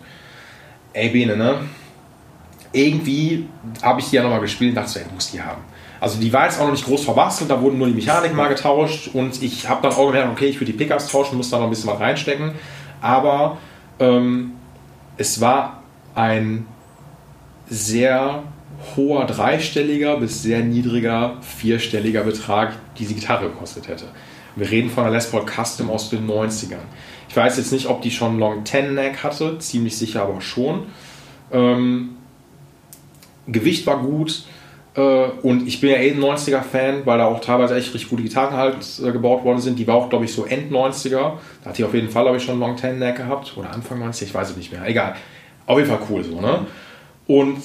[0.92, 1.60] Ey, Bene, ne?
[2.72, 3.46] Irgendwie
[3.82, 5.62] habe ich die ja nochmal gespielt und dachte du musst die haben.
[6.00, 8.48] Also die war jetzt auch noch nicht groß verbastelt, da wurden nur die Mechaniken mal
[8.48, 11.58] getauscht und ich habe dann auch gemerkt, okay, ich will die Pickups tauschen, muss da
[11.58, 12.52] noch ein bisschen was reinstecken.
[13.00, 13.58] Aber
[14.00, 14.52] ähm,
[15.16, 15.82] es war
[16.14, 16.66] ein
[17.68, 18.42] sehr
[18.96, 24.06] hoher dreistelliger bis sehr niedriger vierstelliger Betrag, die die Gitarre gekostet hätte.
[24.56, 26.82] Wir reden von einer Les Paul Custom aus den 90ern.
[27.28, 30.86] Ich weiß jetzt nicht, ob die schon Long Ten Neck hatte, ziemlich sicher aber schon.
[31.50, 32.16] Ähm,
[33.46, 34.44] Gewicht war gut
[34.94, 35.00] äh,
[35.42, 38.56] und ich bin ja eh ein 90er-Fan, weil da auch teilweise echt richtig gute Gitarren
[38.56, 39.78] halt äh, gebaut worden sind.
[39.78, 41.32] Die war auch, glaube ich, so End 90er.
[41.62, 44.02] Da hat die auf jeden Fall, glaube ich, schon Long Ten Neck gehabt oder Anfang
[44.02, 44.86] 90er, ich weiß es nicht mehr.
[44.86, 45.16] Egal.
[45.66, 46.66] Auf jeden Fall cool so, ne?
[47.26, 47.58] Und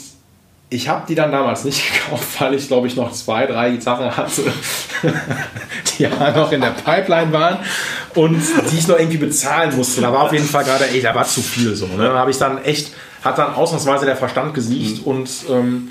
[0.69, 4.15] ich habe die dann damals nicht gekauft, weil ich glaube ich noch zwei, drei Gitarren
[4.15, 4.43] hatte,
[5.97, 7.59] die ja noch in der Pipeline waren
[8.15, 10.01] und die ich noch irgendwie bezahlen musste.
[10.01, 11.87] Da war auf jeden Fall gerade, ey, da war zu viel so.
[11.87, 12.03] Ne?
[12.03, 12.91] Da habe ich dann echt,
[13.27, 15.89] hat dann ausnahmsweise der Verstand gesiegt und, ähm,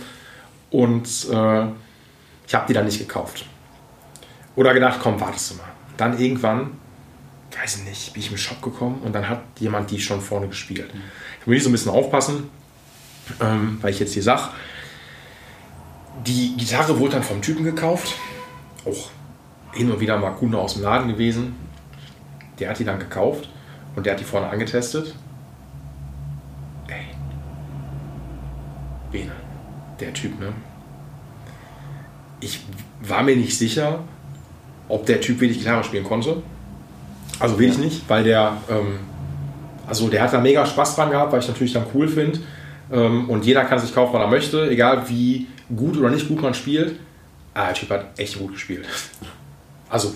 [0.70, 1.66] und äh,
[2.46, 3.46] ich habe die dann nicht gekauft.
[4.54, 5.64] Oder gedacht, komm, wartest du mal.
[5.96, 6.72] Dann irgendwann,
[7.60, 10.48] weiß ich nicht, bin ich im Shop gekommen und dann hat jemand die schon vorne
[10.48, 10.90] gespielt.
[11.40, 12.50] Ich muss so ein bisschen aufpassen,
[13.40, 14.48] ähm, weil ich jetzt hier sage,
[16.26, 18.14] die Gitarre wurde dann vom Typen gekauft.
[18.84, 19.10] Auch
[19.72, 21.54] hin und wieder mal Kunde aus dem Laden gewesen.
[22.58, 23.48] Der hat die dann gekauft
[23.94, 25.14] und der hat die vorne angetestet.
[29.10, 29.32] Bene.
[30.00, 30.52] Der Typ, ne?
[32.40, 32.60] Ich
[33.02, 34.00] war mir nicht sicher,
[34.88, 36.42] ob der Typ wirklich Gitarre spielen konnte.
[37.38, 38.98] Also will ich nicht, weil der, ähm,
[39.86, 42.40] also der hat da mega Spaß dran gehabt, weil ich natürlich dann cool finde.
[42.92, 46.40] Ähm, und jeder kann sich kaufen, wann er möchte, egal wie gut oder nicht gut
[46.42, 46.96] man spielt.
[47.54, 48.86] Ah, der Typ hat echt gut gespielt.
[49.88, 50.14] Also,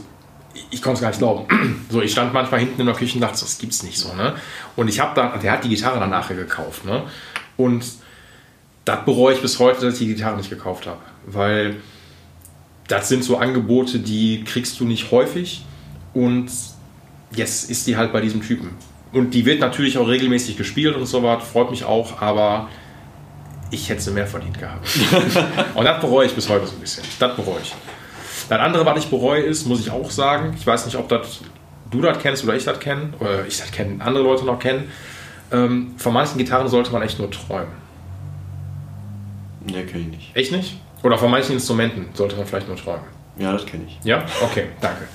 [0.71, 1.47] ich, konnte es gar nicht glauben.
[1.91, 4.35] So, ich stand manchmal hinten in der Küche und dachte, das gibt's nicht so, ne?
[4.77, 7.03] Und ich habe da, der hat die Gitarre dann nachher gekauft, ne?
[7.57, 7.85] Und
[8.91, 11.01] das bereue ich bis heute, dass ich die Gitarre nicht gekauft habe.
[11.27, 11.77] Weil
[12.89, 15.65] das sind so Angebote, die kriegst du nicht häufig.
[16.13, 16.51] Und
[17.31, 18.71] jetzt ist die halt bei diesem Typen.
[19.13, 22.69] Und die wird natürlich auch regelmäßig gespielt und so was, freut mich auch, aber
[23.71, 24.89] ich hätte sie mehr verdient gehabt.
[25.75, 27.05] und das bereue ich bis heute so ein bisschen.
[27.21, 27.75] Das bereue ich.
[28.49, 31.41] Das andere, was ich bereue, ist, muss ich auch sagen, ich weiß nicht, ob das
[31.91, 34.91] du das kennst oder ich das kenne, oder ich das kenne, andere Leute noch kennen.
[35.53, 37.80] Ähm, von manchen Gitarren sollte man echt nur träumen.
[39.67, 40.37] Ne, kenne ich nicht.
[40.37, 40.77] Echt nicht?
[41.03, 43.05] Oder von manchen Instrumenten sollte man vielleicht nur träumen.
[43.39, 43.99] Ja, das kenne ich.
[44.05, 44.25] Ja?
[44.43, 45.09] Okay, danke.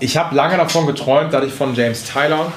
[0.00, 2.52] Ich habe lange davon geträumt, dass ich von James Tyler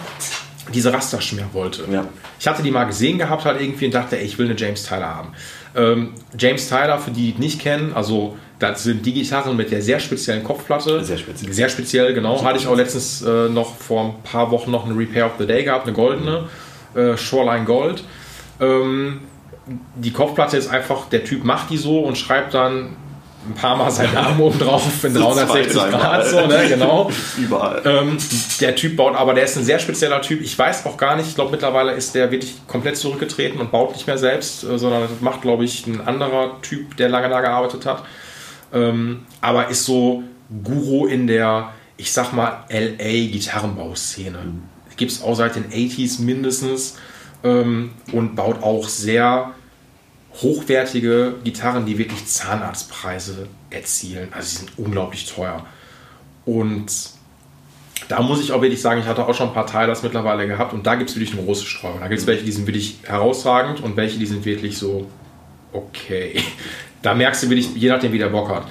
[0.73, 1.83] diese Rasterschmier wollte.
[1.91, 2.05] Ja.
[2.39, 4.83] Ich hatte die mal gesehen gehabt halt irgendwie und dachte, ey, ich will eine James
[4.83, 5.33] Tyler haben.
[5.75, 9.81] Ähm, James Tyler, für die, die nicht kennen, also das sind die Gitarren mit der
[9.81, 11.03] sehr speziellen Kopfplatte.
[11.03, 11.51] Sehr speziell.
[11.51, 12.43] Sehr speziell, genau.
[12.43, 15.45] Hatte ich auch letztens äh, noch vor ein paar Wochen noch eine Repair of the
[15.45, 16.47] Day gehabt, eine goldene,
[16.95, 18.03] äh, Shoreline Gold.
[18.61, 19.21] Ähm,
[19.95, 22.95] die Kopfplatte ist einfach, der Typ macht die so und schreibt dann
[23.47, 25.99] ein paar Mal seinen Namen oben drauf in So 360 zwei, dreimal.
[25.99, 27.11] Grad, so, ne, genau.
[27.37, 27.81] Überall.
[27.85, 28.17] Ähm,
[28.59, 30.41] der Typ baut, aber der ist ein sehr spezieller Typ.
[30.41, 33.93] Ich weiß auch gar nicht, ich glaube mittlerweile ist der wirklich komplett zurückgetreten und baut
[33.93, 37.41] nicht mehr selbst, äh, sondern das macht, glaube ich, ein anderer Typ, der lange da
[37.41, 38.03] gearbeitet hat.
[38.73, 40.23] Ähm, aber ist so
[40.63, 44.39] Guru in der, ich sag mal, LA Gitarrenbauszene.
[44.97, 46.97] Gibt es auch seit den 80s mindestens
[47.43, 49.51] ähm, und baut auch sehr
[50.41, 54.29] hochwertige Gitarren, die wirklich Zahnarztpreise erzielen.
[54.31, 55.65] Also sie sind unglaublich teuer.
[56.45, 56.91] Und
[58.07, 60.73] da muss ich auch wirklich sagen, ich hatte auch schon ein paar Tylers mittlerweile gehabt
[60.73, 61.99] und da gibt es wirklich eine große Streuung.
[62.01, 65.09] Da gibt es welche, die sind wirklich herausragend und welche, die sind wirklich so
[65.71, 66.41] okay.
[67.01, 68.63] Da merkst du wirklich, je nachdem, wie der Bock hat.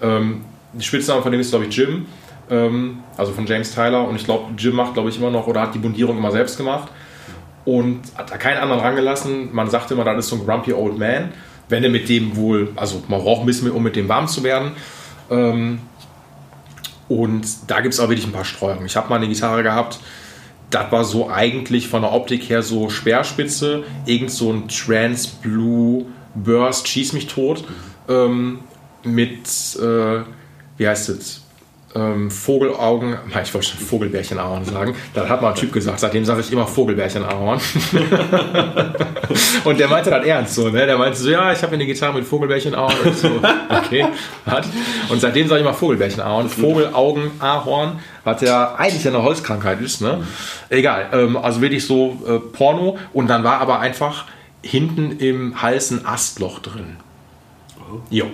[0.00, 2.06] Ähm, der Spitzname von dem ist, glaube ich, Jim,
[2.48, 4.08] ähm, also von James Tyler.
[4.08, 6.56] Und ich glaube, Jim macht, glaube ich, immer noch oder hat die Bundierung immer selbst
[6.56, 6.88] gemacht
[7.64, 9.54] und hat da keinen anderen rangelassen.
[9.54, 11.32] Man sagte immer, das ist so ein grumpy old man.
[11.68, 14.42] Wenn er mit dem wohl, also man braucht ein bisschen, um mit dem warm zu
[14.42, 14.72] werden.
[15.30, 15.78] Ähm,
[17.08, 18.86] und da gibt es auch wirklich ein paar Streuungen.
[18.86, 19.98] Ich habe mal eine Gitarre gehabt,
[20.70, 26.06] das war so eigentlich von der Optik her so Speerspitze, irgend so ein Trans Blue
[26.34, 27.64] Burst, schieß mich tot,
[28.08, 28.60] ähm,
[29.04, 29.46] mit,
[29.76, 30.22] äh,
[30.78, 31.41] wie heißt es,
[31.94, 36.40] ähm, Vogelaugen, ich wollte schon Vogelbärchen-Ahorn sagen, da hat mal ein Typ gesagt, seitdem sage
[36.40, 37.60] ich immer Vogelbärchen-Ahorn.
[39.64, 40.86] Und der meinte das ernst so, ne?
[40.86, 42.94] Der meinte so, ja, ich habe eine Gitarre mit Vogelbärchen-Ahorn.
[43.04, 43.28] Und so,
[43.68, 44.06] okay,
[44.44, 44.66] was?
[45.08, 50.24] Und seitdem sage ich immer Vogelbärchen-Ahorn, Vogelaugen-Ahorn, was ja eigentlich eine Holzkrankheit ist, ne?
[50.68, 52.98] Egal, ähm, also wirklich so äh, Porno.
[53.12, 54.26] Und dann war aber einfach
[54.62, 56.96] hinten im Hals ein Astloch drin.
[58.10, 58.26] Jo.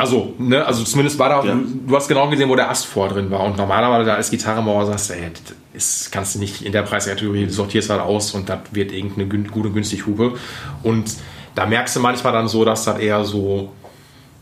[0.00, 1.54] Also, ne, also zumindest war da, Ja.
[1.86, 3.40] du, hast genau gesehen, wo der Ast vor drin war.
[3.40, 6.82] Und normalerweise da als Gitarrenbauer sagst du, ey, das ist, kannst du nicht in der
[6.82, 10.32] Preiskategorie, du sortierst halt aus und das wird irgendeine gute, günstig Hupe.
[10.82, 11.12] Und
[11.54, 13.72] da merkst du manchmal dann so, dass das eher so,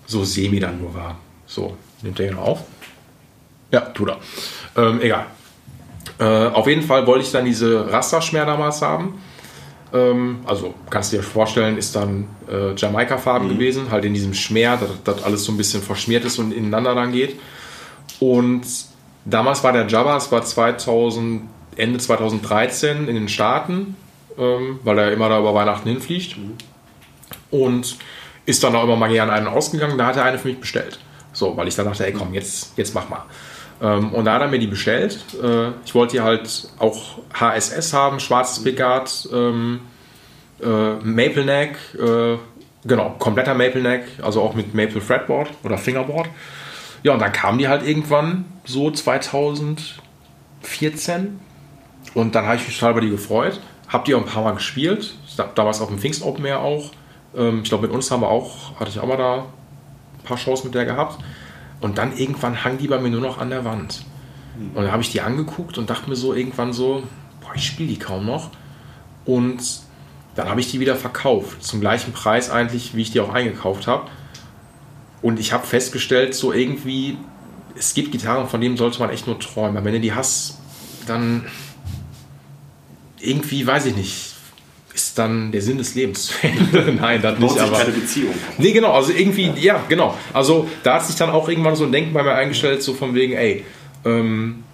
[0.06, 1.16] so semi dann nur war.
[1.46, 2.60] So, nimmt der hier noch auf?
[3.72, 4.18] Ja, tut er.
[4.76, 5.26] Ähm, egal.
[6.20, 9.20] Äh, auf jeden Fall wollte ich dann diese Rasterschmer damals haben.
[9.92, 14.76] Ähm, also kannst du dir vorstellen, ist dann äh, Jamaika-Farben gewesen, halt in diesem Schmer,
[14.76, 17.38] dass das alles so ein bisschen verschmiert ist und ineinander dann geht.
[18.20, 18.66] Und
[19.24, 21.42] damals war der Jabba, es war 2000,
[21.76, 23.96] Ende 2013 in den Staaten,
[24.36, 26.36] ähm, weil er immer da über Weihnachten hinfliegt.
[27.50, 27.96] Und
[28.44, 30.98] ist dann auch immer mal gerne einen ausgegangen, da hat er eine für mich bestellt.
[31.32, 33.24] So, weil ich dann dachte, ey komm, jetzt, jetzt mach mal.
[33.80, 35.18] Ähm, und da hat er mir die bestellt.
[35.42, 39.80] Äh, ich wollte die halt auch HSS haben, schwarzes Pickguard, ähm,
[40.60, 42.36] äh, Maple Neck, äh,
[42.84, 46.28] genau, kompletter Maple Neck, also auch mit Maple Fretboard oder Fingerboard.
[47.04, 51.38] Ja, und dann kamen die halt irgendwann so 2014
[52.14, 53.60] und dann habe ich mich total über die gefreut.
[53.88, 55.14] Hab die auch ein paar Mal gespielt.
[55.36, 56.90] Da- Damals auf dem Pfingst Open Air auch.
[57.36, 60.36] Ähm, ich glaube, mit uns haben wir auch, hatte ich auch mal da ein paar
[60.36, 61.18] Shows mit der gehabt.
[61.80, 64.04] Und dann irgendwann hang die bei mir nur noch an der Wand.
[64.74, 67.04] Und dann habe ich die angeguckt und dachte mir so irgendwann so,
[67.40, 68.50] boah, ich spiele die kaum noch.
[69.24, 69.62] Und
[70.34, 71.62] dann habe ich die wieder verkauft.
[71.62, 74.08] Zum gleichen Preis eigentlich, wie ich die auch eingekauft habe.
[75.22, 77.16] Und ich habe festgestellt, so irgendwie,
[77.76, 79.76] es gibt Gitarren, von denen sollte man echt nur träumen.
[79.76, 80.58] Weil Wenn du die hast,
[81.06, 81.46] dann
[83.20, 84.34] irgendwie, weiß ich nicht,
[84.98, 86.32] ist dann der Sinn des Lebens.
[87.00, 87.78] Nein, das nicht, sich aber...
[87.78, 88.34] keine Beziehung.
[88.58, 90.16] Nee, genau, also irgendwie, ja, genau.
[90.32, 93.14] Also da hat sich dann auch irgendwann so ein Denken bei mir eingestellt, so von
[93.14, 93.64] wegen, ey,
[94.04, 94.64] ähm,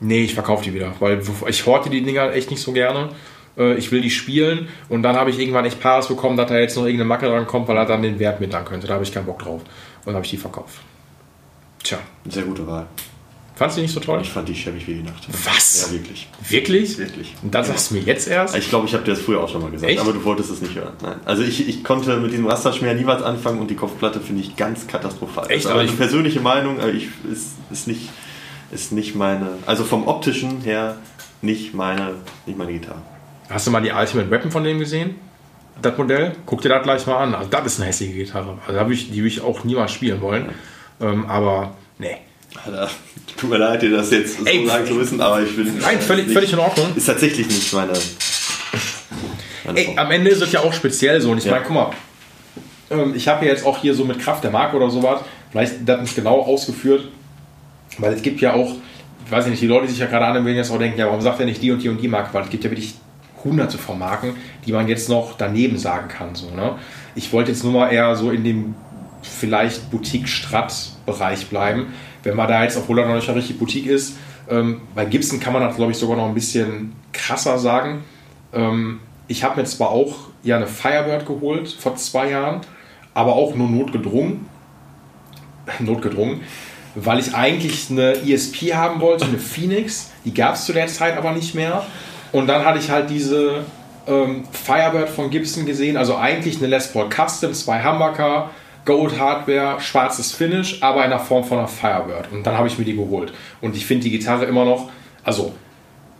[0.00, 3.10] nee, ich verkaufe die wieder, weil ich horte die Dinger echt nicht so gerne.
[3.58, 6.58] Äh, Ich will die spielen und dann habe ich irgendwann echt Paris bekommen, dass da
[6.58, 8.86] jetzt noch irgendeine Macke dran kommt, weil er dann den Wert mindern könnte.
[8.86, 9.60] Da habe ich keinen Bock drauf.
[9.60, 10.78] Und dann habe ich die verkauft.
[11.82, 11.98] Tja,
[12.28, 12.86] Sehr gute Wahl.
[13.56, 14.20] Fandst du die nicht so toll?
[14.22, 15.26] Ich fand die schäbig wie die Nacht.
[15.44, 15.86] Was?
[15.90, 16.28] Ja, wirklich.
[16.48, 16.98] Wirklich?
[16.98, 17.34] Wirklich.
[17.42, 18.56] Und das sagst du mir jetzt erst?
[18.56, 20.00] Ich glaube, ich habe dir das früher auch schon mal gesagt, Echt?
[20.00, 20.92] aber du wolltest es nicht hören.
[21.02, 21.16] Nein.
[21.24, 24.54] Also ich, ich konnte mit diesem Rasterschmier nie was anfangen und die Kopfplatte finde ich
[24.56, 25.46] ganz katastrophal.
[25.50, 25.60] Echt?
[25.60, 28.10] Ist Aber aber eine ich- persönliche Meinung, äh, ich, ist, ist, nicht,
[28.70, 30.96] ist nicht meine, also vom optischen her
[31.42, 32.14] nicht meine,
[32.46, 33.02] nicht meine Gitarre.
[33.48, 35.14] Hast du mal die Ultimate Weapon von dem gesehen?
[35.82, 36.32] Das Modell?
[36.46, 37.34] Guck dir das gleich mal an.
[37.34, 38.58] Also, das ist eine hässliche Gitarre.
[38.66, 40.48] Also, die würde ich auch niemals spielen wollen.
[41.00, 42.16] Ähm, aber, nee.
[42.64, 42.90] Alter,
[43.36, 45.78] tut mir leid, dir das jetzt Ey, so sagen zu müssen, aber ich bin.
[45.80, 46.86] Nein, völlig, nicht, völlig in Ordnung.
[46.96, 47.92] Ist tatsächlich nicht meine.
[49.64, 51.30] meine Ey, am Ende ist es ja auch speziell so.
[51.30, 51.52] Und ich Ja.
[51.52, 51.90] meine, guck mal,
[52.90, 55.20] ähm, ich habe ja jetzt auch hier so mit Kraft der Marke oder sowas,
[55.50, 57.08] vielleicht das nicht genau ausgeführt,
[57.98, 58.72] weil es gibt ja auch,
[59.24, 61.20] ich weiß nicht, die Leute, die sich ja gerade anmelden, jetzt auch denken, ja, warum
[61.20, 62.32] sagt er nicht die und die und die Marke?
[62.32, 62.94] Weil es gibt ja wirklich
[63.44, 64.34] hunderte von Marken,
[64.64, 66.34] die man jetzt noch daneben sagen kann.
[66.34, 66.76] So, ne?
[67.14, 68.74] Ich wollte jetzt nur mal eher so in dem
[69.22, 71.86] vielleicht Boutique-Strat-Bereich bleiben.
[72.26, 74.16] Wenn man da jetzt, obwohl er noch nicht richtig Boutique ist,
[74.50, 78.04] ähm, bei Gibson kann man das, glaube ich, sogar noch ein bisschen krasser sagen.
[78.52, 82.62] Ähm, ich habe mir zwar auch ja eine Firebird geholt vor zwei Jahren,
[83.14, 84.46] aber auch nur notgedrungen.
[85.78, 86.40] notgedrungen,
[86.96, 90.10] weil ich eigentlich eine ESP haben wollte, eine Phoenix.
[90.24, 91.84] Die gab es zu der Zeit aber nicht mehr.
[92.32, 93.64] Und dann hatte ich halt diese
[94.08, 98.50] ähm, Firebird von Gibson gesehen, also eigentlich eine Les Paul Custom, zwei Humbucker,
[98.86, 102.32] Gold Hardware, schwarzes Finish, aber in der Form von einer Firebird.
[102.32, 103.34] Und dann habe ich mir die geholt.
[103.60, 104.90] Und ich finde die Gitarre immer noch,
[105.24, 105.52] also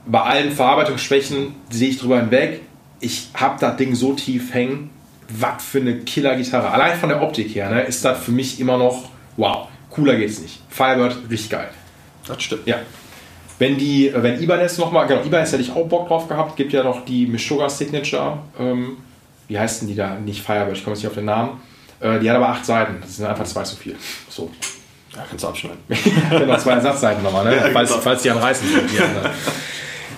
[0.05, 2.61] bei allen Verarbeitungsschwächen sehe ich drüber hinweg.
[3.01, 4.91] Ich habe das Ding so tief hängen.
[5.29, 6.71] Was für eine Killer-Gitarre.
[6.71, 9.69] Allein von der Optik her ne, ist das für mich immer noch wow.
[9.91, 10.61] Cooler geht's nicht.
[10.69, 11.69] Firebird, richtig geil.
[12.27, 12.67] Das stimmt.
[12.67, 12.79] Ja.
[13.59, 16.85] Wenn die, wenn Ibanez nochmal, genau, Ibanez hätte ich auch Bock drauf gehabt, gibt ja
[16.85, 18.39] noch die Meshuggah Signature.
[18.59, 18.99] Ähm,
[19.49, 20.17] wie heißt denn die da?
[20.17, 21.61] Nicht Firebird, ich komme jetzt nicht auf den Namen.
[22.07, 22.97] Äh, die hat aber acht Seiten.
[23.01, 23.97] Das sind einfach zwei zu viel.
[24.29, 24.51] So.
[25.15, 25.79] Ja, kannst du abschneiden.
[26.31, 27.57] genau, zwei Ersatzseiten nochmal, ne?
[27.57, 28.03] Ja, falls, genau.
[28.03, 28.69] falls die anreißen.
[28.69, 29.31] sind, Die anderen.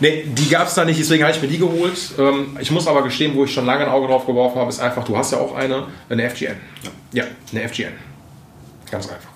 [0.00, 1.98] Nee, die gab es da nicht, deswegen habe ich mir die geholt.
[2.18, 4.80] Ähm, ich muss aber gestehen, wo ich schon lange ein Auge drauf geworfen habe, ist
[4.80, 6.56] einfach, du hast ja auch eine, eine FGN.
[7.12, 7.92] Ja, eine FGN.
[8.90, 9.30] Ganz einfach.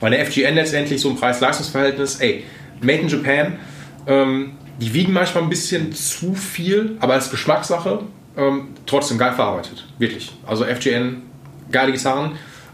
[0.00, 2.44] Weil eine FGN letztendlich so ein Preis-Leistungs-Verhältnis, ey,
[2.80, 3.58] Made in Japan,
[4.06, 8.00] ähm, die wiegen manchmal ein bisschen zu viel, aber als Geschmackssache
[8.36, 9.84] ähm, trotzdem geil verarbeitet.
[9.98, 10.32] Wirklich.
[10.46, 11.22] Also FGN,
[11.70, 12.32] geile Gitarren.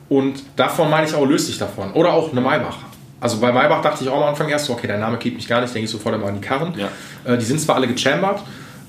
[0.09, 1.93] Und davon meine ich auch, löst sich davon.
[1.93, 2.77] Oder auch eine Maybach.
[3.21, 5.49] Also bei Maybach dachte ich auch am Anfang erst, so, okay, der Name kippt mich
[5.49, 6.75] gar nicht, denke ich sofort immer an die Karren.
[6.77, 6.89] Ja.
[7.33, 8.41] Äh, die sind zwar alle gechambert,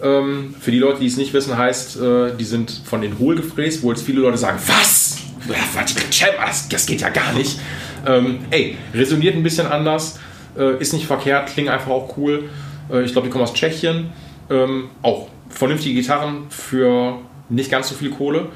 [0.04, 3.36] ähm, für die Leute, die es nicht wissen, heißt, äh, die sind von den Hohl
[3.36, 5.20] gefräst, wo jetzt viele Leute sagen, was?
[5.48, 6.48] Ja, was, gechambert?
[6.48, 7.60] Das, das geht ja gar nicht.
[8.06, 10.20] Ähm, ey, resoniert ein bisschen anders,
[10.58, 12.50] äh, ist nicht verkehrt, klingt einfach auch cool.
[12.92, 14.12] Äh, ich glaube, die kommen aus Tschechien.
[14.50, 17.20] Ähm, auch vernünftige Gitarren für
[17.50, 18.50] nicht ganz so viel Kohle.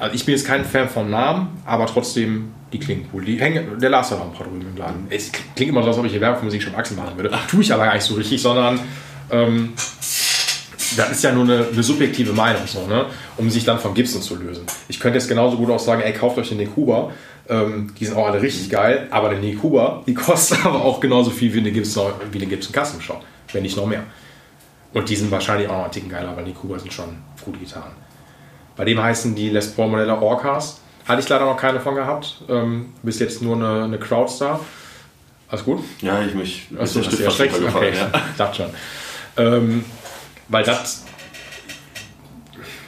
[0.00, 3.22] Also ich bin jetzt kein Fan von Namen, aber trotzdem, die klingen cool.
[3.22, 5.06] Die hängen, der las da noch ein paar drüben im Laden.
[5.10, 7.30] Es klingt immer so, als ob ich hier Werbung für Musik schon Achsen machen würde.
[7.50, 8.80] Tue ich aber gar nicht so richtig, sondern
[9.30, 9.74] ähm,
[10.96, 13.06] das ist ja nur eine, eine subjektive Meinung, so, ne?
[13.36, 14.64] um sich dann von Gibson zu lösen.
[14.88, 17.12] Ich könnte jetzt genauso gut auch sagen, ey, kauft euch den Nekuba.
[17.50, 21.30] Ähm, die sind auch alle richtig geil, aber der Nekuba, die kostet aber auch genauso
[21.30, 23.22] viel wie eine Gibson, wie eine Gibson Custom Shop,
[23.52, 24.04] wenn nicht noch mehr.
[24.94, 27.92] Und die sind wahrscheinlich auch noch ein Ticken geiler, weil Nekuba sind schon gute Gitarren.
[28.76, 30.80] Bei dem heißen die Les Paul Modelle Orcas.
[31.06, 32.42] Hatte ich leider noch keine von gehabt.
[32.48, 34.60] Ähm, bis jetzt nur eine, eine Crowdstar.
[35.48, 35.82] Alles gut?
[36.00, 36.68] Ja, ich mich.
[36.78, 37.54] Achso, das ist ja schlecht.
[37.56, 37.92] Okay.
[37.94, 38.10] ja.
[38.38, 38.70] dachte schon.
[39.36, 39.84] Ähm,
[40.48, 41.04] weil das.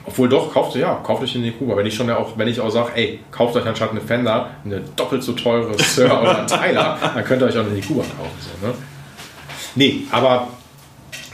[0.04, 1.76] Obwohl doch, kauft ja, kauft euch den Nekuba.
[1.76, 4.80] Wenn ich schon auch, wenn ich auch sage, ey, kauft euch anstatt eine Fender eine
[4.96, 8.30] doppelt so teure Sir oder einen Tyler, dann könnt ihr euch auch eine Nekuba kaufen.
[8.40, 8.74] So, ne?
[9.74, 10.48] Nee, aber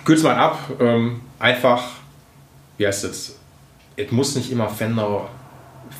[0.05, 0.59] kürz mal ab.
[0.81, 1.83] Ähm, einfach,
[2.77, 3.38] wie heißt es?
[3.99, 5.29] Es muss nicht immer Fender,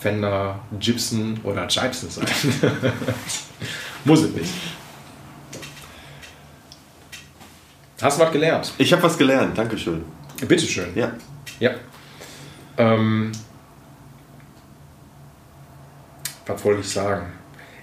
[0.01, 2.27] Fender, Gibson oder Gibson sein.
[4.05, 4.53] muss es nicht.
[8.01, 8.73] Hast du was gelernt?
[8.79, 10.05] Ich habe was gelernt, Dankeschön.
[10.47, 10.91] Bitteschön.
[10.95, 11.11] Ja.
[11.59, 11.73] Ja.
[12.77, 13.33] Ähm,
[16.47, 17.33] was wollte ich sagen?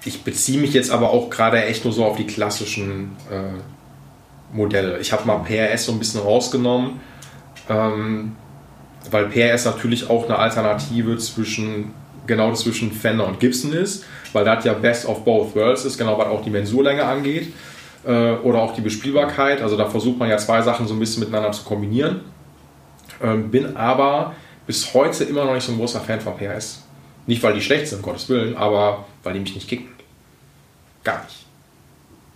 [0.06, 4.98] Ich beziehe mich jetzt aber auch gerade echt nur so auf die klassischen äh, Modelle.
[5.00, 7.02] Ich habe mal PRS so ein bisschen rausgenommen,
[7.68, 8.38] ähm,
[9.12, 11.94] weil PRS natürlich auch eine Alternative zwischen
[12.28, 16.18] genau zwischen Fender und Gibson ist, weil das ja Best of Both Worlds ist, genau
[16.18, 17.54] was auch die Mensurlänge angeht
[18.06, 19.62] äh, oder auch die Bespielbarkeit.
[19.62, 22.22] Also da versucht man ja zwei Sachen so ein bisschen miteinander zu kombinieren.
[23.24, 24.34] Ähm, bin aber
[24.68, 26.84] bis heute immer noch nicht so ein großer Fan von PRS.
[27.28, 29.90] Nicht, weil die schlecht sind, Gottes Willen, aber weil die mich nicht kicken.
[31.04, 31.46] Gar nicht.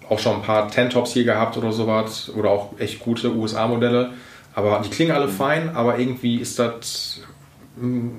[0.09, 2.31] Auch schon ein paar Ten-Tops hier gehabt oder sowas.
[2.35, 4.11] Oder auch echt gute USA-Modelle.
[4.59, 7.21] Aber die klingen alle fein, aber irgendwie ist das.
[7.77, 8.09] mm,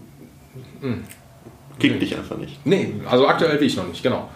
[0.80, 1.04] mm.
[1.78, 2.64] Kickt dich einfach nicht.
[2.64, 4.30] Nee, also aktuell will ich noch nicht, genau.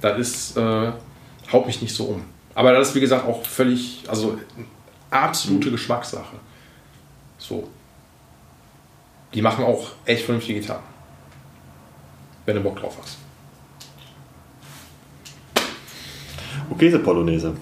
[0.00, 0.92] Das ist, äh,
[1.52, 2.24] haut mich nicht so um.
[2.54, 4.38] Aber das ist, wie gesagt, auch völlig, also
[5.10, 6.36] absolute Geschmackssache.
[7.38, 7.68] So.
[9.32, 10.82] Die machen auch echt vernünftige Gitarren.
[12.44, 13.18] Wenn du Bock drauf hast.
[16.70, 17.56] Okay, Polonaise.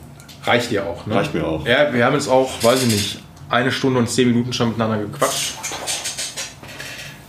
[0.45, 1.15] Reicht dir auch, ne?
[1.17, 1.67] Reicht mir auch.
[1.67, 3.24] Ja, wir haben jetzt auch, weiß ich nicht,
[3.55, 5.55] eine Stunde und zehn Minuten schon miteinander gequatscht.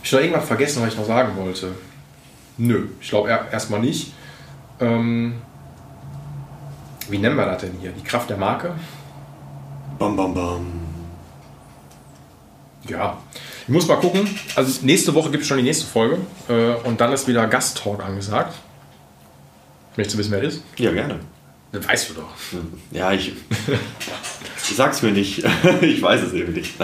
[0.02, 1.72] Ich noch irgendwas vergessen, was ich noch sagen wollte.
[2.58, 4.12] Nö, ich glaube er- erstmal nicht.
[4.80, 5.34] Ähm,
[7.08, 7.92] wie nennen wir das denn hier?
[7.92, 8.72] Die Kraft der Marke?
[9.98, 10.66] Bam, bam, bam.
[12.88, 13.18] Ja.
[13.62, 14.28] Ich muss mal gucken.
[14.54, 16.18] Also nächste Woche gibt es schon die nächste Folge.
[16.48, 18.54] Äh, und dann ist wieder Gasttalk angesagt.
[19.96, 20.62] Möchtest du wissen, wer das ist?
[20.76, 21.18] Ja, gerne.
[21.72, 22.28] Das weißt du doch.
[22.92, 23.32] Ja, ich.
[24.74, 25.44] Sag's mir nicht.
[25.80, 26.80] ich weiß es eben nicht.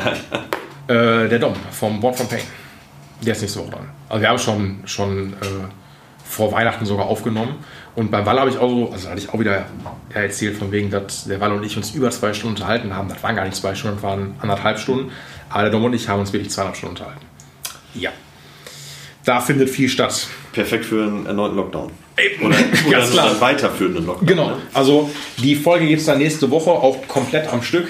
[0.88, 2.42] Äh, der Dom vom Board from Pain.
[3.24, 3.88] Der ist nächste Woche dran.
[4.08, 5.36] Also wir haben schon, schon äh,
[6.24, 7.56] vor Weihnachten sogar aufgenommen.
[7.94, 9.66] Und beim Wall habe ich auch so, also hatte ich auch wieder
[10.12, 13.08] erzählt, von wegen, dass der Wall und ich uns über zwei Stunden unterhalten haben.
[13.08, 15.12] Das waren gar nicht zwei Stunden, das waren anderthalb Stunden.
[15.50, 17.26] Aber der Dom und ich haben uns wirklich zweieinhalb Stunden unterhalten.
[17.94, 18.10] Ja.
[19.24, 20.26] Da findet viel statt.
[20.52, 21.92] Perfekt für einen erneuten Lockdown.
[22.40, 22.56] Oder, oder
[22.90, 23.40] ganz klar.
[23.40, 24.26] weiterführenden Lockdown.
[24.26, 27.88] Genau, also die Folge gibt es dann nächste Woche auch komplett am Stück.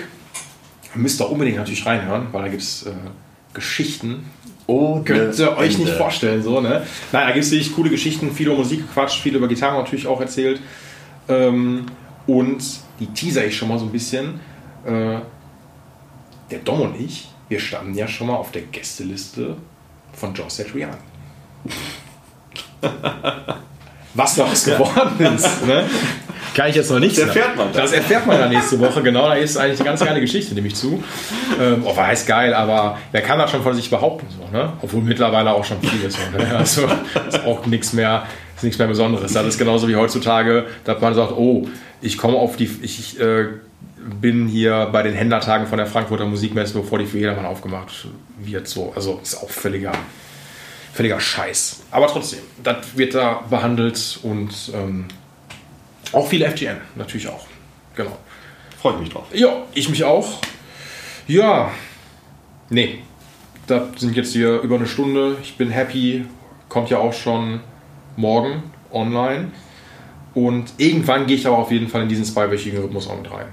[0.95, 2.91] Müsst ihr unbedingt natürlich reinhören, weil da gibt es äh,
[3.55, 4.31] Geschichten.
[4.67, 5.99] Oh, Könnt ihr euch nicht Ende.
[5.99, 6.87] vorstellen, so, ne?
[7.13, 10.07] Nein, da gibt es wirklich coole Geschichten, viel über Musik gequatscht, viel über Gitarre natürlich
[10.07, 10.61] auch erzählt.
[11.29, 11.87] Ähm,
[12.27, 12.63] und
[13.01, 14.41] die teaser ich schon mal so ein bisschen.
[14.85, 15.19] Äh,
[16.51, 19.57] der Dom und ich, wir standen ja schon mal auf der Gästeliste
[20.13, 20.93] von Joe Satriani.
[24.15, 25.85] Was daraus geworden ist, ne?
[26.55, 27.39] kann ich jetzt noch nicht Das sagen.
[27.39, 27.83] erfährt man dann.
[27.83, 29.27] Das erfährt man dann nächste Woche, genau.
[29.29, 31.03] Da ist eigentlich eine ganz geile Geschichte, nehme ich zu.
[31.61, 34.27] Ähm, oh, war heißt geil, aber wer kann das schon von sich behaupten?
[34.31, 34.73] So, ne?
[34.83, 36.19] Obwohl mittlerweile auch schon viel ist.
[36.19, 36.57] So, ne?
[36.57, 36.83] Also
[37.29, 38.25] ist auch nichts mehr,
[38.57, 39.33] ist nichts mehr Besonderes.
[39.33, 41.67] Das ist genauso wie heutzutage, dass man sagt, oh,
[42.03, 43.47] ich komme auf die, ich äh,
[44.21, 48.09] bin hier bei den Händlertagen von der Frankfurter Musikmesse, bevor die für jedermann aufgemacht
[48.39, 48.69] wird.
[48.69, 49.93] So, also ist auch völliger,
[50.93, 51.83] völliger Scheiß.
[51.91, 55.07] Aber trotzdem, das wird da behandelt und ähm,
[56.13, 57.47] auch viel FGN, natürlich auch.
[57.97, 58.17] Genau.
[58.81, 59.27] Freue ich mich drauf.
[59.33, 60.39] Ja, ich mich auch.
[61.27, 61.71] Ja,
[62.69, 62.99] nee,
[63.67, 65.37] das sind jetzt hier über eine Stunde.
[65.43, 66.27] Ich bin happy.
[66.69, 67.61] Kommt ja auch schon
[68.17, 69.53] morgen online.
[70.35, 73.47] Und irgendwann gehe ich aber auf jeden Fall in diesen zweiwöchigen Rhythmus auch mit rein.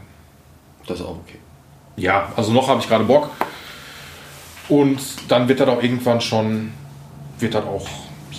[0.88, 1.38] Das ist auch okay.
[1.98, 3.30] Ja, also noch habe ich gerade Bock.
[4.70, 6.72] Und dann wird das auch irgendwann schon,
[7.40, 7.88] wird das auch,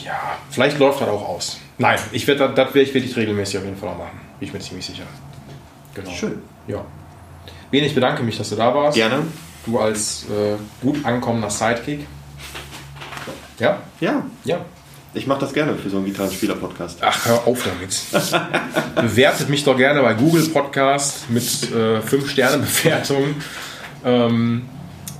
[0.04, 0.18] ja,
[0.50, 1.58] vielleicht läuft das auch aus.
[1.78, 4.20] Nein, ich werde das, das werde ich wirklich regelmäßig auf jeden Fall auch machen.
[4.38, 5.04] Bin ich mir ziemlich sicher.
[5.94, 6.10] Genau.
[6.10, 6.42] Schön.
[6.66, 6.84] Ja.
[7.70, 8.96] Ben, ich bedanke mich, dass du da warst.
[8.96, 9.22] Gerne.
[9.66, 12.06] Du als äh, gut ankommender Sidekick.
[13.58, 13.78] Ja?
[14.00, 14.58] Ja, Ja.
[15.12, 16.98] ich mache das gerne für so einen Gitarrenspieler-Podcast.
[17.02, 17.94] Ach, hör auf damit.
[18.94, 23.34] Bewertet mich doch gerne bei Google Podcast mit 5-Sterne-Bewertung.
[24.04, 24.68] ähm,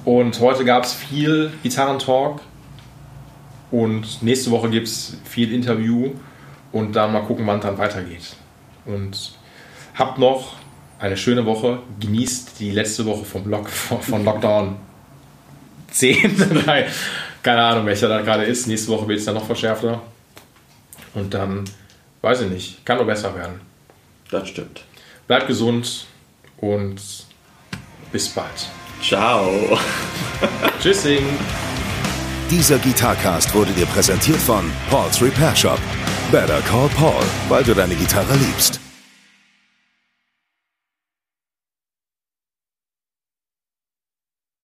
[0.05, 2.41] und heute gab es viel Gitarrentalk.
[3.71, 6.13] Und nächste Woche gibt es viel Interview.
[6.73, 8.37] Und dann mal gucken, wann es dann weitergeht.
[8.85, 9.33] Und
[9.95, 10.57] habt noch
[10.99, 11.81] eine schöne Woche.
[11.99, 14.77] Genießt die letzte Woche vom Lock, von, Lockdown
[15.91, 16.63] 10.
[16.67, 16.85] Nein,
[17.43, 18.67] keine Ahnung, welcher da gerade ist.
[18.67, 20.01] Nächste Woche wird es dann noch verschärfter.
[21.15, 21.65] Und dann,
[22.23, 23.61] weiß ich nicht, kann nur besser werden.
[24.31, 24.85] Das stimmt.
[25.27, 26.07] Bleibt gesund
[26.59, 27.01] und
[28.13, 28.69] bis bald.
[29.03, 29.79] Ciao.
[30.81, 31.25] Tschüssing.
[32.51, 35.79] Dieser Gitarcast wurde dir präsentiert von Paul's Repair Shop.
[36.33, 38.81] Better call Paul, weil du deine Gitarre liebst.